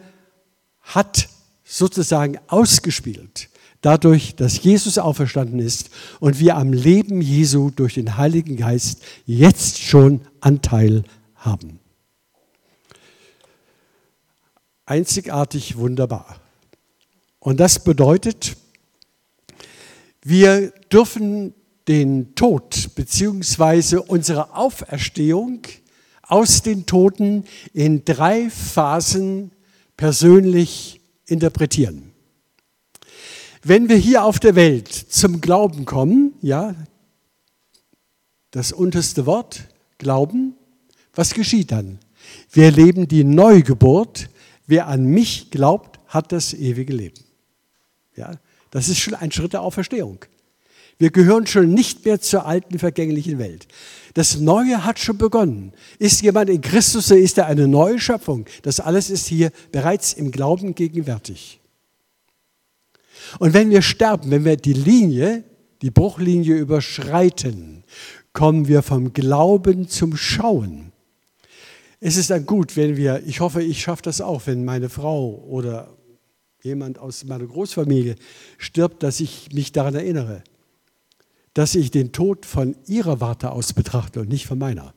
hat 0.82 1.29
sozusagen 1.70 2.40
ausgespielt, 2.48 3.50
dadurch, 3.82 4.36
dass 4.36 4.62
Jesus 4.64 4.98
auferstanden 4.98 5.60
ist 5.60 5.92
und 6.20 6.40
wir 6.40 6.58
am 6.58 6.74
Leben 6.74 7.22
Jesu 7.22 7.70
durch 7.70 7.94
den 7.94 8.18
Heiligen 8.18 8.58
Geist 8.58 9.04
jetzt 9.26 9.80
schon 9.80 10.22
Anteil 10.42 11.04
haben. 11.36 11.80
Einzigartig 14.86 15.78
wunderbar. 15.78 16.42
Und 17.40 17.60
das 17.60 17.84
bedeutet, 17.84 18.58
wir 20.24 20.72
dürfen 20.92 21.54
den 21.88 22.34
Tod 22.34 22.90
bzw. 22.96 23.98
unsere 23.98 24.56
Auferstehung 24.56 25.62
aus 26.24 26.64
den 26.64 26.88
Toten 26.88 27.46
in 27.74 28.04
drei 28.04 28.50
Phasen 28.50 29.52
persönlich 29.96 30.99
interpretieren. 31.30 32.12
Wenn 33.62 33.90
wir 33.90 33.98
hier 33.98 34.24
auf 34.24 34.40
der 34.40 34.56
Welt 34.56 34.88
zum 34.88 35.42
Glauben 35.42 35.86
kommen, 35.86 36.34
ja, 36.42 36.76
das 38.52 38.72
unterste 38.72 39.26
Wort, 39.26 39.68
Glauben, 39.98 40.56
was 41.14 41.34
geschieht 41.34 41.72
dann? 41.72 42.00
Wir 42.52 42.66
erleben 42.66 43.08
die 43.08 43.24
Neugeburt. 43.24 44.30
Wer 44.66 44.88
an 44.88 45.04
mich 45.04 45.52
glaubt, 45.52 46.00
hat 46.08 46.32
das 46.32 46.54
ewige 46.54 46.94
Leben. 46.94 47.22
Ja, 48.16 48.40
das 48.72 48.88
ist 48.88 49.00
schon 49.00 49.16
ein 49.16 49.32
Schritt 49.32 49.54
der 49.54 49.62
Auferstehung. 49.62 50.26
Wir 51.00 51.12
gehören 51.12 51.48
schon 51.48 51.74
nicht 51.74 52.04
mehr 52.04 52.20
zur 52.20 52.46
alten 52.46 52.78
vergänglichen 52.78 53.40
Welt. 53.40 53.68
Das 54.16 54.38
Neue 54.38 54.84
hat 54.84 55.00
schon 55.00 55.18
begonnen. 55.18 55.72
Ist 55.98 56.22
jemand 56.22 56.50
in 56.50 56.60
Christus, 56.60 57.08
so 57.08 57.16
ist 57.16 57.38
er 57.38 57.46
eine 57.48 57.70
neue 57.70 58.00
Schöpfung. 58.00 58.46
Das 58.64 58.82
alles 58.82 59.10
ist 59.10 59.26
hier 59.26 59.52
bereits 59.72 60.12
im 60.12 60.30
Glauben 60.30 60.76
gegenwärtig. 60.76 61.62
Und 63.40 63.54
wenn 63.54 63.70
wir 63.70 63.82
sterben, 63.82 64.30
wenn 64.30 64.44
wir 64.44 64.58
die 64.58 64.74
Linie, 64.74 65.46
die 65.82 65.90
Bruchlinie 65.90 66.56
überschreiten, 66.56 67.86
kommen 68.34 68.68
wir 68.68 68.82
vom 68.82 69.14
Glauben 69.14 69.88
zum 69.88 70.18
Schauen. 70.18 70.92
Es 72.02 72.18
ist 72.18 72.30
dann 72.30 72.46
gut, 72.46 72.76
wenn 72.76 72.98
wir, 72.98 73.24
ich 73.26 73.40
hoffe, 73.40 73.64
ich 73.64 73.82
schaffe 73.82 74.02
das 74.02 74.20
auch, 74.20 74.48
wenn 74.48 74.66
meine 74.66 74.90
Frau 74.90 75.46
oder 75.48 75.96
jemand 76.62 77.00
aus 77.00 77.24
meiner 77.24 77.46
Großfamilie 77.46 78.16
stirbt, 78.58 79.02
dass 79.02 79.22
ich 79.22 79.54
mich 79.54 79.72
daran 79.72 79.96
erinnere 79.96 80.44
dass 81.54 81.76
ich 81.76 81.92
den 81.92 82.12
Tod 82.12 82.46
von 82.46 82.76
ihrer 82.88 83.22
Warte 83.22 83.52
aus 83.52 83.74
betrachte 83.74 84.22
und 84.22 84.30
nicht 84.30 84.46
von 84.46 84.60
meiner. 84.60 84.94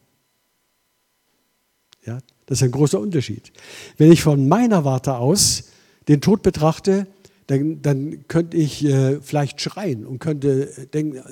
Ja, 2.05 2.19
das 2.47 2.59
ist 2.59 2.65
ein 2.65 2.73
großer 2.73 3.01
Unterschied. 3.01 3.53
Wenn 3.97 4.13
ich 4.13 4.23
von 4.23 4.49
meiner 4.49 4.85
Warte 4.85 5.17
aus 5.17 5.65
den 6.09 6.21
Tod 6.21 6.43
betrachte, 6.43 7.07
dann, 7.47 7.83
dann 7.83 8.27
könnte 8.29 8.57
ich 8.57 8.85
äh, 8.85 9.21
vielleicht 9.21 9.61
schreien 9.61 10.07
und 10.07 10.19
könnte 10.19 10.67
denken, 10.93 11.23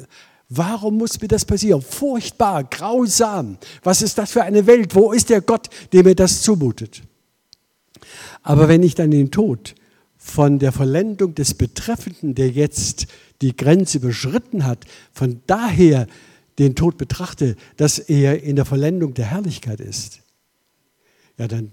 warum 0.48 0.98
muss 0.98 1.20
mir 1.20 1.28
das 1.28 1.44
passieren? 1.44 1.82
Furchtbar, 1.82 2.64
grausam. 2.64 3.58
Was 3.82 4.02
ist 4.02 4.18
das 4.18 4.30
für 4.30 4.42
eine 4.42 4.66
Welt? 4.66 4.94
Wo 4.94 5.12
ist 5.12 5.30
der 5.30 5.40
Gott, 5.40 5.68
der 5.92 6.04
mir 6.04 6.14
das 6.14 6.42
zumutet? 6.42 7.02
Aber 8.42 8.68
wenn 8.68 8.82
ich 8.82 8.94
dann 8.94 9.10
den 9.10 9.30
Tod 9.30 9.74
von 10.22 10.58
der 10.58 10.70
Vollendung 10.70 11.34
des 11.34 11.54
Betreffenden, 11.54 12.34
der 12.34 12.50
jetzt 12.50 13.06
die 13.40 13.56
Grenze 13.56 13.96
überschritten 13.96 14.66
hat, 14.66 14.84
von 15.14 15.40
daher 15.46 16.06
den 16.58 16.74
Tod 16.74 16.98
betrachte, 16.98 17.56
dass 17.78 17.98
er 17.98 18.42
in 18.42 18.54
der 18.54 18.66
Vollendung 18.66 19.14
der 19.14 19.24
Herrlichkeit 19.24 19.80
ist, 19.80 20.20
ja, 21.38 21.48
dann 21.48 21.72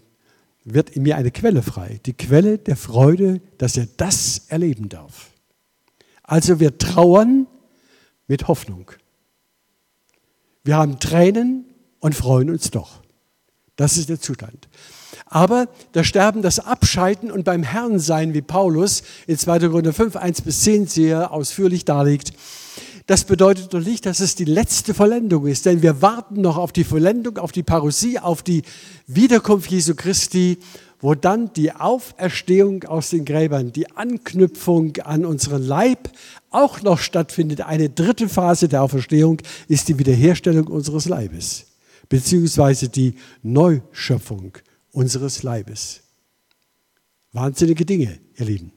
wird 0.64 0.92
in 0.92 1.04
mir 1.04 1.18
eine 1.18 1.30
Quelle 1.30 1.62
frei, 1.62 2.00
die 2.06 2.14
Quelle 2.14 2.58
der 2.58 2.78
Freude, 2.78 3.42
dass 3.58 3.76
er 3.76 3.88
das 3.98 4.46
erleben 4.48 4.88
darf. 4.88 5.32
Also 6.24 6.62
wir 6.62 6.78
trauern 6.78 7.48
mit 8.28 8.48
Hoffnung. 8.48 8.92
Wir 10.64 10.78
haben 10.78 11.00
Tränen 11.02 11.66
und 12.00 12.16
freuen 12.16 12.50
uns 12.50 12.72
doch. 12.72 13.04
Das 13.76 13.98
ist 13.98 14.08
der 14.08 14.22
Zustand. 14.22 14.70
Aber 15.30 15.68
das 15.92 16.08
Sterben, 16.08 16.42
das 16.42 16.60
Abscheiden 16.60 17.32
und 17.32 17.44
beim 17.44 17.64
Herrn 17.64 18.00
sein, 18.00 18.34
wie 18.34 18.42
Paulus 18.42 19.04
in 19.28 19.38
2. 19.38 19.60
Korinther 19.68 19.94
5, 19.94 20.16
1 20.16 20.42
bis 20.42 20.62
10 20.62 20.88
sehr 20.88 21.32
ausführlich 21.32 21.86
darlegt, 21.86 22.34
das 23.08 23.24
bedeutet 23.24 23.74
doch 23.74 23.80
nicht, 23.80 24.06
dass 24.06 24.20
es 24.20 24.36
die 24.36 24.44
letzte 24.44 24.94
Vollendung 24.94 25.48
ist, 25.48 25.66
denn 25.66 25.82
wir 25.82 26.02
warten 26.02 26.42
noch 26.42 26.58
auf 26.58 26.74
die 26.74 26.84
Vollendung, 26.84 27.38
auf 27.38 27.54
die 27.54 27.64
Parousie, 27.64 28.20
auf 28.20 28.44
die 28.44 28.64
Wiederkunft 29.08 29.72
Jesu 29.72 29.96
Christi, 29.96 30.58
wo 31.00 31.16
dann 31.16 31.54
die 31.54 31.72
Auferstehung 31.72 32.84
aus 32.84 33.12
den 33.12 33.24
Gräbern, 33.24 33.72
die 33.72 33.90
Anknüpfung 33.96 34.98
an 34.98 35.26
unseren 35.26 35.64
Leib 35.64 36.10
auch 36.50 36.82
noch 36.82 37.00
stattfindet. 37.00 37.62
Eine 37.62 37.90
dritte 37.90 38.28
Phase 38.28 38.68
der 38.68 38.84
Auferstehung 38.84 39.42
ist 39.70 39.88
die 39.88 40.00
Wiederherstellung 40.00 40.68
unseres 40.68 41.08
Leibes, 41.08 41.66
beziehungsweise 42.10 42.90
die 42.90 43.16
Neuschöpfung 43.42 44.58
unseres 44.98 45.44
Leibes. 45.44 46.02
Wahnsinnige 47.32 47.86
Dinge, 47.86 48.18
ihr 48.36 48.46
Lieben. 48.46 48.72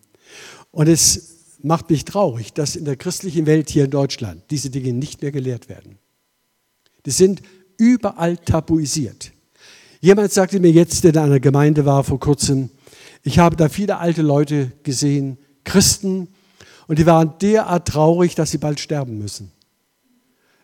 Und 0.71 0.87
es 0.87 1.57
macht 1.63 1.89
mich 1.89 2.05
traurig, 2.05 2.53
dass 2.53 2.77
in 2.77 2.85
der 2.85 2.97
christlichen 2.97 3.47
Welt 3.47 3.71
hier 3.71 3.87
in 3.87 3.91
Deutschland 3.91 4.43
diese 4.51 4.69
Dinge 4.69 4.93
nicht 4.93 5.23
mehr 5.23 5.33
gelehrt 5.33 5.71
werden. 5.71 5.97
Die 7.07 7.11
sind 7.11 7.41
überall 7.79 8.37
tabuisiert. 8.37 9.33
Jemand 10.03 10.31
sagte 10.31 10.61
mir 10.61 10.71
jetzt, 10.71 11.05
der 11.05 11.15
in 11.15 11.19
einer 11.19 11.41
Gemeinde 11.41 11.87
war 11.87 12.05
vor 12.05 12.21
kurzem, 12.21 12.69
ich 13.23 13.39
habe 13.39 13.57
da 13.57 13.71
viele 13.71 13.97
alte 13.97 14.21
Leute 14.21 14.73
gesehen, 14.83 15.39
Christen, 15.65 16.29
und 16.87 16.99
die 16.99 17.07
waren 17.07 17.39
derart 17.41 17.89
traurig, 17.89 18.35
dass 18.35 18.51
sie 18.51 18.59
bald 18.59 18.79
sterben 18.79 19.17
müssen. 19.17 19.53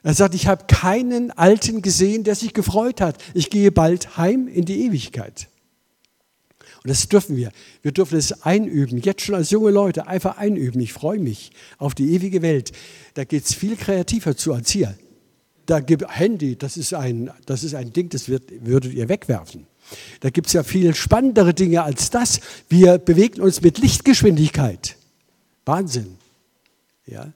Er 0.07 0.14
sagt, 0.14 0.36
ich 0.36 0.46
habe 0.46 0.66
keinen 0.68 1.32
Alten 1.32 1.82
gesehen, 1.82 2.22
der 2.22 2.36
sich 2.36 2.54
gefreut 2.54 3.00
hat. 3.00 3.18
Ich 3.34 3.50
gehe 3.50 3.72
bald 3.72 4.16
heim 4.16 4.46
in 4.46 4.64
die 4.64 4.84
Ewigkeit. 4.84 5.48
Und 6.84 6.90
das 6.90 7.09
dürfen 7.09 7.36
wir. 7.36 7.50
Wir 7.82 7.90
dürfen 7.90 8.16
es 8.16 8.44
einüben, 8.44 8.98
jetzt 8.98 9.22
schon 9.22 9.34
als 9.34 9.50
junge 9.50 9.72
Leute, 9.72 10.07
einfach 10.07 10.38
einüben. 10.38 10.80
Ich 10.80 10.92
freue 10.92 11.18
mich 11.18 11.50
auf 11.78 11.96
die 11.96 12.12
ewige 12.14 12.40
Welt. 12.40 12.70
Da 13.14 13.24
geht 13.24 13.46
es 13.46 13.54
viel 13.54 13.74
kreativer 13.74 14.36
zu 14.36 14.54
als 14.54 14.70
hier. 14.70 14.96
Da 15.66 15.80
gibt 15.80 16.09
Handy, 16.09 16.54
das 16.54 16.76
ist 16.76 16.94
ein, 16.94 17.32
das 17.44 17.64
ist 17.64 17.74
ein 17.74 17.92
Ding, 17.92 18.09
das 18.09 18.28
wird, 18.28 18.44
würdet 18.64 18.94
ihr 18.94 19.09
wegwerfen. 19.09 19.66
Da 20.20 20.30
gibt 20.30 20.46
es 20.46 20.52
ja 20.52 20.62
viel 20.62 20.94
spannendere 20.94 21.52
Dinge 21.52 21.82
als 21.82 22.11
das. 22.11 22.38
Wir 22.68 22.98
bewegen 22.98 23.40
uns 23.40 23.61
mit 23.61 23.78
Lichtgeschwindigkeit. 23.78 24.94
Wahnsinn. 25.64 26.16
Ja? 27.07 27.32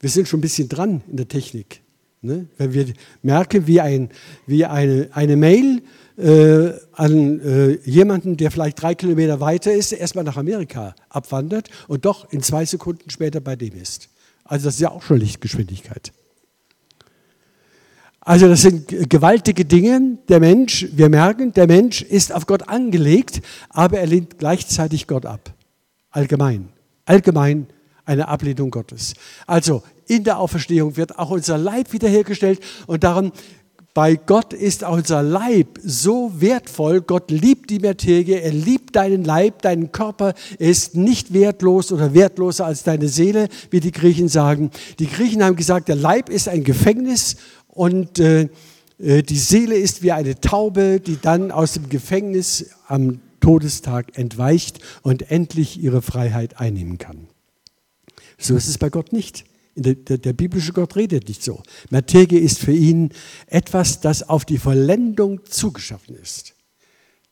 Wir 0.00 0.10
sind 0.10 0.26
schon 0.26 0.38
ein 0.38 0.42
bisschen 0.42 0.68
dran 0.68 1.02
in 1.06 1.16
der 1.16 1.28
Technik. 1.28 1.80
Ne? 2.20 2.48
Wenn 2.56 2.72
wir 2.72 2.86
merken, 3.22 3.66
wie, 3.66 3.80
ein, 3.80 4.10
wie 4.46 4.64
eine, 4.64 5.08
eine 5.12 5.36
Mail 5.36 5.82
äh, 6.16 6.72
an 6.92 7.40
äh, 7.40 7.78
jemanden, 7.84 8.36
der 8.36 8.50
vielleicht 8.50 8.82
drei 8.82 8.94
Kilometer 8.94 9.40
weiter 9.40 9.72
ist, 9.72 9.92
erstmal 9.92 10.24
nach 10.24 10.36
Amerika 10.36 10.94
abwandert 11.08 11.68
und 11.86 12.04
doch 12.04 12.30
in 12.32 12.42
zwei 12.42 12.64
Sekunden 12.64 13.08
später 13.10 13.40
bei 13.40 13.54
dem 13.54 13.74
ist. 13.74 14.08
Also 14.44 14.64
das 14.66 14.74
ist 14.74 14.80
ja 14.80 14.90
auch 14.90 15.02
schon 15.02 15.18
Lichtgeschwindigkeit. 15.18 16.12
Also 18.20 18.48
das 18.48 18.62
sind 18.62 18.88
gewaltige 19.08 19.64
Dinge. 19.64 20.18
Der 20.28 20.40
Mensch, 20.40 20.86
wir 20.92 21.08
merken, 21.08 21.52
der 21.52 21.66
Mensch 21.66 22.02
ist 22.02 22.32
auf 22.32 22.46
Gott 22.46 22.68
angelegt, 22.68 23.40
aber 23.70 24.00
er 24.00 24.06
lehnt 24.06 24.38
gleichzeitig 24.38 25.06
Gott 25.06 25.24
ab. 25.24 25.54
Allgemein. 26.10 26.68
Allgemein 27.04 27.68
eine 28.04 28.28
Ablehnung 28.28 28.70
Gottes. 28.70 29.14
Also 29.46 29.82
in 30.08 30.24
der 30.24 30.38
Auferstehung 30.38 30.96
wird 30.96 31.18
auch 31.18 31.30
unser 31.30 31.58
Leib 31.58 31.92
wiederhergestellt 31.92 32.60
und 32.86 33.04
darum 33.04 33.32
bei 33.94 34.14
Gott 34.14 34.52
ist 34.52 34.84
auch 34.84 34.96
unser 34.96 35.24
Leib 35.24 35.80
so 35.82 36.30
wertvoll. 36.36 37.00
Gott 37.00 37.32
liebt 37.32 37.68
die 37.70 37.80
Materie, 37.80 38.38
er 38.38 38.52
liebt 38.52 38.94
deinen 38.94 39.24
Leib, 39.24 39.62
deinen 39.62 39.90
Körper. 39.90 40.34
Er 40.58 40.70
ist 40.70 40.94
nicht 40.94 41.32
wertlos 41.32 41.90
oder 41.90 42.14
wertloser 42.14 42.64
als 42.64 42.84
deine 42.84 43.08
Seele, 43.08 43.48
wie 43.70 43.80
die 43.80 43.90
Griechen 43.90 44.28
sagen. 44.28 44.70
Die 45.00 45.08
Griechen 45.08 45.42
haben 45.42 45.56
gesagt, 45.56 45.88
der 45.88 45.96
Leib 45.96 46.28
ist 46.28 46.48
ein 46.48 46.62
Gefängnis 46.62 47.38
und 47.66 48.20
äh, 48.20 48.48
äh, 49.00 49.22
die 49.22 49.36
Seele 49.36 49.74
ist 49.74 50.02
wie 50.02 50.12
eine 50.12 50.40
Taube, 50.40 51.00
die 51.00 51.18
dann 51.20 51.50
aus 51.50 51.72
dem 51.72 51.88
Gefängnis 51.88 52.66
am 52.86 53.20
Todestag 53.40 54.16
entweicht 54.16 54.78
und 55.02 55.30
endlich 55.30 55.82
ihre 55.82 56.02
Freiheit 56.02 56.60
einnehmen 56.60 56.98
kann. 56.98 57.26
So 58.38 58.56
ist 58.56 58.68
es 58.68 58.78
bei 58.78 58.90
Gott 58.90 59.12
nicht. 59.12 59.44
Der, 59.80 59.94
der, 59.94 60.18
der, 60.18 60.32
biblische 60.32 60.72
Gott 60.72 60.96
redet 60.96 61.28
nicht 61.28 61.42
so. 61.42 61.62
Materie 61.90 62.38
ist 62.38 62.58
für 62.58 62.72
ihn 62.72 63.10
etwas, 63.46 64.00
das 64.00 64.28
auf 64.28 64.44
die 64.44 64.58
Vollendung 64.58 65.44
zugeschaffen 65.44 66.16
ist. 66.16 66.54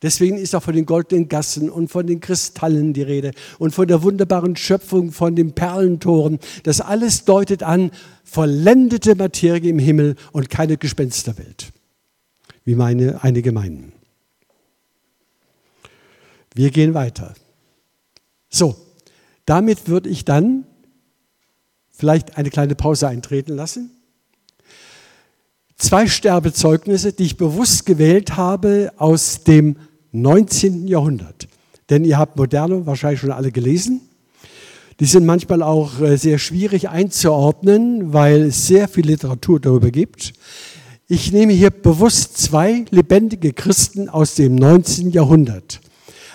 Deswegen 0.02 0.36
ist 0.36 0.54
auch 0.54 0.62
von 0.62 0.74
den 0.74 0.84
goldenen 0.84 1.28
Gassen 1.28 1.70
und 1.70 1.88
von 1.88 2.06
den 2.06 2.20
Kristallen 2.20 2.92
die 2.92 3.02
Rede 3.02 3.32
und 3.58 3.74
von 3.74 3.88
der 3.88 4.02
wunderbaren 4.02 4.54
Schöpfung, 4.54 5.10
von 5.10 5.34
den 5.34 5.52
Perlentoren. 5.52 6.38
Das 6.64 6.80
alles 6.80 7.24
deutet 7.24 7.62
an 7.62 7.90
vollendete 8.22 9.14
Materie 9.14 9.70
im 9.70 9.78
Himmel 9.78 10.16
und 10.32 10.50
keine 10.50 10.76
Gespensterwelt, 10.76 11.72
wie 12.64 12.74
meine 12.74 13.24
einige 13.24 13.52
meinen. 13.52 13.92
Wir 16.54 16.70
gehen 16.70 16.94
weiter. 16.94 17.34
So, 18.50 18.76
damit 19.46 19.88
würde 19.88 20.08
ich 20.08 20.24
dann 20.24 20.66
vielleicht 21.96 22.36
eine 22.36 22.50
kleine 22.50 22.74
Pause 22.74 23.08
eintreten 23.08 23.54
lassen 23.54 23.96
zwei 25.76 26.06
Sterbezeugnisse, 26.06 27.12
die 27.12 27.24
ich 27.24 27.36
bewusst 27.36 27.86
gewählt 27.86 28.36
habe 28.36 28.92
aus 28.96 29.44
dem 29.44 29.76
19. 30.12 30.86
Jahrhundert. 30.88 31.48
Denn 31.90 32.04
ihr 32.04 32.18
habt 32.18 32.36
Moderne 32.36 32.86
wahrscheinlich 32.86 33.20
schon 33.20 33.30
alle 33.30 33.52
gelesen. 33.52 34.00
Die 34.98 35.04
sind 35.04 35.26
manchmal 35.26 35.62
auch 35.62 36.00
äh, 36.00 36.16
sehr 36.16 36.38
schwierig 36.38 36.88
einzuordnen, 36.88 38.12
weil 38.14 38.44
es 38.44 38.66
sehr 38.66 38.88
viel 38.88 39.06
Literatur 39.06 39.60
darüber 39.60 39.90
gibt. 39.90 40.32
Ich 41.06 41.32
nehme 41.32 41.52
hier 41.52 41.70
bewusst 41.70 42.38
zwei 42.38 42.86
lebendige 42.90 43.52
Christen 43.52 44.08
aus 44.08 44.34
dem 44.34 44.54
19. 44.54 45.10
Jahrhundert. 45.10 45.80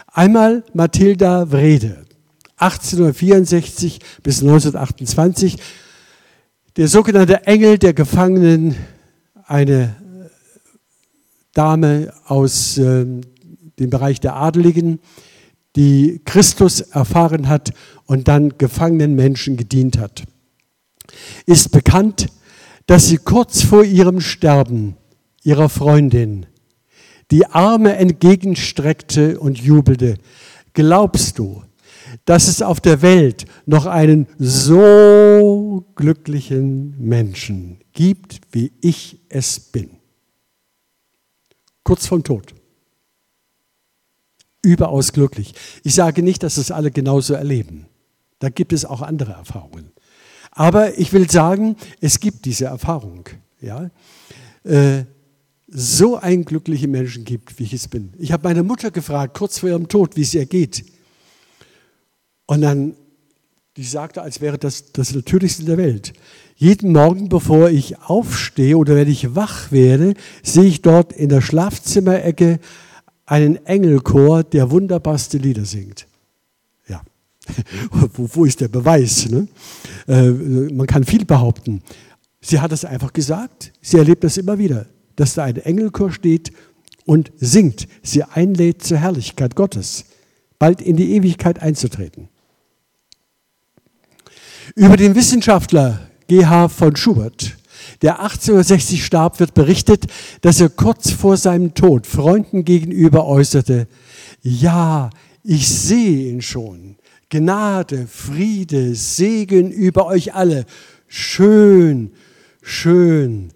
Einmal 0.08 0.64
Mathilda 0.74 1.52
Wrede, 1.52 2.06
1864 2.62 4.00
bis 4.24 4.42
1928, 4.42 5.58
der 6.78 6.88
sogenannte 6.88 7.46
Engel 7.46 7.78
der 7.78 7.94
Gefangenen 7.94 8.76
eine 9.46 9.96
Dame 11.54 12.14
aus 12.26 12.78
äh, 12.78 13.06
dem 13.80 13.90
Bereich 13.90 14.20
der 14.20 14.36
Adeligen, 14.36 15.00
die 15.76 16.22
Christus 16.26 16.82
erfahren 16.82 17.48
hat 17.48 17.74
und 18.06 18.28
dann 18.28 18.58
gefangenen 18.58 19.16
Menschen 19.16 19.58
gedient 19.58 19.98
hat. 19.98 20.24
Ist 21.46 21.72
bekannt, 21.72 22.28
dass 22.86 23.08
sie 23.08 23.18
kurz 23.18 23.64
vor 23.64 23.84
ihrem 23.84 24.22
Sterben 24.22 24.96
ihrer 25.44 25.70
Freundin 25.70 26.46
die 27.32 27.46
Arme 27.46 27.96
entgegenstreckte 27.96 29.40
und 29.40 29.58
jubelte. 29.58 30.18
Glaubst 30.74 31.40
du, 31.40 31.64
dass 32.26 32.48
es 32.48 32.62
auf 32.62 32.80
der 32.80 33.02
Welt 33.02 33.46
noch 33.66 33.86
einen 33.86 34.28
so 34.38 35.86
glücklichen 35.96 36.96
Menschen 37.00 37.80
gibt, 37.94 38.42
wie 38.52 38.72
ich 38.82 39.20
es 39.30 39.60
bin. 39.60 39.92
Kurz 41.84 42.08
vom 42.08 42.24
Tod. 42.24 42.54
Überaus 44.62 45.12
glücklich. 45.12 45.56
Ich 45.84 45.96
sage 45.96 46.22
nicht, 46.22 46.44
dass 46.44 46.58
es 46.58 46.72
alle 46.72 46.92
genauso 46.92 47.34
erleben. 47.34 47.88
Da 48.40 48.50
gibt 48.50 48.74
es 48.74 48.86
auch 48.86 49.02
andere 49.02 49.32
Erfahrungen. 49.34 49.92
Aber 50.52 50.98
ich 51.00 51.14
will 51.14 51.30
sagen, 51.30 51.76
es 52.02 52.20
gibt 52.20 52.46
diese 52.46 52.66
Erfahrung. 52.66 53.28
Ja? 53.62 53.90
Äh, 54.64 55.06
so 55.68 56.18
einen 56.18 56.44
glücklichen 56.44 56.92
Menschen 56.92 57.24
gibt, 57.24 57.58
wie 57.58 57.64
ich 57.64 57.74
es 57.74 57.88
bin. 57.88 58.14
Ich 58.20 58.32
habe 58.32 58.44
meine 58.44 58.62
Mutter 58.62 58.92
gefragt, 58.92 59.38
kurz 59.38 59.60
vor 59.60 59.70
ihrem 59.70 59.88
Tod, 59.88 60.18
wie 60.18 60.22
es 60.22 60.34
ihr 60.34 60.46
geht. 60.46 60.86
Und 62.52 62.60
dann, 62.60 62.96
die 63.78 63.86
sagte, 63.86 64.22
als 64.22 64.42
wäre 64.42 64.58
das 64.58 64.92
das 64.92 65.16
Natürlichste 65.16 65.64
der 65.64 65.78
Welt. 65.78 66.12
Jeden 66.58 66.92
Morgen, 66.92 67.30
bevor 67.30 67.70
ich 67.70 67.98
aufstehe 68.02 68.78
oder 68.78 68.98
wenn 68.98 69.08
ich 69.08 69.36
wach 69.36 69.72
werde, 69.72 70.16
sehe 70.44 70.66
ich 70.66 70.82
dort 70.82 71.14
in 71.14 71.30
der 71.30 71.40
Schlafzimmerecke 71.40 72.60
einen 73.26 73.66
Engelchor, 73.66 74.44
der 74.44 74.70
wunderbarste 74.70 75.38
Lieder 75.38 75.64
singt. 75.64 76.08
Ja, 76.90 77.04
wo, 77.92 78.28
wo, 78.34 78.44
ist 78.44 78.60
der 78.60 78.68
Beweis? 78.68 79.30
Ne? 79.30 79.48
Äh, 80.10 80.32
man 80.74 80.88
kann 80.88 81.06
viel 81.06 81.24
behaupten. 81.24 81.82
Sie 82.42 82.60
hat 82.60 82.74
es 82.74 82.84
einfach 82.84 83.14
gesagt. 83.14 83.72
Sie 83.80 83.98
erlebt 83.98 84.26
das 84.26 84.36
immer 84.36 84.58
wieder, 84.58 84.88
dass 85.16 85.36
da 85.36 85.46
ein 85.46 85.56
Engelchor 85.56 86.12
steht 86.12 86.52
und 87.06 87.32
singt, 87.38 87.88
sie 88.04 88.24
einlädt 88.24 88.84
zur 88.84 88.98
Herrlichkeit 88.98 89.56
Gottes, 89.56 90.04
bald 90.60 90.82
in 90.82 90.98
die 90.98 91.14
Ewigkeit 91.14 91.62
einzutreten. 91.62 92.28
Über 94.76 94.96
den 94.96 95.16
Wissenschaftler 95.16 96.00
G.H. 96.28 96.70
von 96.70 96.96
Schubert, 96.96 97.58
der 98.02 98.20
1860 98.20 99.04
starb, 99.04 99.40
wird 99.40 99.54
berichtet, 99.54 100.06
dass 100.42 100.62
er 100.62 100.70
kurz 100.70 101.12
vor 101.12 101.36
seinem 101.36 101.74
Tod 101.74 102.08
Freunden 102.08 102.64
gegenüber 102.64 103.26
äußerte, 103.26 103.88
ja, 104.42 105.10
ich 105.44 105.68
sehe 105.68 106.30
ihn 106.30 106.42
schon. 106.42 106.96
Gnade, 107.30 108.08
Friede, 108.08 108.96
Segen 108.96 109.72
über 109.72 110.06
euch 110.06 110.36
alle. 110.36 110.66
Schön, 111.08 112.12
schön. 112.62 113.52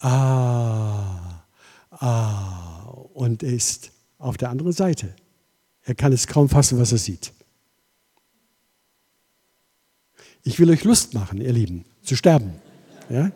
Ah, 0.00 1.42
ah. 1.90 2.82
Und 3.14 3.42
er 3.42 3.52
ist 3.52 3.90
auf 4.18 4.36
der 4.36 4.50
anderen 4.50 4.72
Seite. 4.72 5.14
Er 5.82 5.94
kann 5.94 6.12
es 6.12 6.26
kaum 6.26 6.48
fassen, 6.48 6.78
was 6.78 6.92
er 6.92 6.98
sieht. 6.98 7.32
Ich 10.46 10.60
will 10.60 10.70
euch 10.70 10.84
Lust 10.84 11.12
machen, 11.12 11.40
ihr 11.40 11.52
Lieben 11.52 11.84
zu 12.04 12.14
sterben. 12.14 12.52
Ja? 13.10 13.32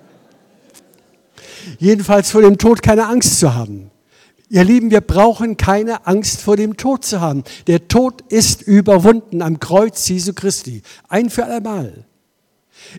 Jedenfalls 1.81 2.31
vor 2.31 2.41
dem 2.41 2.57
Tod 2.57 2.83
keine 2.83 3.09
Angst 3.09 3.41
zu 3.41 3.53
haben. 3.53 3.91
Ihr 4.49 4.63
Lieben, 4.63 4.93
wir 4.93 5.01
brauchen 5.01 5.57
keine 5.57 6.07
Angst 6.07 6.41
vor 6.41 6.57
dem 6.57 6.77
Tod 6.77 7.05
zu 7.05 7.21
haben. 7.21 7.43
Der 7.67 7.89
Tod 7.89 8.23
ist 8.29 8.63
überwunden 8.63 9.43
am 9.43 9.59
Kreuz 9.59 10.09
Jesu 10.09 10.35
Christi. 10.35 10.83
Ein 11.09 11.31
für 11.31 11.45
allemal. 11.45 12.05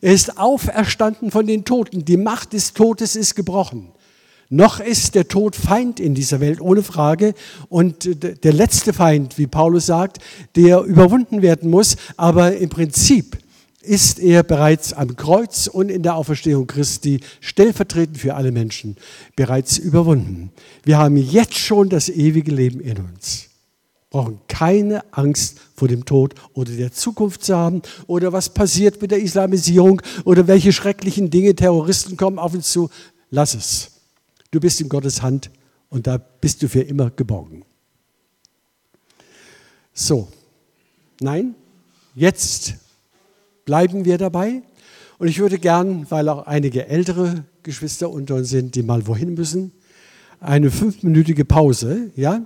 Er 0.01 0.11
ist 0.11 0.37
auferstanden 0.37 1.31
von 1.31 1.47
den 1.47 1.63
Toten. 1.63 2.03
Die 2.03 2.17
Macht 2.17 2.51
des 2.51 2.73
Todes 2.73 3.15
ist 3.15 3.35
gebrochen. 3.35 3.93
Noch 4.49 4.81
ist 4.81 5.15
der 5.15 5.29
Tod 5.29 5.55
Feind 5.55 6.01
in 6.01 6.15
dieser 6.15 6.41
Welt, 6.41 6.59
ohne 6.59 6.83
Frage. 6.83 7.33
Und 7.69 8.21
der 8.43 8.51
letzte 8.51 8.91
Feind, 8.91 9.37
wie 9.37 9.47
Paulus 9.47 9.85
sagt, 9.85 10.17
der 10.57 10.81
überwunden 10.81 11.41
werden 11.41 11.69
muss. 11.69 11.95
Aber 12.17 12.57
im 12.57 12.67
Prinzip 12.67 13.37
ist 13.81 14.19
er 14.19 14.43
bereits 14.43 14.93
am 14.93 15.15
Kreuz 15.15 15.67
und 15.67 15.89
in 15.89 16.03
der 16.03 16.15
Auferstehung 16.15 16.67
Christi 16.67 17.21
stellvertretend 17.39 18.17
für 18.17 18.35
alle 18.35 18.51
Menschen 18.51 18.97
bereits 19.35 19.77
überwunden. 19.77 20.51
Wir 20.83 20.97
haben 20.97 21.17
jetzt 21.17 21.57
schon 21.57 21.89
das 21.89 22.09
ewige 22.09 22.51
Leben 22.51 22.79
in 22.79 22.97
uns. 22.97 23.47
Brauchen 24.09 24.41
keine 24.47 25.03
Angst 25.13 25.59
vor 25.75 25.87
dem 25.87 26.05
Tod 26.05 26.35
oder 26.53 26.71
der 26.71 26.91
Zukunft 26.91 27.45
zu 27.45 27.55
haben 27.55 27.81
oder 28.07 28.33
was 28.33 28.53
passiert 28.53 29.01
mit 29.01 29.11
der 29.11 29.21
Islamisierung 29.21 30.01
oder 30.25 30.47
welche 30.47 30.73
schrecklichen 30.73 31.29
Dinge 31.29 31.55
Terroristen 31.55 32.17
kommen 32.17 32.37
auf 32.37 32.53
uns 32.53 32.71
zu. 32.71 32.89
Lass 33.29 33.53
es. 33.53 33.91
Du 34.51 34.59
bist 34.59 34.81
in 34.81 34.89
Gottes 34.89 35.21
Hand 35.21 35.49
und 35.89 36.07
da 36.07 36.17
bist 36.17 36.61
du 36.61 36.67
für 36.67 36.81
immer 36.81 37.09
geborgen. 37.09 37.63
So, 39.93 40.27
nein, 41.19 41.55
jetzt 42.15 42.75
bleiben 43.65 44.05
wir 44.05 44.17
dabei. 44.17 44.61
Und 45.17 45.27
ich 45.27 45.39
würde 45.39 45.59
gern, 45.59 46.09
weil 46.09 46.27
auch 46.29 46.47
einige 46.47 46.87
ältere 46.87 47.45
Geschwister 47.63 48.09
unter 48.09 48.35
uns 48.35 48.49
sind, 48.49 48.75
die 48.75 48.83
mal 48.83 49.05
wohin 49.05 49.35
müssen, 49.35 49.71
eine 50.39 50.71
fünfminütige 50.71 51.45
Pause, 51.45 52.11
ja? 52.15 52.43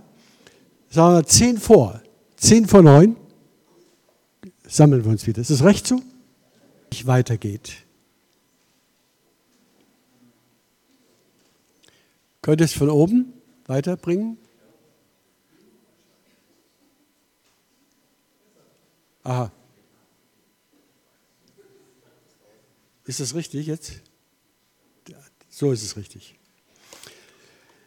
Sagen 0.90 1.16
wir 1.16 1.26
zehn 1.26 1.58
vor, 1.58 2.02
zehn 2.36 2.68
vor 2.68 2.82
neun, 2.82 3.16
sammeln 4.68 5.04
wir 5.04 5.12
uns 5.12 5.26
wieder. 5.26 5.42
Ist 5.42 5.52
das 5.52 5.64
recht 5.64 5.88
so? 5.88 6.02
Ich 6.92 7.08
weitergeht. 7.08 7.74
Könnt 12.42 12.62
ihr 12.62 12.66
es 12.66 12.74
von 12.74 12.90
oben 12.90 13.34
weiterbringen? 13.66 14.38
Aha. 19.24 19.52
Ist 23.06 23.20
das 23.20 23.36
richtig 23.36 23.68
jetzt? 23.68 23.94
So 25.50 25.72
ist 25.72 25.84
es 25.84 25.96
richtig. 25.96 26.36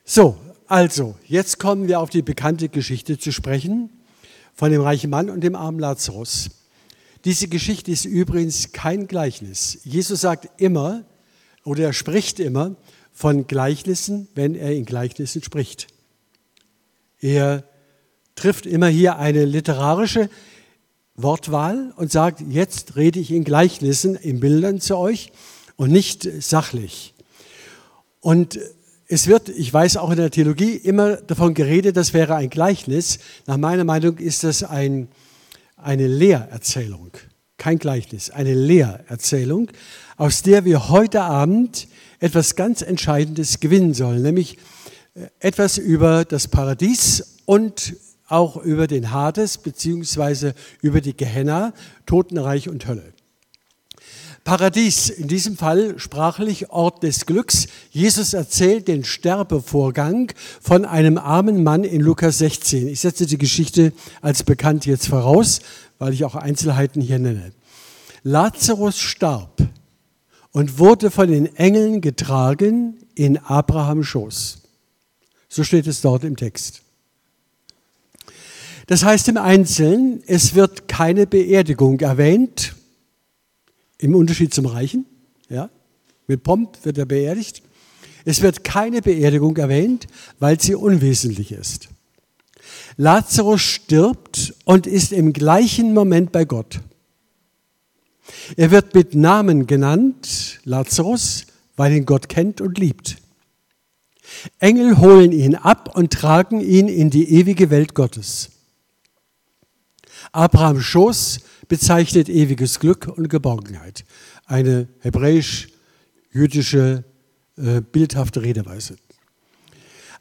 So, 0.04 0.38
also, 0.66 1.16
jetzt 1.26 1.58
kommen 1.58 1.88
wir 1.88 2.00
auf 2.00 2.10
die 2.10 2.22
bekannte 2.22 2.68
Geschichte 2.68 3.18
zu 3.18 3.32
sprechen 3.32 3.90
von 4.54 4.70
dem 4.70 4.80
reichen 4.80 5.10
Mann 5.10 5.28
und 5.28 5.42
dem 5.42 5.54
armen 5.54 5.78
Lazarus. 5.78 6.50
Diese 7.24 7.48
Geschichte 7.48 7.90
ist 7.90 8.04
übrigens 8.04 8.72
kein 8.72 9.06
Gleichnis. 9.06 9.80
Jesus 9.84 10.22
sagt 10.22 10.48
immer, 10.60 11.04
oder 11.64 11.84
er 11.84 11.92
spricht 11.92 12.40
immer 12.40 12.76
von 13.12 13.46
Gleichnissen, 13.46 14.28
wenn 14.34 14.54
er 14.54 14.72
in 14.72 14.84
Gleichnissen 14.84 15.42
spricht. 15.42 15.88
Er 17.20 17.64
trifft 18.34 18.66
immer 18.66 18.88
hier 18.88 19.18
eine 19.18 19.44
literarische 19.44 20.30
Wortwahl 21.18 21.92
und 21.96 22.10
sagt, 22.10 22.42
jetzt 22.48 22.96
rede 22.96 23.18
ich 23.18 23.30
in 23.30 23.44
Gleichnissen, 23.44 24.14
in 24.14 24.40
Bildern 24.40 24.80
zu 24.80 24.96
euch 24.96 25.32
und 25.76 25.90
nicht 25.90 26.28
sachlich. 26.40 27.14
Und 28.20 28.58
es 29.08 29.26
wird, 29.26 29.48
ich 29.48 29.72
weiß 29.72 29.96
auch 29.96 30.10
in 30.10 30.16
der 30.16 30.30
Theologie, 30.30 30.72
immer 30.76 31.16
davon 31.16 31.54
geredet, 31.54 31.96
das 31.96 32.12
wäre 32.12 32.36
ein 32.36 32.50
Gleichnis. 32.50 33.18
Nach 33.46 33.56
meiner 33.56 33.84
Meinung 33.84 34.18
ist 34.18 34.44
das 34.44 34.62
ein, 34.62 35.08
eine 35.76 36.06
Lehrerzählung, 36.06 37.10
kein 37.56 37.78
Gleichnis, 37.78 38.30
eine 38.30 38.54
Lehrerzählung, 38.54 39.70
aus 40.16 40.42
der 40.42 40.64
wir 40.64 40.88
heute 40.88 41.22
Abend 41.22 41.88
etwas 42.20 42.54
ganz 42.54 42.82
Entscheidendes 42.82 43.60
gewinnen 43.60 43.94
sollen, 43.94 44.22
nämlich 44.22 44.58
äh, 45.14 45.28
etwas 45.40 45.78
über 45.78 46.24
das 46.24 46.48
Paradies 46.48 47.38
und 47.46 47.94
auch 48.28 48.56
über 48.56 48.86
den 48.86 49.10
Hades 49.10 49.58
beziehungsweise 49.58 50.54
über 50.82 51.00
die 51.00 51.16
Gehenna, 51.16 51.72
Totenreich 52.06 52.68
und 52.68 52.86
Hölle. 52.86 53.12
Paradies, 54.44 55.10
in 55.10 55.28
diesem 55.28 55.58
Fall 55.58 55.98
sprachlich 55.98 56.70
Ort 56.70 57.02
des 57.02 57.26
Glücks. 57.26 57.66
Jesus 57.90 58.32
erzählt 58.32 58.88
den 58.88 59.04
Sterbevorgang 59.04 60.32
von 60.60 60.86
einem 60.86 61.18
armen 61.18 61.62
Mann 61.62 61.84
in 61.84 62.00
Lukas 62.00 62.38
16. 62.38 62.88
Ich 62.88 63.00
setze 63.00 63.26
die 63.26 63.36
Geschichte 63.36 63.92
als 64.22 64.44
bekannt 64.44 64.86
jetzt 64.86 65.08
voraus, 65.08 65.60
weil 65.98 66.14
ich 66.14 66.24
auch 66.24 66.34
Einzelheiten 66.34 67.02
hier 67.02 67.18
nenne. 67.18 67.52
Lazarus 68.22 68.98
starb 68.98 69.60
und 70.52 70.78
wurde 70.78 71.10
von 71.10 71.30
den 71.30 71.54
Engeln 71.56 72.00
getragen 72.00 72.96
in 73.14 73.36
Abrahams 73.36 74.06
Schoß. 74.06 74.62
So 75.50 75.62
steht 75.62 75.86
es 75.86 76.00
dort 76.00 76.24
im 76.24 76.36
Text. 76.36 76.82
Das 78.88 79.04
heißt 79.04 79.28
im 79.28 79.36
Einzelnen, 79.36 80.22
es 80.26 80.54
wird 80.54 80.88
keine 80.88 81.26
Beerdigung 81.26 82.00
erwähnt, 82.00 82.74
im 83.98 84.14
Unterschied 84.14 84.54
zum 84.54 84.64
Reichen. 84.64 85.04
Ja? 85.50 85.68
Mit 86.26 86.42
Pomp 86.42 86.82
wird 86.84 86.96
er 86.96 87.04
beerdigt. 87.04 87.62
Es 88.24 88.40
wird 88.40 88.64
keine 88.64 89.02
Beerdigung 89.02 89.58
erwähnt, 89.58 90.06
weil 90.38 90.58
sie 90.58 90.74
unwesentlich 90.74 91.52
ist. 91.52 91.90
Lazarus 92.96 93.60
stirbt 93.60 94.54
und 94.64 94.86
ist 94.86 95.12
im 95.12 95.34
gleichen 95.34 95.92
Moment 95.92 96.32
bei 96.32 96.46
Gott. 96.46 96.80
Er 98.56 98.70
wird 98.70 98.94
mit 98.94 99.14
Namen 99.14 99.66
genannt, 99.66 100.60
Lazarus, 100.64 101.44
weil 101.76 101.92
ihn 101.92 102.06
Gott 102.06 102.30
kennt 102.30 102.62
und 102.62 102.78
liebt. 102.78 103.18
Engel 104.60 104.96
holen 104.96 105.32
ihn 105.32 105.56
ab 105.56 105.94
und 105.94 106.10
tragen 106.10 106.62
ihn 106.62 106.88
in 106.88 107.10
die 107.10 107.34
ewige 107.34 107.68
Welt 107.68 107.94
Gottes. 107.94 108.50
Abrahams 110.32 110.84
Schoß 110.84 111.40
bezeichnet 111.68 112.28
ewiges 112.28 112.80
Glück 112.80 113.08
und 113.08 113.28
Geborgenheit. 113.28 114.04
Eine 114.46 114.88
hebräisch-jüdische 115.00 117.04
äh, 117.56 117.80
bildhafte 117.80 118.42
Redeweise. 118.42 118.96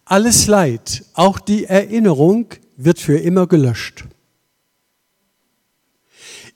Alles 0.05 0.47
Leid, 0.47 1.03
auch 1.13 1.39
die 1.39 1.65
Erinnerung, 1.65 2.47
wird 2.77 2.99
für 2.99 3.17
immer 3.17 3.47
gelöscht. 3.47 4.05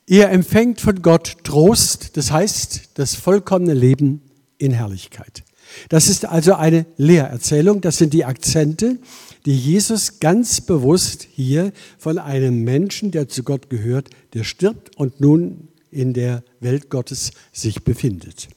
Ihr 0.06 0.30
empfängt 0.30 0.82
von 0.82 1.02
Gott 1.02 1.38
Trost, 1.43 2.18
das 2.18 2.32
heißt 2.32 2.91
das 2.95 3.16
vollkommene 3.16 3.74
Leben 3.74 4.22
in 4.58 4.72
Herrlichkeit. 4.72 5.43
Das 5.89 6.10
ist 6.10 6.26
also 6.26 6.56
eine 6.56 6.86
Lehrerzählung, 6.97 7.82
das 7.82 7.97
sind 7.97 8.14
die 8.14 8.26
Akzente, 8.26 8.99
die 9.46 9.58
Jesus 9.58 10.20
ganz 10.20 10.62
bewusst 10.62 11.28
hier 11.32 11.72
von 11.98 12.18
einem 12.18 12.64
Menschen, 12.64 13.12
der 13.12 13.28
zu 13.28 13.44
Gott 13.44 13.70
gehört, 13.70 14.10
der 14.34 14.44
stirbt 14.44 14.96
und 14.98 15.20
nun 15.20 15.70
in 15.89 16.14
der 16.14 16.44
Welt 16.60 16.89
Gottes 16.89 17.32
sich 17.52 17.84
befindet. 17.84 18.48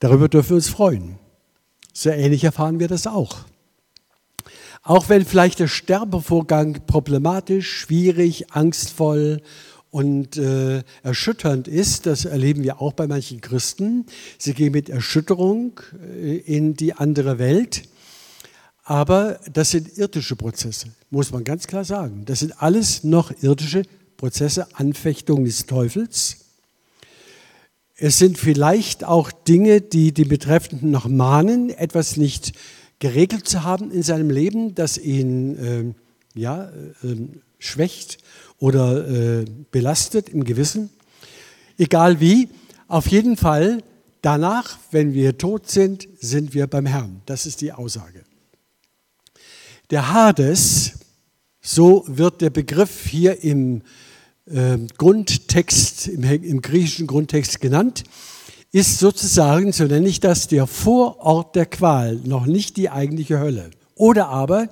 Darüber 0.00 0.28
dürfen 0.28 0.50
wir 0.50 0.56
uns 0.56 0.68
freuen. 0.68 1.18
So 1.92 2.10
ähnlich 2.10 2.44
erfahren 2.44 2.80
wir 2.80 2.88
das 2.88 3.06
auch. 3.06 3.44
Auch 4.82 5.08
wenn 5.08 5.24
vielleicht 5.24 5.60
der 5.60 5.68
Sterbevorgang 5.68 6.86
problematisch, 6.86 7.70
schwierig, 7.70 8.52
angstvoll 8.52 9.40
und 9.90 10.38
äh, 10.38 10.82
erschütternd 11.02 11.68
ist, 11.68 12.06
das 12.06 12.24
erleben 12.24 12.64
wir 12.64 12.80
auch 12.80 12.94
bei 12.94 13.06
manchen 13.06 13.40
Christen. 13.40 14.06
Sie 14.38 14.54
gehen 14.54 14.72
mit 14.72 14.88
Erschütterung 14.88 15.80
äh, 16.02 16.38
in 16.38 16.74
die 16.74 16.94
andere 16.94 17.38
Welt. 17.38 17.82
Aber 18.84 19.38
das 19.52 19.70
sind 19.70 19.96
irdische 19.96 20.36
Prozesse, 20.36 20.88
muss 21.10 21.30
man 21.30 21.44
ganz 21.44 21.66
klar 21.66 21.84
sagen. 21.84 22.24
Das 22.24 22.40
sind 22.40 22.60
alles 22.60 23.04
noch 23.04 23.30
irdische 23.42 23.84
Prozesse, 24.16 24.66
Anfechtungen 24.74 25.44
des 25.44 25.66
Teufels. 25.66 26.38
Es 27.96 28.18
sind 28.18 28.38
vielleicht 28.38 29.04
auch 29.04 29.30
Dinge, 29.30 29.80
die 29.80 30.12
die 30.12 30.24
Betreffenden 30.24 30.90
noch 30.90 31.06
mahnen, 31.06 31.70
etwas 31.70 32.16
nicht 32.16 32.52
geregelt 32.98 33.48
zu 33.48 33.62
haben 33.62 33.90
in 33.92 34.02
seinem 34.02 34.30
Leben, 34.30 34.74
das 34.74 34.98
ihn 34.98 35.94
äh, 36.34 36.38
ja, 36.38 36.70
äh, 37.02 37.16
schwächt 37.58 38.18
oder 38.58 39.08
äh, 39.08 39.44
belastet 39.70 40.28
im 40.28 40.44
Gewissen. 40.44 40.90
Egal 41.78 42.20
wie, 42.20 42.48
auf 42.88 43.06
jeden 43.06 43.36
Fall 43.36 43.82
danach, 44.20 44.78
wenn 44.90 45.14
wir 45.14 45.38
tot 45.38 45.70
sind, 45.70 46.08
sind 46.20 46.54
wir 46.54 46.66
beim 46.66 46.86
Herrn. 46.86 47.22
Das 47.26 47.46
ist 47.46 47.60
die 47.60 47.72
Aussage. 47.72 48.22
Der 49.92 50.10
Hades, 50.10 50.92
so 51.60 52.04
wird 52.06 52.40
der 52.40 52.48
Begriff 52.48 53.04
hier 53.04 53.44
im 53.44 53.82
äh, 54.46 54.78
Grundtext, 54.96 56.08
im, 56.08 56.24
im 56.24 56.62
griechischen 56.62 57.06
Grundtext 57.06 57.60
genannt, 57.60 58.04
ist 58.72 59.00
sozusagen, 59.00 59.70
so 59.72 59.84
nenne 59.84 60.08
ich 60.08 60.18
das, 60.18 60.48
der 60.48 60.66
Vorort 60.66 61.56
der 61.56 61.66
Qual, 61.66 62.16
noch 62.24 62.46
nicht 62.46 62.78
die 62.78 62.88
eigentliche 62.88 63.38
Hölle. 63.38 63.70
Oder 63.94 64.28
aber, 64.28 64.70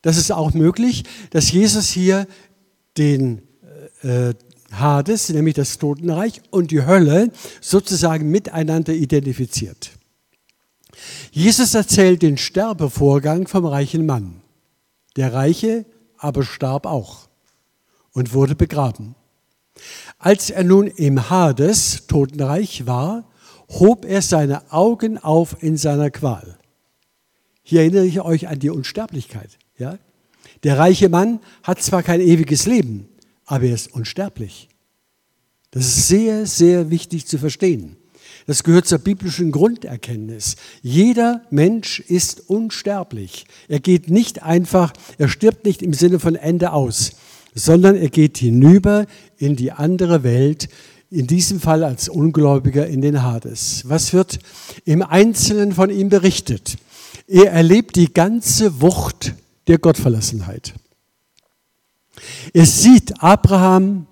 das 0.00 0.16
ist 0.16 0.32
auch 0.32 0.54
möglich, 0.54 1.04
dass 1.28 1.52
Jesus 1.52 1.90
hier 1.90 2.26
den 2.96 3.42
äh, 4.00 4.32
Hades, 4.72 5.28
nämlich 5.28 5.56
das 5.56 5.76
Totenreich, 5.76 6.40
und 6.48 6.70
die 6.70 6.86
Hölle 6.86 7.30
sozusagen 7.60 8.30
miteinander 8.30 8.94
identifiziert. 8.94 9.99
Jesus 11.32 11.74
erzählt 11.74 12.22
den 12.22 12.36
Sterbevorgang 12.36 13.46
vom 13.46 13.64
reichen 13.64 14.06
Mann. 14.06 14.42
Der 15.16 15.32
Reiche 15.32 15.86
aber 16.18 16.42
starb 16.42 16.86
auch 16.86 17.28
und 18.12 18.32
wurde 18.32 18.54
begraben. 18.54 19.14
Als 20.18 20.50
er 20.50 20.64
nun 20.64 20.86
im 20.86 21.30
Hades, 21.30 22.06
Totenreich, 22.06 22.86
war, 22.86 23.24
hob 23.68 24.04
er 24.04 24.20
seine 24.20 24.72
Augen 24.72 25.18
auf 25.18 25.62
in 25.62 25.76
seiner 25.76 26.10
Qual. 26.10 26.58
Hier 27.62 27.80
erinnere 27.82 28.06
ich 28.06 28.20
euch 28.20 28.48
an 28.48 28.58
die 28.58 28.70
Unsterblichkeit. 28.70 29.58
Ja? 29.78 29.98
Der 30.64 30.78
reiche 30.78 31.08
Mann 31.08 31.40
hat 31.62 31.82
zwar 31.82 32.02
kein 32.02 32.20
ewiges 32.20 32.66
Leben, 32.66 33.08
aber 33.46 33.64
er 33.64 33.74
ist 33.74 33.92
unsterblich. 33.94 34.68
Das 35.70 35.86
ist 35.86 36.08
sehr, 36.08 36.46
sehr 36.46 36.90
wichtig 36.90 37.26
zu 37.26 37.38
verstehen. 37.38 37.96
Das 38.46 38.62
gehört 38.64 38.86
zur 38.86 38.98
biblischen 38.98 39.52
Grunderkenntnis. 39.52 40.56
Jeder 40.82 41.42
Mensch 41.50 42.00
ist 42.00 42.48
unsterblich. 42.48 43.44
Er 43.68 43.80
geht 43.80 44.10
nicht 44.10 44.42
einfach, 44.42 44.92
er 45.18 45.28
stirbt 45.28 45.64
nicht 45.64 45.82
im 45.82 45.92
Sinne 45.92 46.18
von 46.18 46.36
Ende 46.36 46.72
aus, 46.72 47.12
sondern 47.54 47.96
er 47.96 48.08
geht 48.08 48.38
hinüber 48.38 49.06
in 49.38 49.56
die 49.56 49.72
andere 49.72 50.22
Welt, 50.22 50.68
in 51.10 51.26
diesem 51.26 51.60
Fall 51.60 51.82
als 51.82 52.08
Ungläubiger 52.08 52.86
in 52.86 53.00
den 53.02 53.22
Hades. 53.22 53.82
Was 53.86 54.12
wird 54.12 54.38
im 54.84 55.02
Einzelnen 55.02 55.72
von 55.72 55.90
ihm 55.90 56.08
berichtet? 56.08 56.76
Er 57.26 57.52
erlebt 57.52 57.96
die 57.96 58.12
ganze 58.12 58.80
Wucht 58.80 59.34
der 59.66 59.78
Gottverlassenheit. 59.78 60.74
Er 62.52 62.66
sieht 62.66 63.22
Abraham 63.22 64.06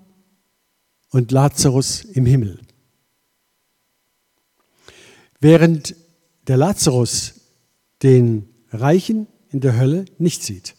und 1.11 1.31
Lazarus 1.31 2.01
im 2.03 2.25
Himmel. 2.25 2.59
Während 5.39 5.95
der 6.47 6.57
Lazarus 6.57 7.35
den 8.03 8.49
Reichen 8.71 9.27
in 9.51 9.61
der 9.61 9.77
Hölle 9.77 10.05
nicht 10.17 10.43
sieht. 10.43 10.75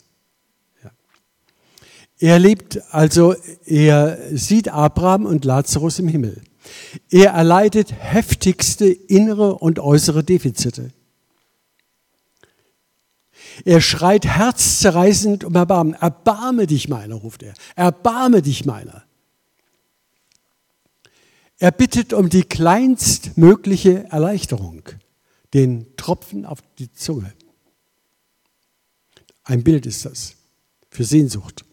Er 2.19 2.39
lebt 2.39 2.83
also, 2.93 3.35
er 3.65 4.19
sieht 4.37 4.69
Abraham 4.69 5.25
und 5.25 5.47
Lazarus 5.47 5.99
im 5.99 6.09
Himmel. 6.09 6.43
Er 7.11 7.31
erleidet 7.31 7.93
heftigste 7.93 8.87
innere 8.87 9.57
und 9.57 9.79
äußere 9.79 10.23
Defizite. 10.23 10.93
Er 13.65 13.81
schreit 13.81 14.27
herzzerreißend 14.27 15.45
um 15.45 15.55
Erbarmen. 15.55 15.95
Erbarme 15.95 16.67
dich 16.67 16.89
meiner, 16.89 17.15
ruft 17.15 17.43
er. 17.43 17.55
Erbarme 17.75 18.43
dich 18.43 18.67
meiner. 18.67 19.05
Er 21.61 21.73
bittet 21.73 22.15
um 22.15 22.31
die 22.31 22.43
kleinstmögliche 22.43 24.05
Erleichterung, 24.11 24.83
den 25.53 25.95
Tropfen 25.97 26.47
auf 26.47 26.61
die 26.79 26.91
Zunge. 26.91 27.35
Ein 29.45 29.63
Bild 29.63 29.85
ist 29.85 30.07
das 30.07 30.37
für 30.91 31.05
Sehnsucht. 31.05 31.67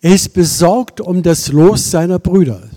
Er 0.00 0.12
ist 0.12 0.34
besorgt 0.34 1.00
um 1.00 1.22
das 1.22 1.48
Los 1.48 1.92
seiner 1.92 2.18
Brüder, 2.18 2.68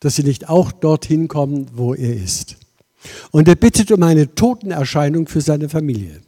dass 0.00 0.16
sie 0.16 0.24
nicht 0.24 0.48
auch 0.48 0.72
dorthin 0.72 1.28
kommen, 1.28 1.70
wo 1.74 1.94
er 1.94 2.16
ist. 2.16 2.56
Und 3.30 3.46
er 3.46 3.54
bittet 3.54 3.92
um 3.92 4.02
eine 4.02 4.34
Totenerscheinung 4.34 5.28
für 5.28 5.40
seine 5.40 5.68
Familie. 5.68 6.22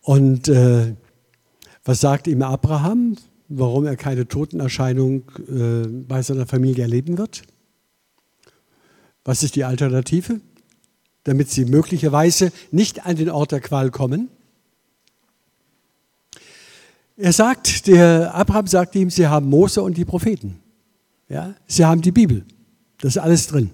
Und 0.00 0.48
äh, 0.48 0.94
was 1.84 2.00
sagt 2.00 2.28
ihm 2.28 2.40
Abraham, 2.40 3.18
warum 3.48 3.86
er 3.86 3.96
keine 3.96 4.28
Totenerscheinung 4.28 5.22
äh, 5.48 5.86
bei 5.86 6.22
seiner 6.22 6.46
Familie 6.46 6.82
erleben 6.82 7.18
wird? 7.18 7.42
Was 9.24 9.42
ist 9.42 9.56
die 9.56 9.64
Alternative? 9.64 10.40
Damit 11.24 11.50
sie 11.50 11.64
möglicherweise 11.64 12.52
nicht 12.70 13.04
an 13.04 13.16
den 13.16 13.30
Ort 13.30 13.52
der 13.52 13.60
Qual 13.60 13.90
kommen. 13.90 14.28
Er 17.16 17.32
sagt, 17.32 17.86
der 17.88 18.34
Abraham 18.34 18.66
sagt 18.66 18.94
ihm, 18.94 19.10
sie 19.10 19.26
haben 19.26 19.48
Mose 19.48 19.82
und 19.82 19.96
die 19.96 20.04
Propheten. 20.04 20.60
Ja, 21.28 21.54
sie 21.66 21.84
haben 21.84 22.00
die 22.00 22.12
Bibel. 22.12 22.44
Das 22.98 23.16
ist 23.16 23.18
alles 23.18 23.48
drin. 23.48 23.70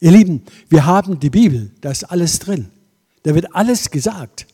Ihr 0.00 0.12
Lieben, 0.12 0.42
wir 0.68 0.86
haben 0.86 1.20
die 1.20 1.30
Bibel. 1.30 1.70
Da 1.80 1.90
ist 1.90 2.04
alles 2.04 2.38
drin. 2.38 2.70
Da 3.24 3.34
wird 3.34 3.54
alles 3.54 3.90
gesagt. 3.90 4.46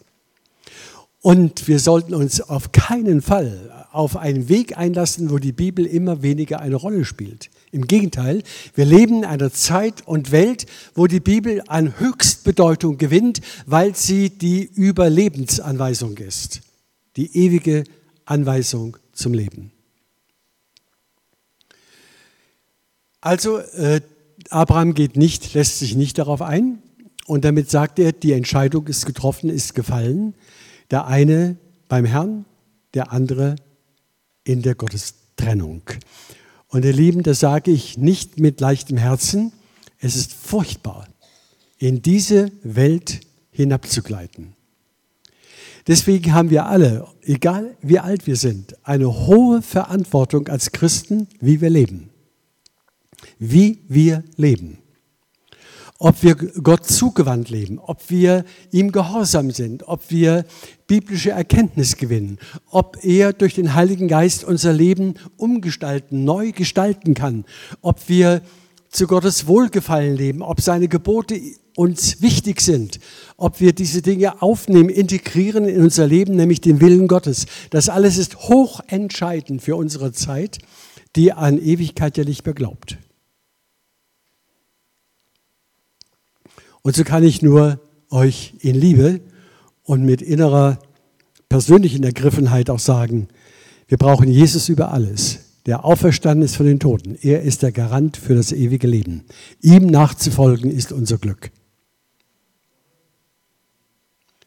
Und 1.21 1.69
wir 1.69 1.79
sollten 1.79 2.15
uns 2.15 2.41
auf 2.41 2.73
keinen 2.73 3.23
Fall 3.23 3.78
auf 3.91 4.17
einen 4.17 4.49
Weg 4.49 4.77
einlassen, 4.77 5.31
wo 5.31 5.39
die 5.39 5.53
Bibel 5.53 5.87
immer 5.87 6.23
weniger 6.23 6.61
eine 6.61 6.77
Rolle 6.77 7.05
spielt. 7.05 7.51
Im 7.71 7.87
Gegenteil, 7.87 8.43
wir 8.75 8.85
leben 8.85 9.19
in 9.19 9.25
einer 9.25 9.53
Zeit 9.53 10.07
und 10.07 10.33
Welt, 10.33 10.67
wo 10.95 11.07
die 11.07 11.21
Bibel 11.21 11.63
an 11.67 11.99
Höchstbedeutung 11.99 12.99
gewinnt, 12.99 13.41
weil 13.67 13.95
sie 13.95 14.31
die 14.31 14.65
Überlebensanweisung 14.65 16.17
ist 16.19 16.63
die 17.19 17.37
ewige 17.37 17.83
Anweisung 18.25 18.97
zum 19.13 19.35
Leben. 19.35 19.73
Also 23.21 23.59
äh, 23.59 24.01
Abraham 24.51 24.95
geht 24.95 25.17
nicht, 25.17 25.53
lässt 25.53 25.81
sich 25.81 25.97
nicht 25.97 26.17
darauf 26.19 26.41
ein 26.41 26.81
und 27.27 27.45
damit 27.45 27.71
sagt 27.71 27.99
er, 27.99 28.13
die 28.13 28.33
Entscheidung 28.33 28.87
ist 28.87 29.05
getroffen, 29.05 29.51
ist 29.51 29.75
gefallen. 29.75 30.35
Der 30.93 31.07
eine 31.07 31.57
beim 31.89 32.05
Herrn, 32.05 32.45
der 32.95 33.13
andere 33.13 33.57
in 34.49 34.63
der 34.63 34.75
Gottestrennung. 34.75 35.83
Und 36.69 36.85
ihr 36.85 36.93
Lieben, 36.93 37.23
das 37.23 37.41
sage 37.41 37.71
ich 37.71 37.99
nicht 37.99 38.41
mit 38.41 38.61
leichtem 38.61 38.97
Herzen. 38.97 39.53
Es 40.01 40.17
ist 40.17 40.33
furchtbar, 40.33 41.07
in 41.79 42.01
diese 42.01 42.51
Welt 42.63 43.21
hinabzugleiten. 43.51 44.55
Deswegen 45.87 46.33
haben 46.33 46.51
wir 46.51 46.67
alle, 46.67 47.07
egal 47.23 47.77
wie 47.83 47.99
alt 47.99 48.27
wir 48.27 48.37
sind, 48.37 48.77
eine 48.85 49.27
hohe 49.27 49.61
Verantwortung 49.61 50.49
als 50.49 50.73
Christen, 50.73 51.29
wie 51.41 51.61
wir 51.61 51.71
leben. 51.71 52.11
Wie 53.39 53.81
wir 53.89 54.25
leben. 54.37 54.79
Ob 56.01 56.23
wir 56.23 56.37
Gott 56.37 56.87
zugewandt 56.87 57.51
leben, 57.51 57.81
ob 57.81 58.09
wir 58.09 58.45
ihm 58.71 58.93
gehorsam 58.93 59.51
sind, 59.51 59.89
ob 59.89 60.11
wir 60.11 60.45
biblische 60.87 61.31
Erkenntnis 61.31 61.97
gewinnen, 61.97 62.39
ob 62.71 63.05
er 63.05 63.33
durch 63.33 63.55
den 63.55 63.75
Heiligen 63.75 64.07
Geist 64.07 64.45
unser 64.45 64.73
Leben 64.73 65.15
umgestalten, 65.37 66.23
neu 66.25 66.53
gestalten 66.53 67.15
kann, 67.15 67.45
ob 67.83 68.09
wir 68.09 68.43
zu 68.91 69.09
Gottes 69.09 69.49
Wohlgefallen 69.49 70.17
leben, 70.17 70.43
ob 70.43 70.61
seine 70.61 70.87
Gebote 70.87 71.41
uns 71.75 72.23
wichtig 72.23 72.61
sind, 72.61 73.01
ob 73.37 73.61
wir 73.61 73.73
diese 73.73 74.01
Dinge 74.01 74.41
aufnehmen, 74.41 74.89
integrieren 74.89 75.65
in 75.65 75.83
unser 75.83 76.07
Leben, 76.07 76.37
nämlich 76.37 76.61
den 76.61 76.81
Willen 76.81 77.09
Gottes. 77.09 77.47
Das 77.71 77.89
alles 77.89 78.19
ist 78.19 78.37
hochentscheidend 78.37 79.63
für 79.63 79.77
unsere 79.77 80.13
Zeit, 80.13 80.59
die 81.17 81.33
an 81.33 81.59
Ewigkeit 81.59 82.17
ja 82.17 82.25
nicht 82.25 82.45
mehr 82.47 82.55
glaubt. 82.55 82.99
Und 86.89 86.97
so 86.97 87.05
kann 87.05 87.23
ich 87.23 87.43
nur 87.43 87.79
euch 88.09 88.55
in 88.61 88.75
Liebe 88.75 89.21
und 89.83 90.07
mit 90.07 90.23
innerer 90.23 90.79
persönlichen 91.51 92.03
Ergriffenheit 92.03 92.71
auch 92.71 92.79
sagen, 92.79 93.29
wir 93.89 93.99
brauchen 93.99 94.31
Jesus 94.31 94.71
über 94.71 94.91
alles 94.91 95.41
der 95.67 95.85
auferstanden 95.85 96.47
ist 96.47 96.57
von 96.57 96.65
den 96.65 96.81
Toten. 96.81 97.19
Er 97.21 97.43
ist 97.43 97.61
der 97.61 97.73
Garant 97.73 98.17
für 98.17 98.35
das 98.35 98.53
ewige 98.53 98.87
Leben. 98.87 99.25
Ihm 99.61 99.85
nachzufolgen 99.85 100.71
ist 100.71 100.93
unser 100.93 101.19
Glück. 101.19 101.51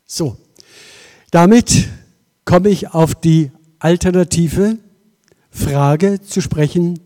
So, 0.07 0.35
damit 1.29 1.89
komme 2.43 2.69
ich 2.69 2.91
auf 2.95 3.13
die 3.13 3.51
alternative 3.77 4.79
Frage 5.51 6.21
zu 6.21 6.41
sprechen. 6.41 6.99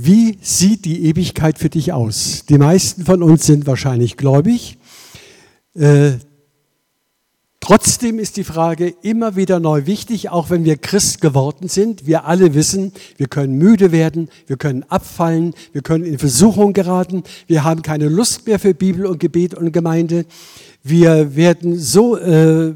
Wie 0.00 0.38
sieht 0.40 0.84
die 0.84 1.06
Ewigkeit 1.06 1.58
für 1.58 1.70
dich 1.70 1.92
aus? 1.92 2.44
Die 2.48 2.56
meisten 2.56 3.04
von 3.04 3.20
uns 3.20 3.46
sind 3.46 3.66
wahrscheinlich 3.66 4.16
gläubig. 4.16 4.78
Äh, 5.74 6.12
Trotzdem 7.58 8.20
ist 8.20 8.36
die 8.36 8.44
Frage 8.44 8.94
immer 9.02 9.34
wieder 9.34 9.58
neu 9.58 9.86
wichtig, 9.86 10.30
auch 10.30 10.50
wenn 10.50 10.64
wir 10.64 10.76
Christ 10.76 11.20
geworden 11.20 11.66
sind. 11.66 12.06
Wir 12.06 12.26
alle 12.26 12.54
wissen, 12.54 12.92
wir 13.16 13.26
können 13.26 13.58
müde 13.58 13.90
werden, 13.90 14.28
wir 14.46 14.56
können 14.56 14.84
abfallen, 14.84 15.52
wir 15.72 15.82
können 15.82 16.04
in 16.04 16.20
Versuchung 16.20 16.74
geraten, 16.74 17.24
wir 17.48 17.64
haben 17.64 17.82
keine 17.82 18.08
Lust 18.08 18.46
mehr 18.46 18.60
für 18.60 18.74
Bibel 18.74 19.04
und 19.04 19.18
Gebet 19.18 19.52
und 19.54 19.72
Gemeinde. 19.72 20.26
Wir 20.84 21.34
werden 21.34 21.76
so 21.76 22.16
äh, 22.16 22.68
äh, 22.68 22.74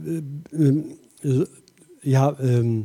ja, 2.02 2.30
äh, 2.32 2.84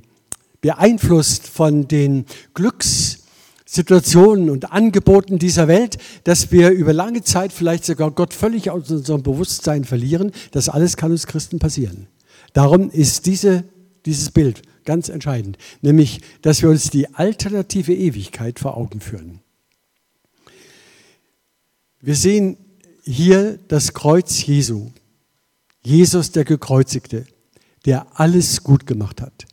beeinflusst 0.62 1.48
von 1.48 1.88
den 1.88 2.26
Glücks 2.54 3.17
Situationen 3.70 4.50
und 4.50 4.72
Angeboten 4.72 5.40
dieser 5.40 5.68
Welt, 5.68 5.98
dass 6.24 6.52
wir 6.52 6.70
über 6.70 6.94
lange 6.94 7.22
Zeit 7.22 7.52
vielleicht 7.52 7.84
sogar 7.84 8.12
Gott 8.12 8.34
völlig 8.34 8.72
aus 8.72 8.90
unserem 8.90 9.24
Bewusstsein 9.24 9.84
verlieren. 9.84 10.32
Das 10.52 10.70
alles 10.70 10.96
kann 10.96 11.12
uns 11.12 11.28
Christen 11.28 11.60
passieren. 11.60 12.08
Darum 12.54 12.90
ist 12.90 13.26
diese, 13.26 13.66
dieses 14.06 14.32
Bild 14.32 14.62
ganz 14.86 15.10
entscheidend, 15.10 15.58
nämlich, 15.82 16.22
dass 16.42 16.62
wir 16.62 16.70
uns 16.70 16.90
die 16.90 17.14
alternative 17.14 17.94
Ewigkeit 17.94 18.58
vor 18.58 18.78
Augen 18.78 19.02
führen. 19.02 19.42
Wir 22.00 22.16
sehen 22.16 22.56
hier 23.04 23.60
das 23.68 23.94
Kreuz 23.94 24.46
Jesu. 24.46 24.92
Jesus 25.84 26.32
der 26.32 26.46
Gekreuzigte, 26.46 27.26
der 27.86 28.08
alles 28.20 28.64
gut 28.64 28.88
gemacht 28.88 29.22
hat, 29.22 29.46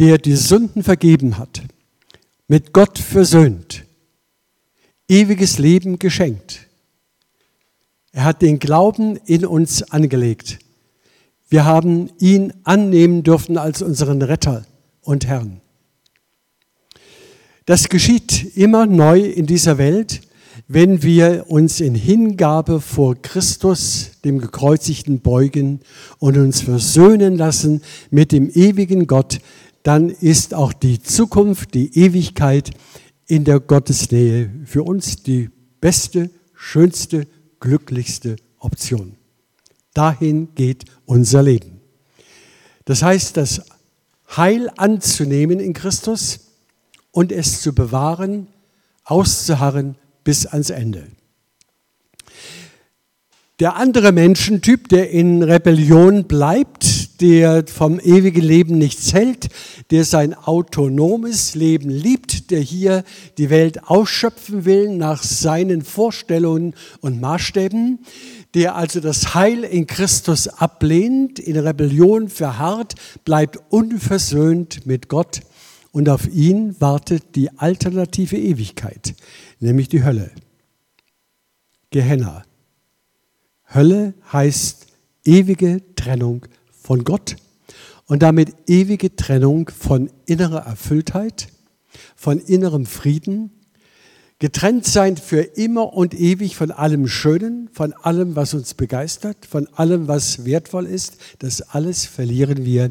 der 0.00 0.18
die 0.18 0.36
Sünden 0.36 0.82
vergeben 0.82 1.38
hat, 1.38 1.62
mit 2.48 2.72
Gott 2.72 2.98
versöhnt, 2.98 3.84
ewiges 5.08 5.58
Leben 5.58 5.98
geschenkt. 5.98 6.68
Er 8.12 8.24
hat 8.24 8.42
den 8.42 8.58
Glauben 8.58 9.16
in 9.24 9.46
uns 9.46 9.82
angelegt. 9.82 10.58
Wir 11.48 11.64
haben 11.64 12.10
ihn 12.18 12.52
annehmen 12.64 13.22
dürfen 13.22 13.58
als 13.58 13.82
unseren 13.82 14.20
Retter 14.22 14.66
und 15.00 15.26
Herrn. 15.26 15.60
Das 17.64 17.88
geschieht 17.88 18.56
immer 18.56 18.86
neu 18.86 19.20
in 19.20 19.46
dieser 19.46 19.78
Welt, 19.78 20.22
wenn 20.68 21.02
wir 21.02 21.46
uns 21.48 21.80
in 21.80 21.94
Hingabe 21.94 22.80
vor 22.80 23.20
Christus, 23.20 24.12
dem 24.24 24.38
Gekreuzigten, 24.38 25.20
beugen 25.20 25.80
und 26.18 26.36
uns 26.36 26.60
versöhnen 26.60 27.36
lassen 27.36 27.82
mit 28.10 28.32
dem 28.32 28.50
ewigen 28.50 29.06
Gott, 29.06 29.40
dann 29.82 30.10
ist 30.10 30.54
auch 30.54 30.72
die 30.72 31.02
Zukunft, 31.02 31.74
die 31.74 31.98
Ewigkeit 31.98 32.70
in 33.26 33.44
der 33.44 33.60
Gottesnähe 33.60 34.50
für 34.64 34.82
uns 34.82 35.22
die 35.22 35.50
beste, 35.80 36.30
schönste, 36.54 37.26
glücklichste 37.60 38.36
Option. 38.58 39.16
Dahin 39.94 40.54
geht 40.54 40.84
unser 41.06 41.42
Leben. 41.42 41.80
Das 42.84 43.02
heißt, 43.02 43.36
das 43.36 43.62
Heil 44.36 44.70
anzunehmen 44.76 45.60
in 45.60 45.72
Christus 45.72 46.40
und 47.10 47.32
es 47.32 47.60
zu 47.60 47.74
bewahren, 47.74 48.46
auszuharren 49.04 49.96
bis 50.24 50.46
ans 50.46 50.70
Ende. 50.70 51.06
Der 53.60 53.76
andere 53.76 54.12
Menschentyp, 54.12 54.88
der 54.88 55.10
in 55.10 55.42
Rebellion 55.42 56.24
bleibt, 56.24 57.01
der 57.22 57.64
vom 57.68 58.00
ewigen 58.00 58.42
Leben 58.42 58.78
nichts 58.78 59.14
hält, 59.14 59.48
der 59.92 60.04
sein 60.04 60.34
autonomes 60.34 61.54
Leben 61.54 61.88
liebt, 61.88 62.50
der 62.50 62.58
hier 62.58 63.04
die 63.38 63.48
Welt 63.48 63.88
ausschöpfen 63.88 64.64
will 64.64 64.88
nach 64.88 65.22
seinen 65.22 65.82
Vorstellungen 65.82 66.74
und 67.00 67.20
Maßstäben, 67.20 68.00
der 68.54 68.74
also 68.74 68.98
das 68.98 69.34
Heil 69.34 69.62
in 69.62 69.86
Christus 69.86 70.48
ablehnt, 70.48 71.38
in 71.38 71.56
Rebellion 71.56 72.28
verharrt, 72.28 72.96
bleibt 73.24 73.60
unversöhnt 73.70 74.84
mit 74.84 75.08
Gott 75.08 75.42
und 75.92 76.08
auf 76.08 76.26
ihn 76.26 76.74
wartet 76.80 77.36
die 77.36 77.56
alternative 77.56 78.36
Ewigkeit, 78.36 79.14
nämlich 79.60 79.88
die 79.88 80.02
Hölle. 80.02 80.32
Gehenna. 81.90 82.42
Hölle 83.72 84.14
heißt 84.32 84.86
ewige 85.24 85.82
Trennung 85.94 86.46
von 86.82 87.04
Gott 87.04 87.36
und 88.06 88.22
damit 88.22 88.54
ewige 88.66 89.14
Trennung 89.14 89.70
von 89.70 90.10
innerer 90.26 90.66
Erfülltheit, 90.66 91.48
von 92.16 92.38
innerem 92.38 92.86
Frieden, 92.86 93.50
getrennt 94.38 94.86
sein 94.86 95.16
für 95.16 95.40
immer 95.40 95.92
und 95.92 96.14
ewig 96.14 96.56
von 96.56 96.72
allem 96.72 97.06
Schönen, 97.06 97.68
von 97.72 97.92
allem, 97.92 98.34
was 98.34 98.54
uns 98.54 98.74
begeistert, 98.74 99.46
von 99.46 99.68
allem, 99.74 100.08
was 100.08 100.44
wertvoll 100.44 100.86
ist. 100.86 101.18
Das 101.38 101.62
alles 101.62 102.06
verlieren 102.06 102.64
wir 102.64 102.90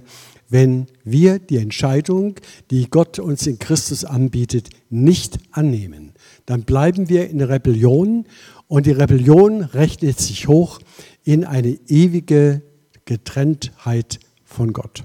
wenn 0.51 0.87
wir 1.05 1.39
die 1.39 1.57
Entscheidung, 1.57 2.35
die 2.71 2.89
Gott 2.89 3.19
uns 3.19 3.47
in 3.47 3.57
Christus 3.57 4.03
anbietet, 4.03 4.69
nicht 4.89 5.39
annehmen. 5.51 6.11
Dann 6.45 6.63
bleiben 6.63 7.07
wir 7.07 7.29
in 7.29 7.41
Rebellion 7.41 8.25
und 8.67 8.85
die 8.85 8.91
Rebellion 8.91 9.61
rechnet 9.61 10.19
sich 10.19 10.49
hoch 10.49 10.79
in 11.23 11.45
eine 11.45 11.79
ewige 11.87 12.63
Getrenntheit 13.05 14.19
von 14.43 14.73
Gott. 14.73 15.03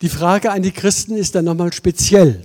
Die 0.00 0.08
Frage 0.08 0.52
an 0.52 0.62
die 0.62 0.70
Christen 0.70 1.16
ist 1.16 1.34
dann 1.34 1.44
nochmal 1.44 1.72
speziell. 1.72 2.44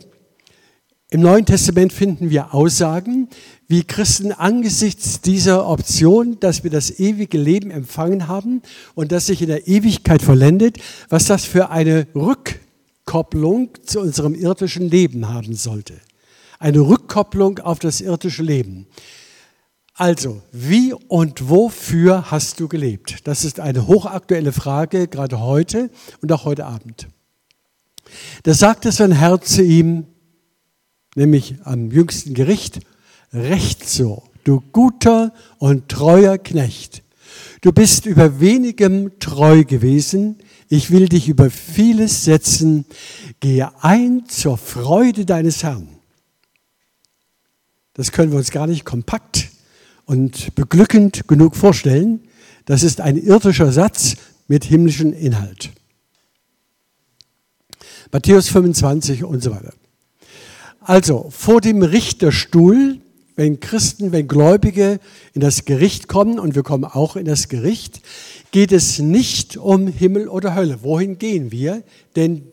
Im 1.14 1.22
Neuen 1.22 1.46
Testament 1.46 1.94
finden 1.94 2.32
wir 2.32 2.56
Aussagen, 2.56 3.30
wie 3.68 3.84
Christen 3.84 4.32
angesichts 4.32 5.22
dieser 5.22 5.68
Option, 5.68 6.40
dass 6.40 6.64
wir 6.64 6.72
das 6.72 7.00
ewige 7.00 7.38
Leben 7.38 7.70
empfangen 7.70 8.28
haben 8.28 8.64
und 8.96 9.12
das 9.12 9.28
sich 9.28 9.44
in 9.44 9.50
der 9.50 9.68
Ewigkeit 9.68 10.24
vollendet, 10.24 10.80
was 11.10 11.26
das 11.26 11.46
für 11.46 11.70
eine 11.70 12.08
Rückkopplung 12.16 13.70
zu 13.86 14.00
unserem 14.00 14.34
irdischen 14.34 14.90
Leben 14.90 15.30
haben 15.30 15.54
sollte. 15.54 15.94
Eine 16.58 16.80
Rückkopplung 16.80 17.60
auf 17.60 17.78
das 17.78 18.02
irdische 18.02 18.42
Leben. 18.42 18.88
Also, 19.96 20.42
wie 20.52 20.94
und 20.94 21.50
wofür 21.50 22.32
hast 22.32 22.60
du 22.60 22.68
gelebt? 22.68 23.28
Das 23.28 23.46
ist 23.46 23.60
eine 23.60 23.86
hochaktuelle 23.86 24.52
Frage, 24.52 25.08
gerade 25.08 25.40
heute 25.40 25.92
und 26.22 26.32
auch 26.32 26.46
heute 26.46 26.66
Abend. 26.66 27.08
Da 28.42 28.56
sagte 28.56 28.92
sein 28.92 29.12
Herr 29.12 29.40
zu 29.42 29.62
ihm, 29.62 30.08
nämlich 31.16 31.58
am 31.64 31.92
jüngsten 31.92 32.34
Gericht, 32.34 32.80
recht 33.32 33.88
so, 33.88 34.24
du 34.44 34.62
guter 34.72 35.32
und 35.60 35.90
treuer 35.90 36.40
Knecht. 36.40 37.04
Du 37.62 37.72
bist 37.72 38.08
über 38.08 38.40
wenigem 38.40 39.20
treu 39.20 39.64
gewesen, 39.64 40.38
ich 40.70 40.90
will 40.90 41.08
dich 41.08 41.30
über 41.30 41.52
vieles 41.52 42.26
setzen, 42.26 42.86
gehe 43.42 43.72
ein 43.84 44.28
zur 44.28 44.58
Freude 44.58 45.26
deines 45.26 45.62
Herrn. 45.62 45.88
Das 47.94 48.12
können 48.12 48.32
wir 48.32 48.40
uns 48.40 48.50
gar 48.50 48.66
nicht 48.66 48.86
kompakt 48.86 49.53
und 50.06 50.56
beglückend 50.56 51.28
genug 51.28 51.56
vorstellen. 51.56 52.22
Das 52.66 52.84
ist 52.84 53.02
ein 53.02 53.18
irdischer 53.18 53.72
Satz 53.72 54.16
mit 54.48 54.66
himmlischem 54.66 55.14
Inhalt. 55.14 55.72
Matthäus 58.12 58.50
25 58.50 59.24
und 59.24 59.42
so 59.42 59.52
weiter. 59.52 59.74
Also 60.82 61.28
vor 61.30 61.62
dem 61.62 61.82
Richterstuhl, 61.82 63.00
wenn 63.36 63.60
Christen, 63.60 64.12
wenn 64.12 64.28
Gläubige 64.28 65.00
in 65.34 65.42
das 65.42 65.66
Gericht 65.66 66.08
kommen, 66.08 66.40
und 66.40 66.56
wir 66.56 66.64
kommen 66.64 66.84
auch 66.84 67.16
in 67.16 67.26
das 67.26 67.48
Gericht, 67.48 68.02
geht 68.52 68.72
es 68.72 69.00
nicht 69.00 69.58
um 69.58 69.88
Himmel 69.88 70.28
oder 70.28 70.54
Hölle. 70.56 70.84
Wohin 70.84 71.18
gehen 71.18 71.52
wir? 71.52 71.84
Denn 72.16 72.44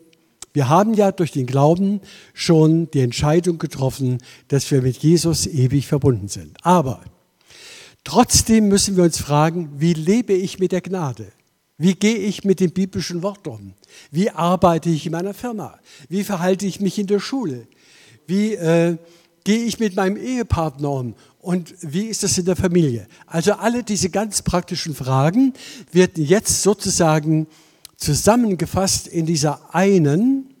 wir 0.53 0.67
haben 0.67 0.93
ja 0.93 1.11
durch 1.11 1.31
den 1.31 1.45
Glauben 1.45 2.01
schon 2.33 2.89
die 2.91 3.01
Entscheidung 3.01 3.57
getroffen, 3.57 4.17
dass 4.47 4.69
wir 4.71 4.81
mit 4.81 4.97
Jesus 4.97 5.45
ewig 5.45 5.87
verbunden 5.87 6.27
sind. 6.27 6.57
Aber 6.63 7.01
trotzdem 8.03 8.67
müssen 8.67 8.95
wir 8.97 9.03
uns 9.03 9.17
fragen, 9.17 9.69
wie 9.77 9.93
lebe 9.93 10.33
ich 10.33 10.59
mit 10.59 10.71
der 10.71 10.81
Gnade? 10.81 11.31
Wie 11.77 11.95
gehe 11.95 12.17
ich 12.17 12.43
mit 12.43 12.59
dem 12.59 12.71
biblischen 12.71 13.23
Wort 13.23 13.47
um? 13.47 13.73
Wie 14.11 14.29
arbeite 14.29 14.89
ich 14.89 15.05
in 15.07 15.13
meiner 15.13 15.33
Firma? 15.33 15.79
Wie 16.09 16.23
verhalte 16.23 16.67
ich 16.67 16.79
mich 16.79 16.99
in 16.99 17.07
der 17.07 17.19
Schule? 17.19 17.67
Wie 18.27 18.53
äh, 18.53 18.97
gehe 19.43 19.63
ich 19.65 19.79
mit 19.79 19.95
meinem 19.95 20.17
Ehepartner 20.17 20.91
um? 20.91 21.15
Und 21.39 21.73
wie 21.81 22.05
ist 22.05 22.21
das 22.21 22.37
in 22.37 22.45
der 22.45 22.55
Familie? 22.55 23.07
Also 23.25 23.53
alle 23.53 23.83
diese 23.83 24.09
ganz 24.11 24.43
praktischen 24.43 24.93
Fragen 24.93 25.53
werden 25.91 26.23
jetzt 26.23 26.61
sozusagen 26.61 27.47
zusammengefasst 27.97 29.07
in 29.07 29.25
dieser 29.25 29.73
einen, 29.73 30.53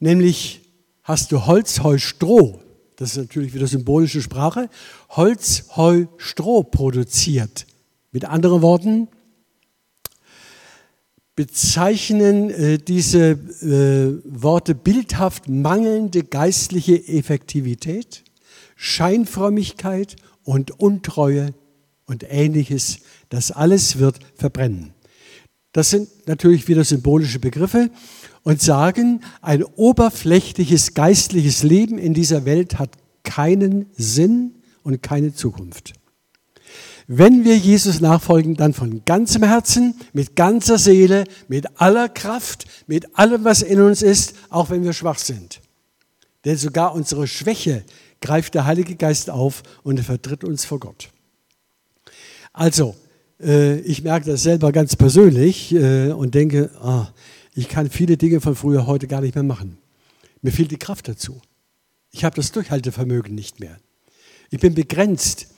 nämlich 0.00 0.60
hast 1.04 1.30
du 1.30 1.46
Holz, 1.46 1.80
Heu, 1.82 1.98
Stroh, 1.98 2.60
das 2.96 3.12
ist 3.12 3.16
natürlich 3.16 3.54
wieder 3.54 3.68
symbolische 3.68 4.22
Sprache, 4.22 4.68
Holz, 5.08 5.64
Heu, 5.76 6.06
Stroh 6.16 6.62
produziert. 6.62 7.66
Mit 8.12 8.24
anderen 8.24 8.62
Worten, 8.62 9.08
bezeichnen 11.38 12.50
äh, 12.50 12.78
diese 12.78 13.30
äh, 13.30 14.20
Worte 14.24 14.74
bildhaft 14.74 15.48
mangelnde 15.48 16.24
geistliche 16.24 17.06
Effektivität, 17.06 18.24
Scheinfrömmigkeit 18.74 20.16
und 20.42 20.80
Untreue 20.80 21.54
und 22.06 22.24
ähnliches. 22.28 22.98
Das 23.28 23.52
alles 23.52 24.00
wird 24.00 24.18
verbrennen. 24.34 24.94
Das 25.72 25.90
sind 25.90 26.08
natürlich 26.26 26.66
wieder 26.66 26.82
symbolische 26.82 27.38
Begriffe 27.38 27.90
und 28.42 28.60
sagen, 28.60 29.20
ein 29.40 29.62
oberflächliches 29.62 30.94
geistliches 30.94 31.62
Leben 31.62 31.98
in 31.98 32.14
dieser 32.14 32.46
Welt 32.46 32.80
hat 32.80 32.90
keinen 33.22 33.86
Sinn 33.96 34.57
und 34.82 35.02
keine 35.02 35.34
Zukunft. 35.34 35.94
Wenn 37.06 37.44
wir 37.44 37.56
Jesus 37.56 38.00
nachfolgen, 38.00 38.54
dann 38.54 38.74
von 38.74 39.02
ganzem 39.06 39.42
Herzen, 39.42 39.94
mit 40.12 40.36
ganzer 40.36 40.76
Seele, 40.76 41.24
mit 41.48 41.80
aller 41.80 42.10
Kraft, 42.10 42.66
mit 42.86 43.18
allem, 43.18 43.44
was 43.44 43.62
in 43.62 43.80
uns 43.80 44.02
ist, 44.02 44.34
auch 44.50 44.68
wenn 44.68 44.84
wir 44.84 44.92
schwach 44.92 45.18
sind. 45.18 45.62
Denn 46.44 46.58
sogar 46.58 46.94
unsere 46.94 47.26
Schwäche 47.26 47.84
greift 48.20 48.54
der 48.54 48.66
Heilige 48.66 48.94
Geist 48.94 49.30
auf 49.30 49.62
und 49.82 49.96
er 49.96 50.04
vertritt 50.04 50.44
uns 50.44 50.66
vor 50.66 50.80
Gott. 50.80 51.08
Also, 52.52 52.94
äh, 53.40 53.78
ich 53.80 54.02
merke 54.02 54.26
das 54.30 54.42
selber 54.42 54.70
ganz 54.70 54.94
persönlich 54.94 55.74
äh, 55.74 56.10
und 56.10 56.34
denke, 56.34 56.70
ah, 56.82 57.08
ich 57.54 57.68
kann 57.68 57.88
viele 57.88 58.16
Dinge 58.16 58.40
von 58.40 58.54
früher 58.54 58.86
heute 58.86 59.06
gar 59.06 59.20
nicht 59.22 59.34
mehr 59.34 59.44
machen. 59.44 59.78
Mir 60.42 60.52
fehlt 60.52 60.70
die 60.70 60.78
Kraft 60.78 61.08
dazu. 61.08 61.40
Ich 62.10 62.24
habe 62.24 62.36
das 62.36 62.52
Durchhaltevermögen 62.52 63.34
nicht 63.34 63.60
mehr. 63.60 63.78
Ich 64.50 64.60
bin 64.60 64.74
begrenzt. 64.74 65.48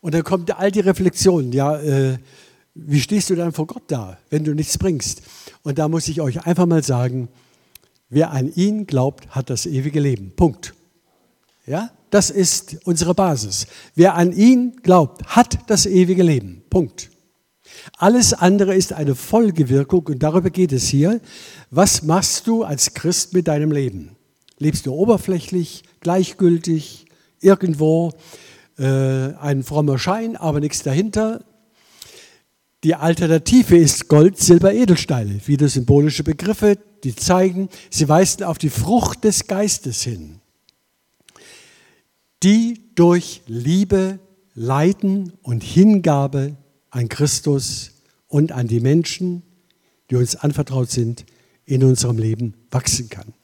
Und 0.00 0.14
dann 0.14 0.24
kommt 0.24 0.56
all 0.58 0.70
die 0.70 0.80
Reflexion, 0.80 1.52
ja, 1.52 1.76
äh, 1.76 2.18
wie 2.74 3.00
stehst 3.00 3.30
du 3.30 3.34
dann 3.34 3.52
vor 3.52 3.66
Gott 3.66 3.82
da, 3.88 4.18
wenn 4.30 4.44
du 4.44 4.54
nichts 4.54 4.78
bringst? 4.78 5.22
Und 5.62 5.78
da 5.78 5.88
muss 5.88 6.08
ich 6.08 6.20
euch 6.20 6.46
einfach 6.46 6.66
mal 6.66 6.82
sagen, 6.82 7.28
wer 8.08 8.30
an 8.30 8.52
ihn 8.54 8.86
glaubt, 8.86 9.28
hat 9.30 9.50
das 9.50 9.66
ewige 9.66 10.00
Leben. 10.00 10.32
Punkt. 10.36 10.74
Ja, 11.66 11.90
das 12.10 12.30
ist 12.30 12.78
unsere 12.84 13.14
Basis. 13.14 13.66
Wer 13.94 14.14
an 14.14 14.32
ihn 14.32 14.76
glaubt, 14.82 15.24
hat 15.26 15.58
das 15.68 15.86
ewige 15.86 16.22
Leben. 16.22 16.62
Punkt. 16.70 17.10
Alles 17.96 18.32
andere 18.32 18.74
ist 18.74 18.92
eine 18.92 19.14
Folgewirkung 19.14 20.06
und 20.06 20.22
darüber 20.22 20.50
geht 20.50 20.72
es 20.72 20.88
hier. 20.88 21.20
Was 21.70 22.02
machst 22.02 22.46
du 22.46 22.64
als 22.64 22.94
Christ 22.94 23.32
mit 23.34 23.48
deinem 23.48 23.72
Leben? 23.72 24.16
Lebst 24.58 24.86
du 24.86 24.92
oberflächlich, 24.92 25.84
gleichgültig, 26.00 26.99
irgendwo, 27.40 28.12
äh, 28.78 28.84
ein 28.84 29.62
frommer 29.62 29.98
Schein, 29.98 30.36
aber 30.36 30.60
nichts 30.60 30.82
dahinter? 30.82 31.44
Die 32.82 32.94
Alternative 32.94 33.76
ist 33.76 34.08
Gold, 34.08 34.38
Silber, 34.38 34.72
Edelsteine, 34.72 35.46
wieder 35.46 35.68
symbolische 35.68 36.24
Begriffe, 36.24 36.78
die 37.04 37.14
zeigen, 37.14 37.68
sie 37.90 38.08
weisen 38.08 38.44
auf 38.44 38.56
die 38.56 38.70
Frucht 38.70 39.24
des 39.24 39.46
Geistes 39.46 40.02
hin, 40.02 40.40
die 42.42 42.80
durch 42.94 43.42
Liebe, 43.46 44.18
Leiden 44.54 45.34
und 45.42 45.62
Hingabe 45.62 46.56
an 46.90 47.08
Christus 47.08 47.92
und 48.28 48.52
an 48.52 48.66
die 48.66 48.80
Menschen, 48.80 49.42
die 50.10 50.16
uns 50.16 50.36
anvertraut 50.36 50.90
sind, 50.90 51.26
in 51.66 51.84
unserem 51.84 52.18
Leben 52.18 52.54
wachsen 52.70 53.10
kann. 53.10 53.34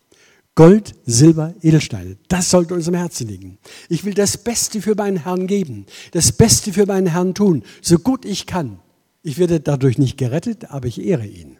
Gold, 0.56 0.94
Silber, 1.04 1.54
Edelsteine, 1.60 2.16
das 2.28 2.50
sollte 2.50 2.72
unserem 2.72 2.96
Herzen 2.96 3.28
liegen. 3.28 3.58
Ich 3.90 4.06
will 4.06 4.14
das 4.14 4.38
Beste 4.38 4.80
für 4.80 4.94
meinen 4.94 5.18
Herrn 5.18 5.46
geben, 5.46 5.84
das 6.12 6.32
Beste 6.32 6.72
für 6.72 6.86
meinen 6.86 7.08
Herrn 7.08 7.34
tun, 7.34 7.62
so 7.82 7.98
gut 7.98 8.24
ich 8.24 8.46
kann. 8.46 8.80
Ich 9.22 9.36
werde 9.36 9.60
dadurch 9.60 9.98
nicht 9.98 10.16
gerettet, 10.16 10.70
aber 10.70 10.88
ich 10.88 10.98
ehre 10.98 11.26
ihn. 11.26 11.58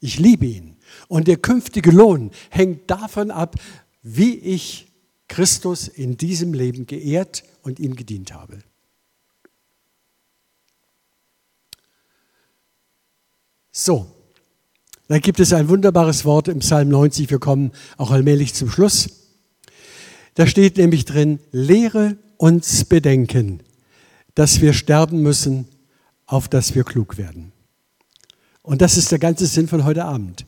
Ich 0.00 0.18
liebe 0.18 0.46
ihn. 0.46 0.76
Und 1.06 1.28
der 1.28 1.36
künftige 1.36 1.92
Lohn 1.92 2.32
hängt 2.50 2.90
davon 2.90 3.30
ab, 3.30 3.54
wie 4.02 4.34
ich 4.34 4.88
Christus 5.28 5.86
in 5.86 6.16
diesem 6.16 6.54
Leben 6.54 6.86
geehrt 6.86 7.44
und 7.62 7.78
ihm 7.78 7.94
gedient 7.94 8.34
habe. 8.34 8.58
So, 13.70 14.21
dann 15.12 15.20
gibt 15.20 15.40
es 15.40 15.52
ein 15.52 15.68
wunderbares 15.68 16.24
Wort 16.24 16.48
im 16.48 16.60
Psalm 16.60 16.88
90, 16.88 17.28
wir 17.28 17.38
kommen 17.38 17.72
auch 17.98 18.12
allmählich 18.12 18.54
zum 18.54 18.70
Schluss. 18.70 19.10
Da 20.36 20.46
steht 20.46 20.78
nämlich 20.78 21.04
drin, 21.04 21.38
lehre 21.50 22.16
uns 22.38 22.86
bedenken, 22.86 23.60
dass 24.34 24.62
wir 24.62 24.72
sterben 24.72 25.20
müssen, 25.20 25.68
auf 26.24 26.48
dass 26.48 26.74
wir 26.74 26.84
klug 26.84 27.18
werden. 27.18 27.52
Und 28.62 28.80
das 28.80 28.96
ist 28.96 29.12
der 29.12 29.18
ganze 29.18 29.44
Sinn 29.44 29.68
von 29.68 29.84
heute 29.84 30.06
Abend. 30.06 30.46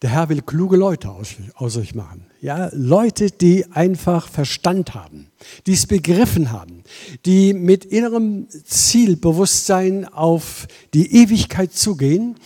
Der 0.00 0.10
Herr 0.10 0.28
will 0.28 0.42
kluge 0.42 0.76
Leute 0.76 1.10
aus, 1.10 1.30
aus, 1.54 1.76
euch 1.76 1.92
machen. 1.92 2.26
Ja, 2.40 2.70
Leute, 2.72 3.32
die 3.32 3.66
einfach 3.72 4.28
Verstand 4.28 4.94
haben, 4.94 5.26
die 5.66 5.72
es 5.72 5.88
begriffen 5.88 6.52
haben, 6.52 6.84
die 7.24 7.52
mit 7.52 7.84
innerem 7.84 8.46
Zielbewusstsein 8.48 10.04
auf 10.06 10.68
die 10.94 11.16
Ewigkeit 11.16 11.72
zugehen 11.72 12.36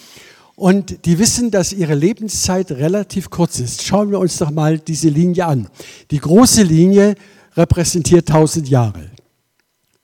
und 0.60 1.06
die 1.06 1.18
wissen, 1.18 1.50
dass 1.50 1.72
ihre 1.72 1.94
Lebenszeit 1.94 2.70
relativ 2.70 3.30
kurz 3.30 3.60
ist. 3.60 3.82
Schauen 3.82 4.10
wir 4.10 4.18
uns 4.18 4.36
doch 4.36 4.50
mal 4.50 4.78
diese 4.78 5.08
Linie 5.08 5.46
an. 5.46 5.68
Die 6.10 6.18
große 6.18 6.62
Linie 6.62 7.14
repräsentiert 7.56 8.28
1000 8.28 8.68
Jahre. 8.68 9.10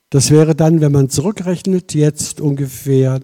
Das 0.09 0.31
wäre 0.31 0.55
dann, 0.55 0.81
wenn 0.81 0.93
man 0.93 1.11
zurückrechnet, 1.11 1.93
jetzt 1.93 2.41
ungefähr 2.41 3.21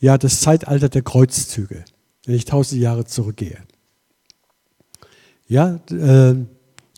ja, 0.00 0.18
das 0.18 0.40
Zeitalter 0.40 0.90
der 0.90 1.02
Kreuzzüge 1.02 1.84
wenn 2.26 2.34
ich 2.34 2.44
tausend 2.44 2.80
Jahre 2.80 3.04
zurückgehe. 3.04 3.58
Ja, 5.48 5.80
äh, 5.90 6.36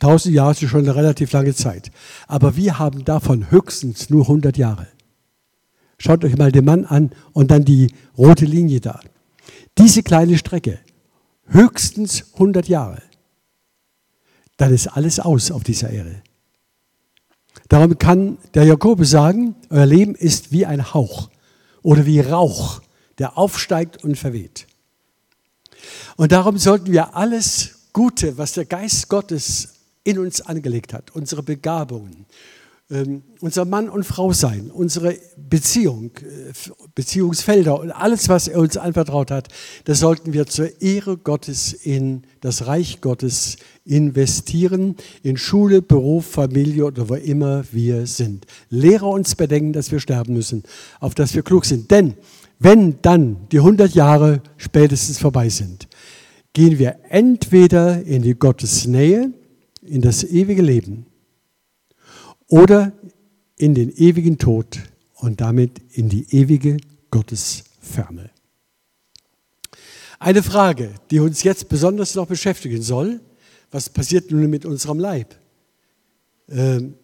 tausend 0.01 0.35
Jahre 0.35 0.53
ist 0.53 0.69
schon 0.69 0.81
eine 0.81 0.95
relativ 0.95 1.33
lange 1.33 1.55
Zeit. 1.55 1.91
Aber 2.27 2.57
wir 2.57 2.79
haben 2.79 3.05
davon 3.05 3.51
höchstens 3.51 4.11
nur 4.11 4.23
100 4.23 4.57
Jahre. 4.57 4.87
Schaut 5.99 6.25
euch 6.25 6.37
mal 6.37 6.53
den 6.53 6.65
Mann 6.65 6.85
an 6.85 7.11
und 7.33 7.51
dann 7.51 7.65
die 7.65 7.93
rote 8.19 8.45
Linie 8.45 8.81
da. 8.81 9.01
Diese 9.79 10.03
kleine 10.03 10.39
Strecke, 10.39 10.79
höchstens 11.47 12.33
100 12.35 12.68
Jahre. 12.68 13.03
Dann 14.57 14.72
ist 14.72 14.87
alles 14.89 15.18
aus 15.18 15.51
auf 15.51 15.64
dieser 15.64 15.91
Erde. 15.91 16.22
Darum 17.68 17.99
kann 17.99 18.39
der 18.55 18.64
Jakobus 18.64 19.11
sagen, 19.11 19.57
euer 19.70 19.87
Leben 19.87 20.14
ist 20.14 20.53
wie 20.53 20.66
ein 20.66 20.95
Hauch 20.95 21.29
oder 21.83 22.07
wie 22.07 22.20
Rauch, 22.20 22.83
der 23.18 23.37
aufsteigt 23.37 24.05
und 24.05 24.16
verweht. 24.16 24.66
Und 26.16 26.33
darum 26.33 26.59
sollten 26.59 26.93
wir 26.93 27.16
alles 27.16 27.89
Gute, 27.93 28.39
was 28.39 28.53
der 28.53 28.64
Geist 28.64 29.09
Gottes 29.09 29.75
in 30.05 30.18
uns 30.18 30.41
angelegt 30.41 30.93
hat, 30.93 31.12
unsere 31.12 31.43
Begabungen, 31.43 32.27
unser 33.41 33.65
Mann 33.65 33.89
und 33.89 34.05
Frau 34.05 34.33
sein, 34.33 34.71
unsere 34.73 35.17
Beziehung, 35.37 36.13
äh, 36.19 36.53
Beziehungsfelder 36.95 37.81
und 37.81 37.91
alles, 37.91 38.29
was 38.29 38.49
er 38.49 38.61
uns 38.61 38.77
anvertraut 38.77 39.31
hat, 39.31 39.49
das 39.85 39.99
sollten 39.99 40.33
wir 40.33 40.47
zur 40.47 40.81
Ehre 40.81 41.17
Gottes 41.17 41.73
in 41.73 42.23
das 42.41 42.67
Reich 42.67 43.01
Gottes 43.01 43.57
investieren, 43.85 44.97
in 45.23 45.37
Schule, 45.37 45.83
Beruf, 45.83 46.27
Familie 46.27 46.87
oder 46.87 47.09
wo 47.09 47.15
immer 47.15 47.65
wir 47.73 48.07
sind. 48.07 48.47
Lehre 48.71 49.07
uns 49.07 49.35
bedenken, 49.35 49.73
dass 49.73 49.91
wir 49.91 50.01
sterben 50.01 50.35
müssen, 50.35 50.63
auf 51.01 51.15
dass 51.15 51.35
wir 51.35 51.43
klug 51.43 51.65
sind. 51.65 51.91
Denn 51.91 52.15
wenn 52.59 53.01
dann 53.03 53.49
die 53.53 53.59
100 53.59 53.95
Jahre 53.95 54.41
spätestens 54.57 55.19
vorbei 55.19 55.49
sind, 55.49 55.89
gehen 56.53 56.79
wir 56.79 56.97
entweder 57.09 58.03
in 58.03 58.23
die 58.23 58.35
Gottesnähe, 58.35 59.33
in 59.83 60.01
das 60.01 60.25
ewige 60.25 60.63
Leben 60.63 61.07
oder 62.55 62.93
in 63.57 63.75
den 63.75 63.91
ewigen 63.91 64.39
Tod 64.39 64.79
und 65.15 65.41
damit 65.41 65.81
in 65.91 66.09
die 66.09 66.25
ewige 66.37 66.77
Gottesferne. 67.11 68.31
Eine 70.21 70.41
Frage, 70.41 70.95
die 71.11 71.19
uns 71.19 71.43
jetzt 71.43 71.69
besonders 71.69 72.15
noch 72.15 72.29
beschäftigen 72.29 72.81
soll, 72.81 73.21
was 73.73 73.91
passiert 73.91 74.31
nun 74.31 74.49
mit 74.49 74.65
unserem 74.65 75.01
Leib? 75.01 75.35
Ähm, 76.49 76.95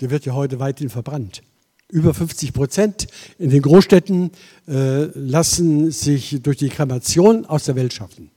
der 0.00 0.08
wird 0.08 0.24
ja 0.24 0.32
heute 0.32 0.58
weithin 0.58 0.88
verbrannt. 0.88 1.42
Über 1.90 2.14
50 2.14 2.54
Prozent 2.54 3.06
in 3.38 3.50
den 3.50 3.60
Großstädten 3.60 4.30
äh, 4.66 5.10
lassen 5.12 5.90
sich 5.90 6.40
durch 6.42 6.56
die 6.56 6.70
Kremation 6.70 7.44
aus 7.44 7.64
der 7.64 7.76
Welt 7.76 7.92
schaffen. 7.92 8.30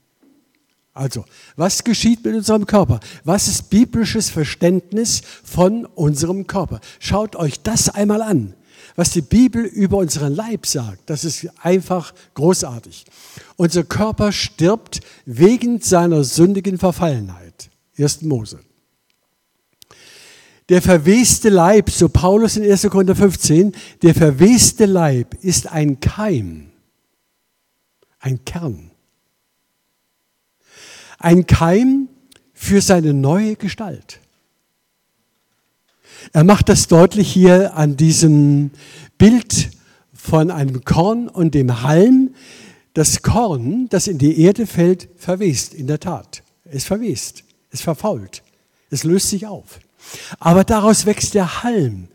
Also, 0.94 1.24
was 1.56 1.84
geschieht 1.84 2.24
mit 2.24 2.34
unserem 2.34 2.66
Körper? 2.66 3.00
Was 3.24 3.48
ist 3.48 3.70
biblisches 3.70 4.28
Verständnis 4.28 5.22
von 5.42 5.86
unserem 5.86 6.46
Körper? 6.46 6.80
Schaut 6.98 7.34
euch 7.34 7.60
das 7.62 7.88
einmal 7.88 8.20
an. 8.20 8.54
Was 8.94 9.10
die 9.10 9.22
Bibel 9.22 9.64
über 9.64 9.96
unseren 9.98 10.34
Leib 10.34 10.66
sagt, 10.66 11.08
das 11.08 11.24
ist 11.24 11.48
einfach 11.62 12.12
großartig. 12.34 13.06
Unser 13.56 13.84
Körper 13.84 14.32
stirbt 14.32 15.00
wegen 15.24 15.80
seiner 15.80 16.24
sündigen 16.24 16.76
Verfallenheit. 16.76 17.70
1. 17.98 18.22
Mose. 18.22 18.60
Der 20.68 20.82
verweste 20.82 21.48
Leib, 21.48 21.90
so 21.90 22.08
Paulus 22.08 22.56
in 22.56 22.70
1. 22.70 22.88
Korinther 22.90 23.16
15, 23.16 23.72
der 24.02 24.14
verweste 24.14 24.84
Leib 24.84 25.34
ist 25.42 25.66
ein 25.66 26.00
Keim, 26.00 26.70
ein 28.20 28.44
Kern. 28.44 28.91
Ein 31.22 31.46
Keim 31.46 32.08
für 32.52 32.80
seine 32.80 33.14
neue 33.14 33.54
Gestalt. 33.54 34.18
Er 36.32 36.42
macht 36.42 36.68
das 36.68 36.88
deutlich 36.88 37.32
hier 37.32 37.76
an 37.76 37.96
diesem 37.96 38.72
Bild 39.18 39.70
von 40.12 40.50
einem 40.50 40.84
Korn 40.84 41.28
und 41.28 41.54
dem 41.54 41.82
Halm. 41.82 42.34
Das 42.94 43.22
Korn, 43.22 43.88
das 43.88 44.08
in 44.08 44.18
die 44.18 44.40
Erde 44.40 44.66
fällt, 44.66 45.08
verwest, 45.16 45.74
in 45.74 45.86
der 45.86 46.00
Tat. 46.00 46.42
Es 46.64 46.84
verwest, 46.84 47.44
es 47.70 47.80
verfault, 47.80 48.42
es 48.90 49.04
löst 49.04 49.28
sich 49.30 49.46
auf. 49.46 49.78
Aber 50.40 50.64
daraus 50.64 51.06
wächst 51.06 51.34
der 51.34 51.62
Halm 51.62 52.08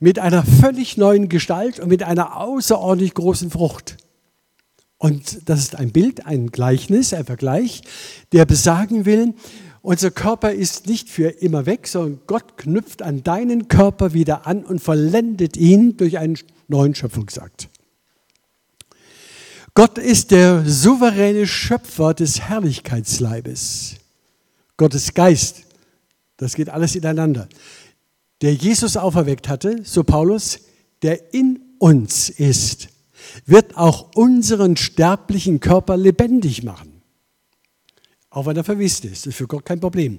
mit 0.00 0.18
einer 0.18 0.42
völlig 0.42 0.96
neuen 0.96 1.28
Gestalt 1.28 1.78
und 1.78 1.88
mit 1.88 2.02
einer 2.02 2.38
außerordentlich 2.38 3.12
großen 3.12 3.50
Frucht. 3.50 3.98
Und 5.06 5.48
das 5.48 5.60
ist 5.60 5.76
ein 5.76 5.92
Bild, 5.92 6.26
ein 6.26 6.48
Gleichnis, 6.48 7.12
ein 7.12 7.24
Vergleich, 7.24 7.82
der 8.32 8.44
besagen 8.44 9.04
will, 9.04 9.34
unser 9.82 10.10
Körper 10.10 10.52
ist 10.52 10.88
nicht 10.88 11.08
für 11.08 11.28
immer 11.28 11.64
weg, 11.64 11.86
sondern 11.86 12.20
Gott 12.26 12.56
knüpft 12.56 13.02
an 13.02 13.22
deinen 13.22 13.68
Körper 13.68 14.12
wieder 14.14 14.46
an 14.46 14.64
und 14.64 14.80
vollendet 14.80 15.56
ihn 15.56 15.96
durch 15.96 16.18
einen 16.18 16.36
neuen 16.66 16.96
Schöpfungsakt. 16.96 17.68
Gott 19.74 19.98
ist 19.98 20.32
der 20.32 20.64
souveräne 20.66 21.46
Schöpfer 21.46 22.14
des 22.14 22.40
Herrlichkeitsleibes. 22.40 23.96
Gottes 24.76 25.14
Geist 25.14 25.66
das 26.36 26.54
geht 26.54 26.68
alles 26.68 26.94
ineinander. 26.94 27.48
der 28.42 28.52
Jesus 28.52 28.98
auferweckt 28.98 29.48
hatte, 29.48 29.80
so 29.82 30.04
Paulus, 30.04 30.58
der 31.00 31.32
in 31.32 31.58
uns 31.78 32.28
ist, 32.28 32.88
wird 33.44 33.76
auch 33.76 34.14
unseren 34.14 34.76
sterblichen 34.76 35.60
Körper 35.60 35.96
lebendig 35.96 36.62
machen. 36.62 36.96
Auch 38.30 38.46
wenn 38.46 38.56
er 38.56 38.64
verwisst 38.64 39.04
ist, 39.06 39.26
ist 39.26 39.36
für 39.36 39.46
Gott 39.46 39.64
kein 39.64 39.80
Problem. 39.80 40.18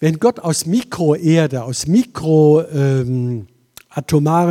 Wenn 0.00 0.18
Gott 0.18 0.40
aus 0.40 0.66
Mikroerde, 0.66 1.62
aus 1.62 1.86
mikroatomaren 1.86 3.46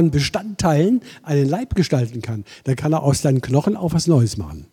ähm, 0.06 0.12
Bestandteilen 0.12 1.02
einen 1.22 1.50
Leib 1.50 1.76
gestalten 1.76 2.22
kann, 2.22 2.46
dann 2.64 2.78
kann 2.78 2.94
er 2.94 3.04
aus 3.04 3.22
deinen 3.22 3.42
Knochen 3.42 3.76
auch 3.76 3.94
was 3.94 4.08
Neues 4.08 4.38
machen. 4.38 4.68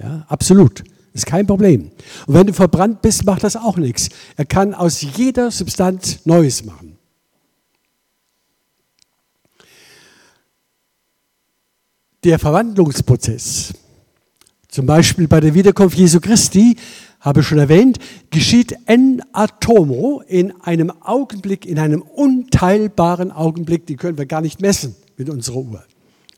Ja, 0.00 0.24
absolut. 0.28 0.84
Ist 1.12 1.26
kein 1.26 1.46
Problem. 1.46 1.90
Und 2.26 2.34
wenn 2.34 2.46
du 2.46 2.52
verbrannt 2.52 3.02
bist, 3.02 3.26
macht 3.26 3.44
das 3.44 3.56
auch 3.56 3.76
nichts. 3.76 4.08
Er 4.36 4.46
kann 4.46 4.74
aus 4.74 5.02
jeder 5.02 5.50
Substanz 5.50 6.24
Neues 6.24 6.64
machen. 6.64 6.98
Der 12.24 12.38
Verwandlungsprozess, 12.38 13.74
zum 14.68 14.86
Beispiel 14.86 15.26
bei 15.26 15.40
der 15.40 15.54
Wiederkunft 15.54 15.98
Jesu 15.98 16.20
Christi, 16.20 16.76
habe 17.18 17.40
ich 17.40 17.48
schon 17.48 17.58
erwähnt, 17.58 17.98
geschieht 18.30 18.76
en 18.86 19.20
atomo 19.32 20.22
in 20.28 20.52
einem 20.60 20.92
Augenblick, 21.00 21.66
in 21.66 21.80
einem 21.80 22.00
unteilbaren 22.00 23.32
Augenblick, 23.32 23.86
die 23.86 23.96
können 23.96 24.18
wir 24.18 24.26
gar 24.26 24.40
nicht 24.40 24.60
messen 24.60 24.94
mit 25.16 25.30
unserer 25.30 25.56
Uhr. 25.56 25.82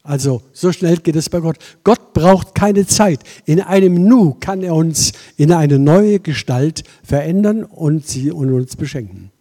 Also 0.02 0.40
so 0.54 0.72
schnell 0.72 0.96
geht 0.96 1.16
es 1.16 1.28
bei 1.28 1.40
Gott. 1.40 1.58
Gott 1.84 2.14
braucht 2.14 2.54
keine 2.54 2.86
Zeit. 2.86 3.20
In 3.44 3.60
einem 3.60 4.08
Nu 4.08 4.36
kann 4.40 4.62
er 4.62 4.74
uns 4.74 5.12
in 5.36 5.52
eine 5.52 5.78
neue 5.78 6.18
Gestalt 6.18 6.84
verändern 7.02 7.62
und 7.62 8.06
sie 8.06 8.30
und 8.30 8.50
uns 8.54 8.76
beschenken. 8.76 9.32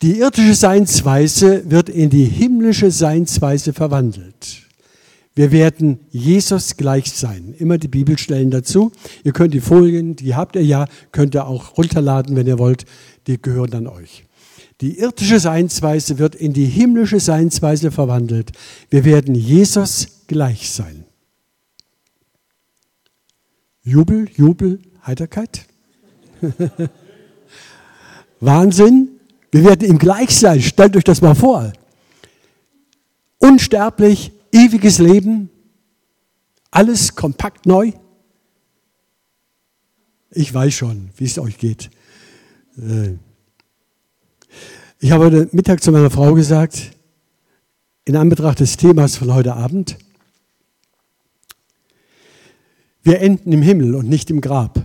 Die 0.00 0.18
irdische 0.18 0.54
Seinsweise 0.54 1.70
wird 1.70 1.90
in 1.90 2.08
die 2.08 2.24
himmlische 2.24 2.90
Seinsweise 2.90 3.74
verwandelt. 3.74 4.63
Wir 5.34 5.50
werden 5.50 5.98
Jesus 6.10 6.76
gleich 6.76 7.12
sein. 7.12 7.54
Immer 7.58 7.78
die 7.78 7.88
Bibelstellen 7.88 8.50
dazu. 8.50 8.92
Ihr 9.24 9.32
könnt 9.32 9.52
die 9.52 9.60
Folien, 9.60 10.14
die 10.14 10.34
habt 10.34 10.54
ihr 10.54 10.64
ja, 10.64 10.86
könnt 11.10 11.34
ihr 11.34 11.46
auch 11.46 11.76
runterladen, 11.76 12.36
wenn 12.36 12.46
ihr 12.46 12.58
wollt. 12.58 12.84
Die 13.26 13.40
gehören 13.40 13.70
dann 13.70 13.86
euch. 13.88 14.24
Die 14.80 14.98
irdische 14.98 15.40
Seinsweise 15.40 16.18
wird 16.18 16.34
in 16.34 16.52
die 16.52 16.66
himmlische 16.66 17.18
Seinsweise 17.18 17.90
verwandelt. 17.90 18.52
Wir 18.90 19.04
werden 19.04 19.34
Jesus 19.34 20.24
gleich 20.26 20.70
sein. 20.70 21.04
Jubel, 23.82 24.28
Jubel, 24.36 24.80
Heiterkeit. 25.04 25.66
Wahnsinn. 28.40 29.08
Wir 29.50 29.64
werden 29.64 29.88
ihm 29.88 29.98
gleich 29.98 30.36
sein. 30.36 30.60
Stellt 30.60 30.96
euch 30.96 31.04
das 31.04 31.20
mal 31.20 31.34
vor. 31.34 31.72
Unsterblich, 33.38 34.32
ewiges 34.54 34.98
Leben, 34.98 35.50
alles 36.70 37.16
kompakt 37.16 37.66
neu. 37.66 37.92
Ich 40.30 40.52
weiß 40.54 40.72
schon, 40.72 41.10
wie 41.16 41.24
es 41.24 41.38
euch 41.38 41.58
geht. 41.58 41.90
Äh, 42.78 43.14
ich 45.00 45.10
habe 45.10 45.26
heute 45.26 45.48
Mittag 45.52 45.82
zu 45.82 45.92
meiner 45.92 46.10
Frau 46.10 46.34
gesagt, 46.34 46.92
in 48.04 48.16
Anbetracht 48.16 48.60
des 48.60 48.76
Themas 48.76 49.16
von 49.16 49.34
heute 49.34 49.54
Abend, 49.54 49.98
wir 53.02 53.20
enden 53.20 53.52
im 53.52 53.60
Himmel 53.60 53.94
und 53.94 54.08
nicht 54.08 54.30
im 54.30 54.40
Grab. 54.40 54.82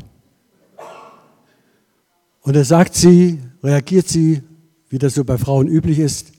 Und 2.41 2.55
da 2.55 2.63
sagt 2.63 2.95
sie, 2.95 3.39
reagiert 3.63 4.07
sie, 4.07 4.41
wie 4.89 4.97
das 4.97 5.13
so 5.13 5.23
bei 5.23 5.37
Frauen 5.37 5.67
üblich 5.67 5.99
ist, 5.99 6.33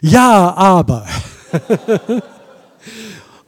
ja, 0.00 0.54
aber. 0.54 1.06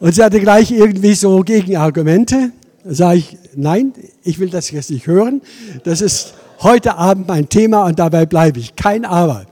und 0.00 0.14
sie 0.14 0.22
hatte 0.22 0.40
gleich 0.40 0.70
irgendwie 0.70 1.14
so 1.14 1.40
Gegenargumente. 1.40 2.52
Da 2.84 2.94
sage 2.94 3.18
ich, 3.18 3.38
nein, 3.54 3.92
ich 4.22 4.38
will 4.38 4.50
das 4.50 4.70
jetzt 4.70 4.90
nicht 4.90 5.06
hören. 5.06 5.40
Das 5.84 6.00
ist 6.00 6.34
heute 6.60 6.96
Abend 6.96 7.28
mein 7.28 7.48
Thema 7.48 7.84
und 7.84 7.98
dabei 7.98 8.26
bleibe 8.26 8.60
ich. 8.60 8.76
Kein 8.76 9.04
Aber. 9.04 9.46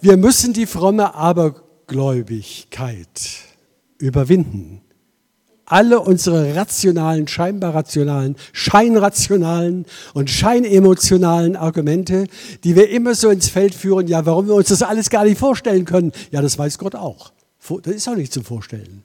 Wir 0.00 0.16
müssen 0.16 0.52
die 0.52 0.66
fromme 0.66 1.14
Abergläubigkeit 1.14 3.06
überwinden. 3.98 4.80
Alle 5.66 6.00
unsere 6.00 6.54
rationalen, 6.56 7.28
scheinbar 7.28 7.74
rationalen, 7.74 8.36
scheinrationalen 8.52 9.84
und 10.14 10.30
scheinemotionalen 10.30 11.56
Argumente, 11.56 12.26
die 12.64 12.74
wir 12.74 12.88
immer 12.88 13.14
so 13.14 13.28
ins 13.28 13.50
Feld 13.50 13.74
führen, 13.74 14.06
ja, 14.06 14.24
warum 14.24 14.46
wir 14.46 14.54
uns 14.54 14.68
das 14.68 14.82
alles 14.82 15.10
gar 15.10 15.24
nicht 15.24 15.38
vorstellen 15.38 15.84
können, 15.84 16.12
ja, 16.30 16.40
das 16.40 16.58
weiß 16.58 16.78
Gott 16.78 16.94
auch. 16.94 17.32
Das 17.82 17.94
ist 17.94 18.08
auch 18.08 18.16
nicht 18.16 18.32
zum 18.32 18.44
Vorstellen. 18.44 19.04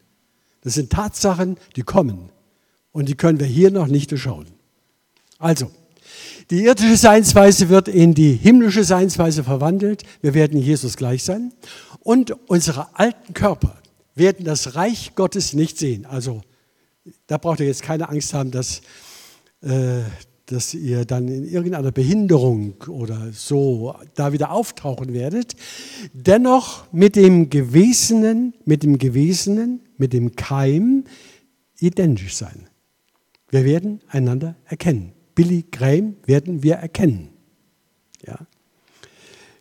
Das 0.64 0.76
sind 0.76 0.92
Tatsachen, 0.92 1.58
die 1.76 1.84
kommen. 1.84 2.30
Und 2.92 3.10
die 3.10 3.16
können 3.16 3.40
wir 3.40 3.48
hier 3.48 3.72
noch 3.72 3.88
nicht 3.88 4.12
durchschauen. 4.12 4.48
Also, 5.40 5.72
die 6.50 6.64
irdische 6.64 6.98
Seinsweise 6.98 7.70
wird 7.70 7.88
in 7.88 8.14
die 8.14 8.34
himmlische 8.34 8.84
Seinsweise 8.84 9.44
verwandelt. 9.44 10.04
Wir 10.22 10.34
werden 10.34 10.60
Jesus 10.60 10.98
gleich 10.98 11.24
sein. 11.24 11.54
Und 12.00 12.32
unsere 12.48 12.98
alten 12.98 13.34
Körper 13.34 13.76
werden 14.16 14.46
das 14.46 14.76
Reich 14.76 15.16
Gottes 15.16 15.54
nicht 15.54 15.78
sehen. 15.78 16.06
Also 16.06 16.42
da 17.28 17.38
braucht 17.38 17.60
ihr 17.60 17.66
jetzt 17.66 17.82
keine 17.82 18.10
Angst 18.10 18.34
haben, 18.34 18.52
dass, 18.52 18.82
äh, 19.62 20.02
dass 20.48 20.74
ihr 20.74 21.06
dann 21.06 21.28
in 21.28 21.46
irgendeiner 21.46 21.92
Behinderung 21.92 22.76
oder 22.88 23.32
so 23.32 23.96
da 24.16 24.34
wieder 24.34 24.52
auftauchen 24.52 25.14
werdet. 25.14 25.56
Dennoch 26.14 26.92
mit 26.92 27.16
dem 27.16 27.50
Gewesenen, 27.50 28.54
mit 28.66 28.84
dem 28.84 28.98
Gewesenen, 28.98 29.82
mit 29.98 30.12
dem 30.12 30.36
Keim 30.36 31.06
identisch 31.80 32.36
sein. 32.36 32.68
Wir 33.50 33.64
werden 33.66 34.02
einander 34.08 34.56
erkennen. 34.66 35.14
Billy 35.36 35.66
Graham 35.72 36.16
werden 36.26 36.64
wir 36.64 36.76
erkennen. 36.76 37.30
Ja. 38.26 38.40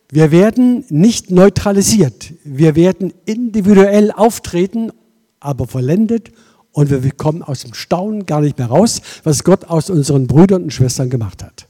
Wir 0.09 0.31
werden 0.31 0.85
nicht 0.89 1.31
neutralisiert, 1.31 2.33
wir 2.43 2.75
werden 2.75 3.13
individuell 3.25 4.11
auftreten, 4.11 4.91
aber 5.39 5.67
vollendet 5.67 6.31
und 6.73 6.89
wir 6.89 7.11
kommen 7.11 7.41
aus 7.41 7.61
dem 7.61 7.73
Staunen 7.73 8.25
gar 8.25 8.41
nicht 8.41 8.57
mehr 8.57 8.67
raus, 8.67 9.01
was 9.23 9.43
Gott 9.43 9.65
aus 9.65 9.89
unseren 9.89 10.27
Brüdern 10.27 10.63
und 10.63 10.73
Schwestern 10.73 11.09
gemacht 11.09 11.43
hat. 11.43 11.67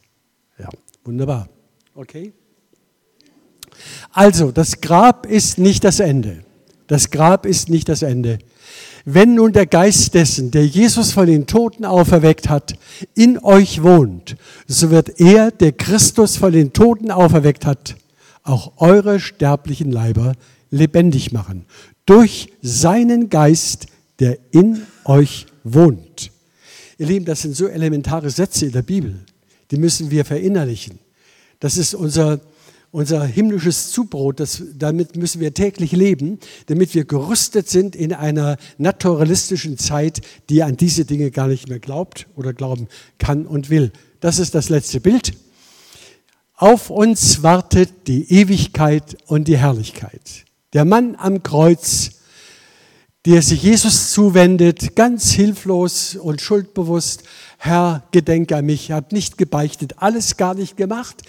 Ja, 0.57 0.69
wunderbar. 1.03 1.49
Okay? 1.93 2.33
Also, 4.11 4.51
das 4.51 4.81
Grab 4.81 5.25
ist 5.25 5.57
nicht 5.57 5.83
das 5.83 5.99
Ende. 5.99 6.43
Das 6.87 7.11
Grab 7.11 7.45
ist 7.45 7.69
nicht 7.69 7.89
das 7.89 8.01
Ende. 8.01 8.39
Wenn 9.05 9.35
nun 9.35 9.51
der 9.51 9.65
Geist 9.65 10.13
dessen, 10.13 10.51
der 10.51 10.65
Jesus 10.65 11.11
von 11.11 11.27
den 11.27 11.45
Toten 11.45 11.83
auferweckt 11.83 12.47
hat, 12.47 12.75
in 13.13 13.37
euch 13.43 13.83
wohnt, 13.83 14.37
so 14.65 14.89
wird 14.89 15.19
er, 15.19 15.51
der 15.51 15.73
Christus 15.73 16.37
von 16.37 16.53
den 16.53 16.71
Toten 16.71 17.11
auferweckt 17.11 17.65
hat, 17.65 17.97
auch 18.43 18.73
eure 18.77 19.19
sterblichen 19.19 19.91
Leiber 19.91 20.33
lebendig 20.71 21.33
machen. 21.33 21.65
Durch 22.05 22.53
seinen 22.61 23.29
Geist, 23.29 23.87
der 24.19 24.37
in 24.51 24.83
euch 25.05 25.45
wohnt. 25.63 26.31
Ihr 26.97 27.07
Lieben, 27.07 27.25
das 27.25 27.41
sind 27.41 27.55
so 27.55 27.67
elementare 27.67 28.29
Sätze 28.29 28.67
in 28.67 28.71
der 28.71 28.81
Bibel. 28.81 29.19
Die 29.71 29.77
müssen 29.77 30.11
wir 30.11 30.25
verinnerlichen. 30.25 30.99
Das 31.59 31.77
ist 31.77 31.93
unser 31.93 32.39
unser 32.93 33.25
himmlisches 33.25 33.89
Zubrot, 33.89 34.39
das, 34.39 34.61
damit 34.77 35.17
müssen 35.17 35.41
wir 35.41 35.51
täglich 35.55 35.93
leben, 35.93 36.37
damit 36.67 36.93
wir 36.93 37.05
gerüstet 37.05 37.67
sind 37.67 37.95
in 37.95 38.13
einer 38.13 38.57
naturalistischen 38.77 39.79
Zeit, 39.79 40.21
die 40.51 40.61
an 40.61 40.77
diese 40.77 41.03
Dinge 41.03 41.31
gar 41.31 41.47
nicht 41.47 41.67
mehr 41.67 41.79
glaubt 41.79 42.27
oder 42.35 42.53
glauben 42.53 42.87
kann 43.17 43.47
und 43.47 43.71
will. 43.71 43.91
Das 44.19 44.37
ist 44.37 44.53
das 44.53 44.69
letzte 44.69 44.99
Bild. 44.99 45.33
Auf 46.55 46.91
uns 46.91 47.41
wartet 47.41 47.89
die 48.05 48.31
Ewigkeit 48.31 49.17
und 49.25 49.47
die 49.47 49.57
Herrlichkeit. 49.57 50.45
Der 50.73 50.85
Mann 50.85 51.15
am 51.17 51.41
Kreuz 51.41 52.11
der 53.25 53.41
sich 53.41 53.63
Jesus 53.63 54.11
zuwendet, 54.11 54.95
ganz 54.95 55.31
hilflos 55.31 56.15
und 56.15 56.41
schuldbewusst. 56.41 57.23
Herr, 57.57 58.03
gedenke 58.11 58.57
an 58.57 58.65
mich. 58.65 58.89
Er 58.89 58.97
hat 58.97 59.13
nicht 59.13 59.37
gebeichtet, 59.37 59.93
alles 59.97 60.35
gar 60.35 60.53
nicht 60.53 60.75
gemacht. 60.75 61.21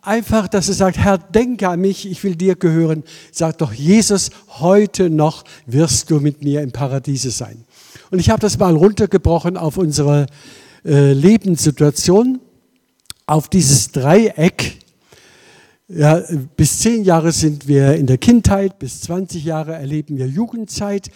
Einfach, 0.00 0.48
dass 0.48 0.68
er 0.68 0.74
sagt, 0.74 0.96
Herr, 0.96 1.18
denke 1.18 1.68
an 1.68 1.80
mich, 1.80 2.10
ich 2.10 2.24
will 2.24 2.36
dir 2.36 2.56
gehören. 2.56 3.04
Sagt 3.30 3.60
doch 3.60 3.74
Jesus, 3.74 4.30
heute 4.48 5.10
noch 5.10 5.44
wirst 5.66 6.10
du 6.10 6.20
mit 6.20 6.42
mir 6.42 6.62
im 6.62 6.72
Paradiese 6.72 7.30
sein. 7.30 7.64
Und 8.10 8.18
ich 8.18 8.30
habe 8.30 8.40
das 8.40 8.58
mal 8.58 8.74
runtergebrochen 8.74 9.58
auf 9.58 9.76
unsere 9.76 10.26
äh, 10.86 11.12
Lebenssituation, 11.12 12.40
auf 13.26 13.48
dieses 13.48 13.92
Dreieck, 13.92 14.78
ja, 15.88 16.22
bis 16.56 16.78
zehn 16.78 17.04
Jahre 17.04 17.32
sind 17.32 17.68
wir 17.68 17.94
in 17.94 18.06
der 18.06 18.16
Kindheit, 18.18 18.78
bis 18.78 19.02
20 19.02 19.44
Jahre 19.44 19.74
erleben 19.74 20.16
wir 20.16 20.26
Jugendzeit. 20.26 21.10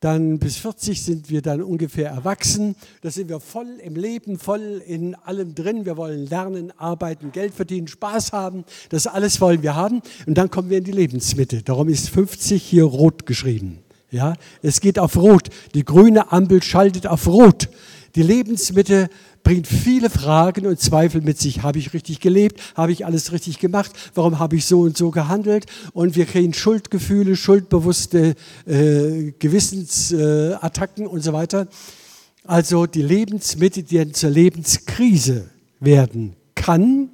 dann 0.00 0.40
bis 0.40 0.56
40 0.56 1.00
sind 1.00 1.30
wir 1.30 1.42
dann 1.42 1.62
ungefähr 1.62 2.10
erwachsen. 2.10 2.74
Da 3.02 3.10
sind 3.12 3.28
wir 3.28 3.38
voll 3.38 3.78
im 3.84 3.94
Leben, 3.94 4.36
voll 4.36 4.82
in 4.84 5.14
allem 5.14 5.54
drin. 5.54 5.86
Wir 5.86 5.96
wollen 5.96 6.26
lernen, 6.26 6.72
arbeiten, 6.76 7.30
Geld 7.30 7.54
verdienen, 7.54 7.86
Spaß 7.86 8.32
haben. 8.32 8.64
Das 8.88 9.06
alles 9.06 9.40
wollen 9.40 9.62
wir 9.62 9.76
haben. 9.76 10.02
Und 10.26 10.36
dann 10.36 10.50
kommen 10.50 10.70
wir 10.70 10.78
in 10.78 10.84
die 10.84 10.90
Lebensmitte. 10.90 11.62
Darum 11.62 11.88
ist 11.88 12.08
50 12.08 12.60
hier 12.60 12.82
rot 12.82 13.26
geschrieben. 13.26 13.78
Ja, 14.10 14.34
es 14.60 14.80
geht 14.80 14.98
auf 14.98 15.16
rot. 15.16 15.50
Die 15.74 15.84
grüne 15.84 16.32
Ampel 16.32 16.62
schaltet 16.64 17.06
auf 17.06 17.28
rot. 17.28 17.68
Die 18.14 18.22
Lebensmitte 18.22 19.08
bringt 19.42 19.66
viele 19.66 20.10
Fragen 20.10 20.66
und 20.66 20.78
Zweifel 20.78 21.22
mit 21.22 21.38
sich. 21.38 21.62
Habe 21.62 21.78
ich 21.78 21.94
richtig 21.94 22.20
gelebt? 22.20 22.60
Habe 22.74 22.92
ich 22.92 23.06
alles 23.06 23.32
richtig 23.32 23.58
gemacht? 23.58 23.92
Warum 24.14 24.38
habe 24.38 24.56
ich 24.56 24.66
so 24.66 24.80
und 24.80 24.96
so 24.96 25.10
gehandelt? 25.10 25.66
Und 25.94 26.14
wir 26.14 26.26
kriegen 26.26 26.52
Schuldgefühle, 26.52 27.36
schuldbewusste 27.36 28.34
äh, 28.66 29.32
Gewissensattacken 29.38 31.06
äh, 31.06 31.08
und 31.08 31.22
so 31.22 31.32
weiter. 31.32 31.68
Also 32.44 32.86
die 32.86 33.02
Lebensmitte, 33.02 33.82
die 33.82 34.12
zur 34.12 34.30
Lebenskrise 34.30 35.48
werden 35.80 36.36
kann 36.54 37.10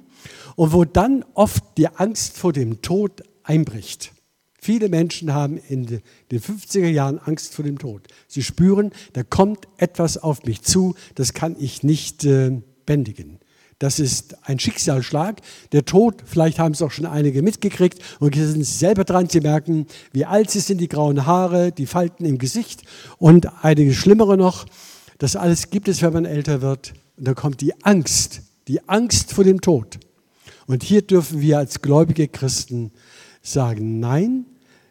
und 0.55 0.73
wo 0.73 0.83
dann 0.83 1.23
oft 1.33 1.63
die 1.77 1.87
Angst 1.87 2.35
vor 2.37 2.51
dem 2.51 2.81
Tod 2.81 3.23
einbricht. 3.43 4.11
Viele 4.61 4.89
Menschen 4.89 5.33
haben 5.33 5.57
in 5.57 5.85
den 5.85 6.39
50er 6.39 6.87
Jahren 6.87 7.19
Angst 7.19 7.53
vor 7.53 7.63
dem 7.63 7.79
Tod. 7.79 8.07
Sie 8.27 8.43
spüren, 8.43 8.91
da 9.13 9.23
kommt 9.23 9.67
etwas 9.77 10.17
auf 10.17 10.43
mich 10.43 10.61
zu, 10.61 10.95
das 11.15 11.33
kann 11.33 11.55
ich 11.59 11.83
nicht 11.83 12.25
äh, 12.25 12.61
bändigen. 12.85 13.39
Das 13.79 13.97
ist 13.97 14.35
ein 14.43 14.59
Schicksalsschlag. 14.59 15.39
Der 15.71 15.85
Tod, 15.85 16.23
vielleicht 16.25 16.59
haben 16.59 16.73
es 16.73 16.81
auch 16.81 16.91
schon 16.91 17.05
einige 17.05 17.41
mitgekriegt 17.41 18.01
und 18.19 18.35
sind 18.35 18.65
selber 18.65 19.05
dran. 19.05 19.29
Sie 19.29 19.39
merken, 19.39 19.87
wie 20.11 20.25
alt 20.25 20.51
sie 20.51 20.59
sind, 20.59 20.81
die 20.81 20.89
grauen 20.89 21.25
Haare, 21.25 21.71
die 21.71 21.85
Falten 21.85 22.25
im 22.25 22.37
Gesicht 22.37 22.81
und 23.17 23.47
einige 23.63 23.93
schlimmere 23.93 24.35
noch. 24.35 24.65
Das 25.17 25.37
alles 25.37 25.69
gibt 25.69 25.87
es, 25.87 26.01
wenn 26.01 26.11
man 26.11 26.25
älter 26.25 26.61
wird. 26.61 26.93
Und 27.17 27.25
da 27.27 27.33
kommt 27.33 27.61
die 27.61 27.73
Angst, 27.85 28.41
die 28.67 28.87
Angst 28.89 29.31
vor 29.31 29.45
dem 29.45 29.61
Tod. 29.61 29.97
Und 30.67 30.83
hier 30.83 31.01
dürfen 31.01 31.39
wir 31.39 31.57
als 31.57 31.81
gläubige 31.81 32.27
Christen 32.27 32.91
sagen, 33.41 34.01
nein, 34.01 34.45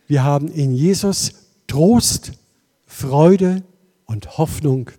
wir 0.09 0.25
haben 0.25 0.49
in 0.49 0.75
Jesus 0.75 1.35
Trost, 1.67 2.33
Freude 2.87 3.63
und 4.07 4.39
Hoffnung. 4.39 4.91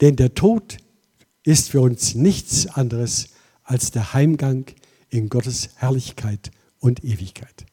Denn 0.00 0.16
der 0.16 0.34
Tod 0.34 0.78
ist 1.44 1.70
für 1.70 1.80
uns 1.80 2.14
nichts 2.14 2.66
anderes 2.66 3.28
als 3.62 3.90
der 3.92 4.12
Heimgang 4.12 4.66
in 5.08 5.28
Gottes 5.28 5.70
Herrlichkeit 5.76 6.50
und 6.80 7.04
Ewigkeit. 7.04 7.66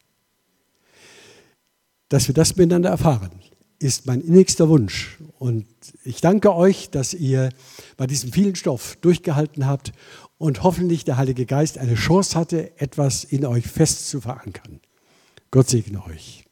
Dass 2.10 2.28
wir 2.28 2.36
das 2.36 2.56
miteinander 2.56 2.90
erfahren, 2.90 3.32
ist 3.80 4.06
mein 4.06 4.22
innigster 4.22 4.70
Wunsch. 4.70 5.18
Und 5.40 5.66
ich 6.04 6.22
danke 6.22 6.56
euch, 6.56 6.92
dass 6.92 7.14
ihr 7.14 7.50
bei 7.98 8.08
diesem 8.08 8.32
vielen 8.32 8.56
Stoff 8.56 8.96
durchgehalten 9.02 9.66
habt 9.66 9.92
und 10.38 10.64
hoffentlich 10.64 11.04
der 11.04 11.18
Heilige 11.18 11.46
Geist 11.46 11.78
eine 11.78 11.96
Chance 11.96 12.38
hatte, 12.38 12.80
etwas 12.80 13.24
in 13.24 13.46
euch 13.46 13.68
fest 13.68 14.08
zu 14.08 14.22
verankern. 14.22 14.80
Gott 15.56 15.70
segne 15.70 16.04
euch. 16.04 16.44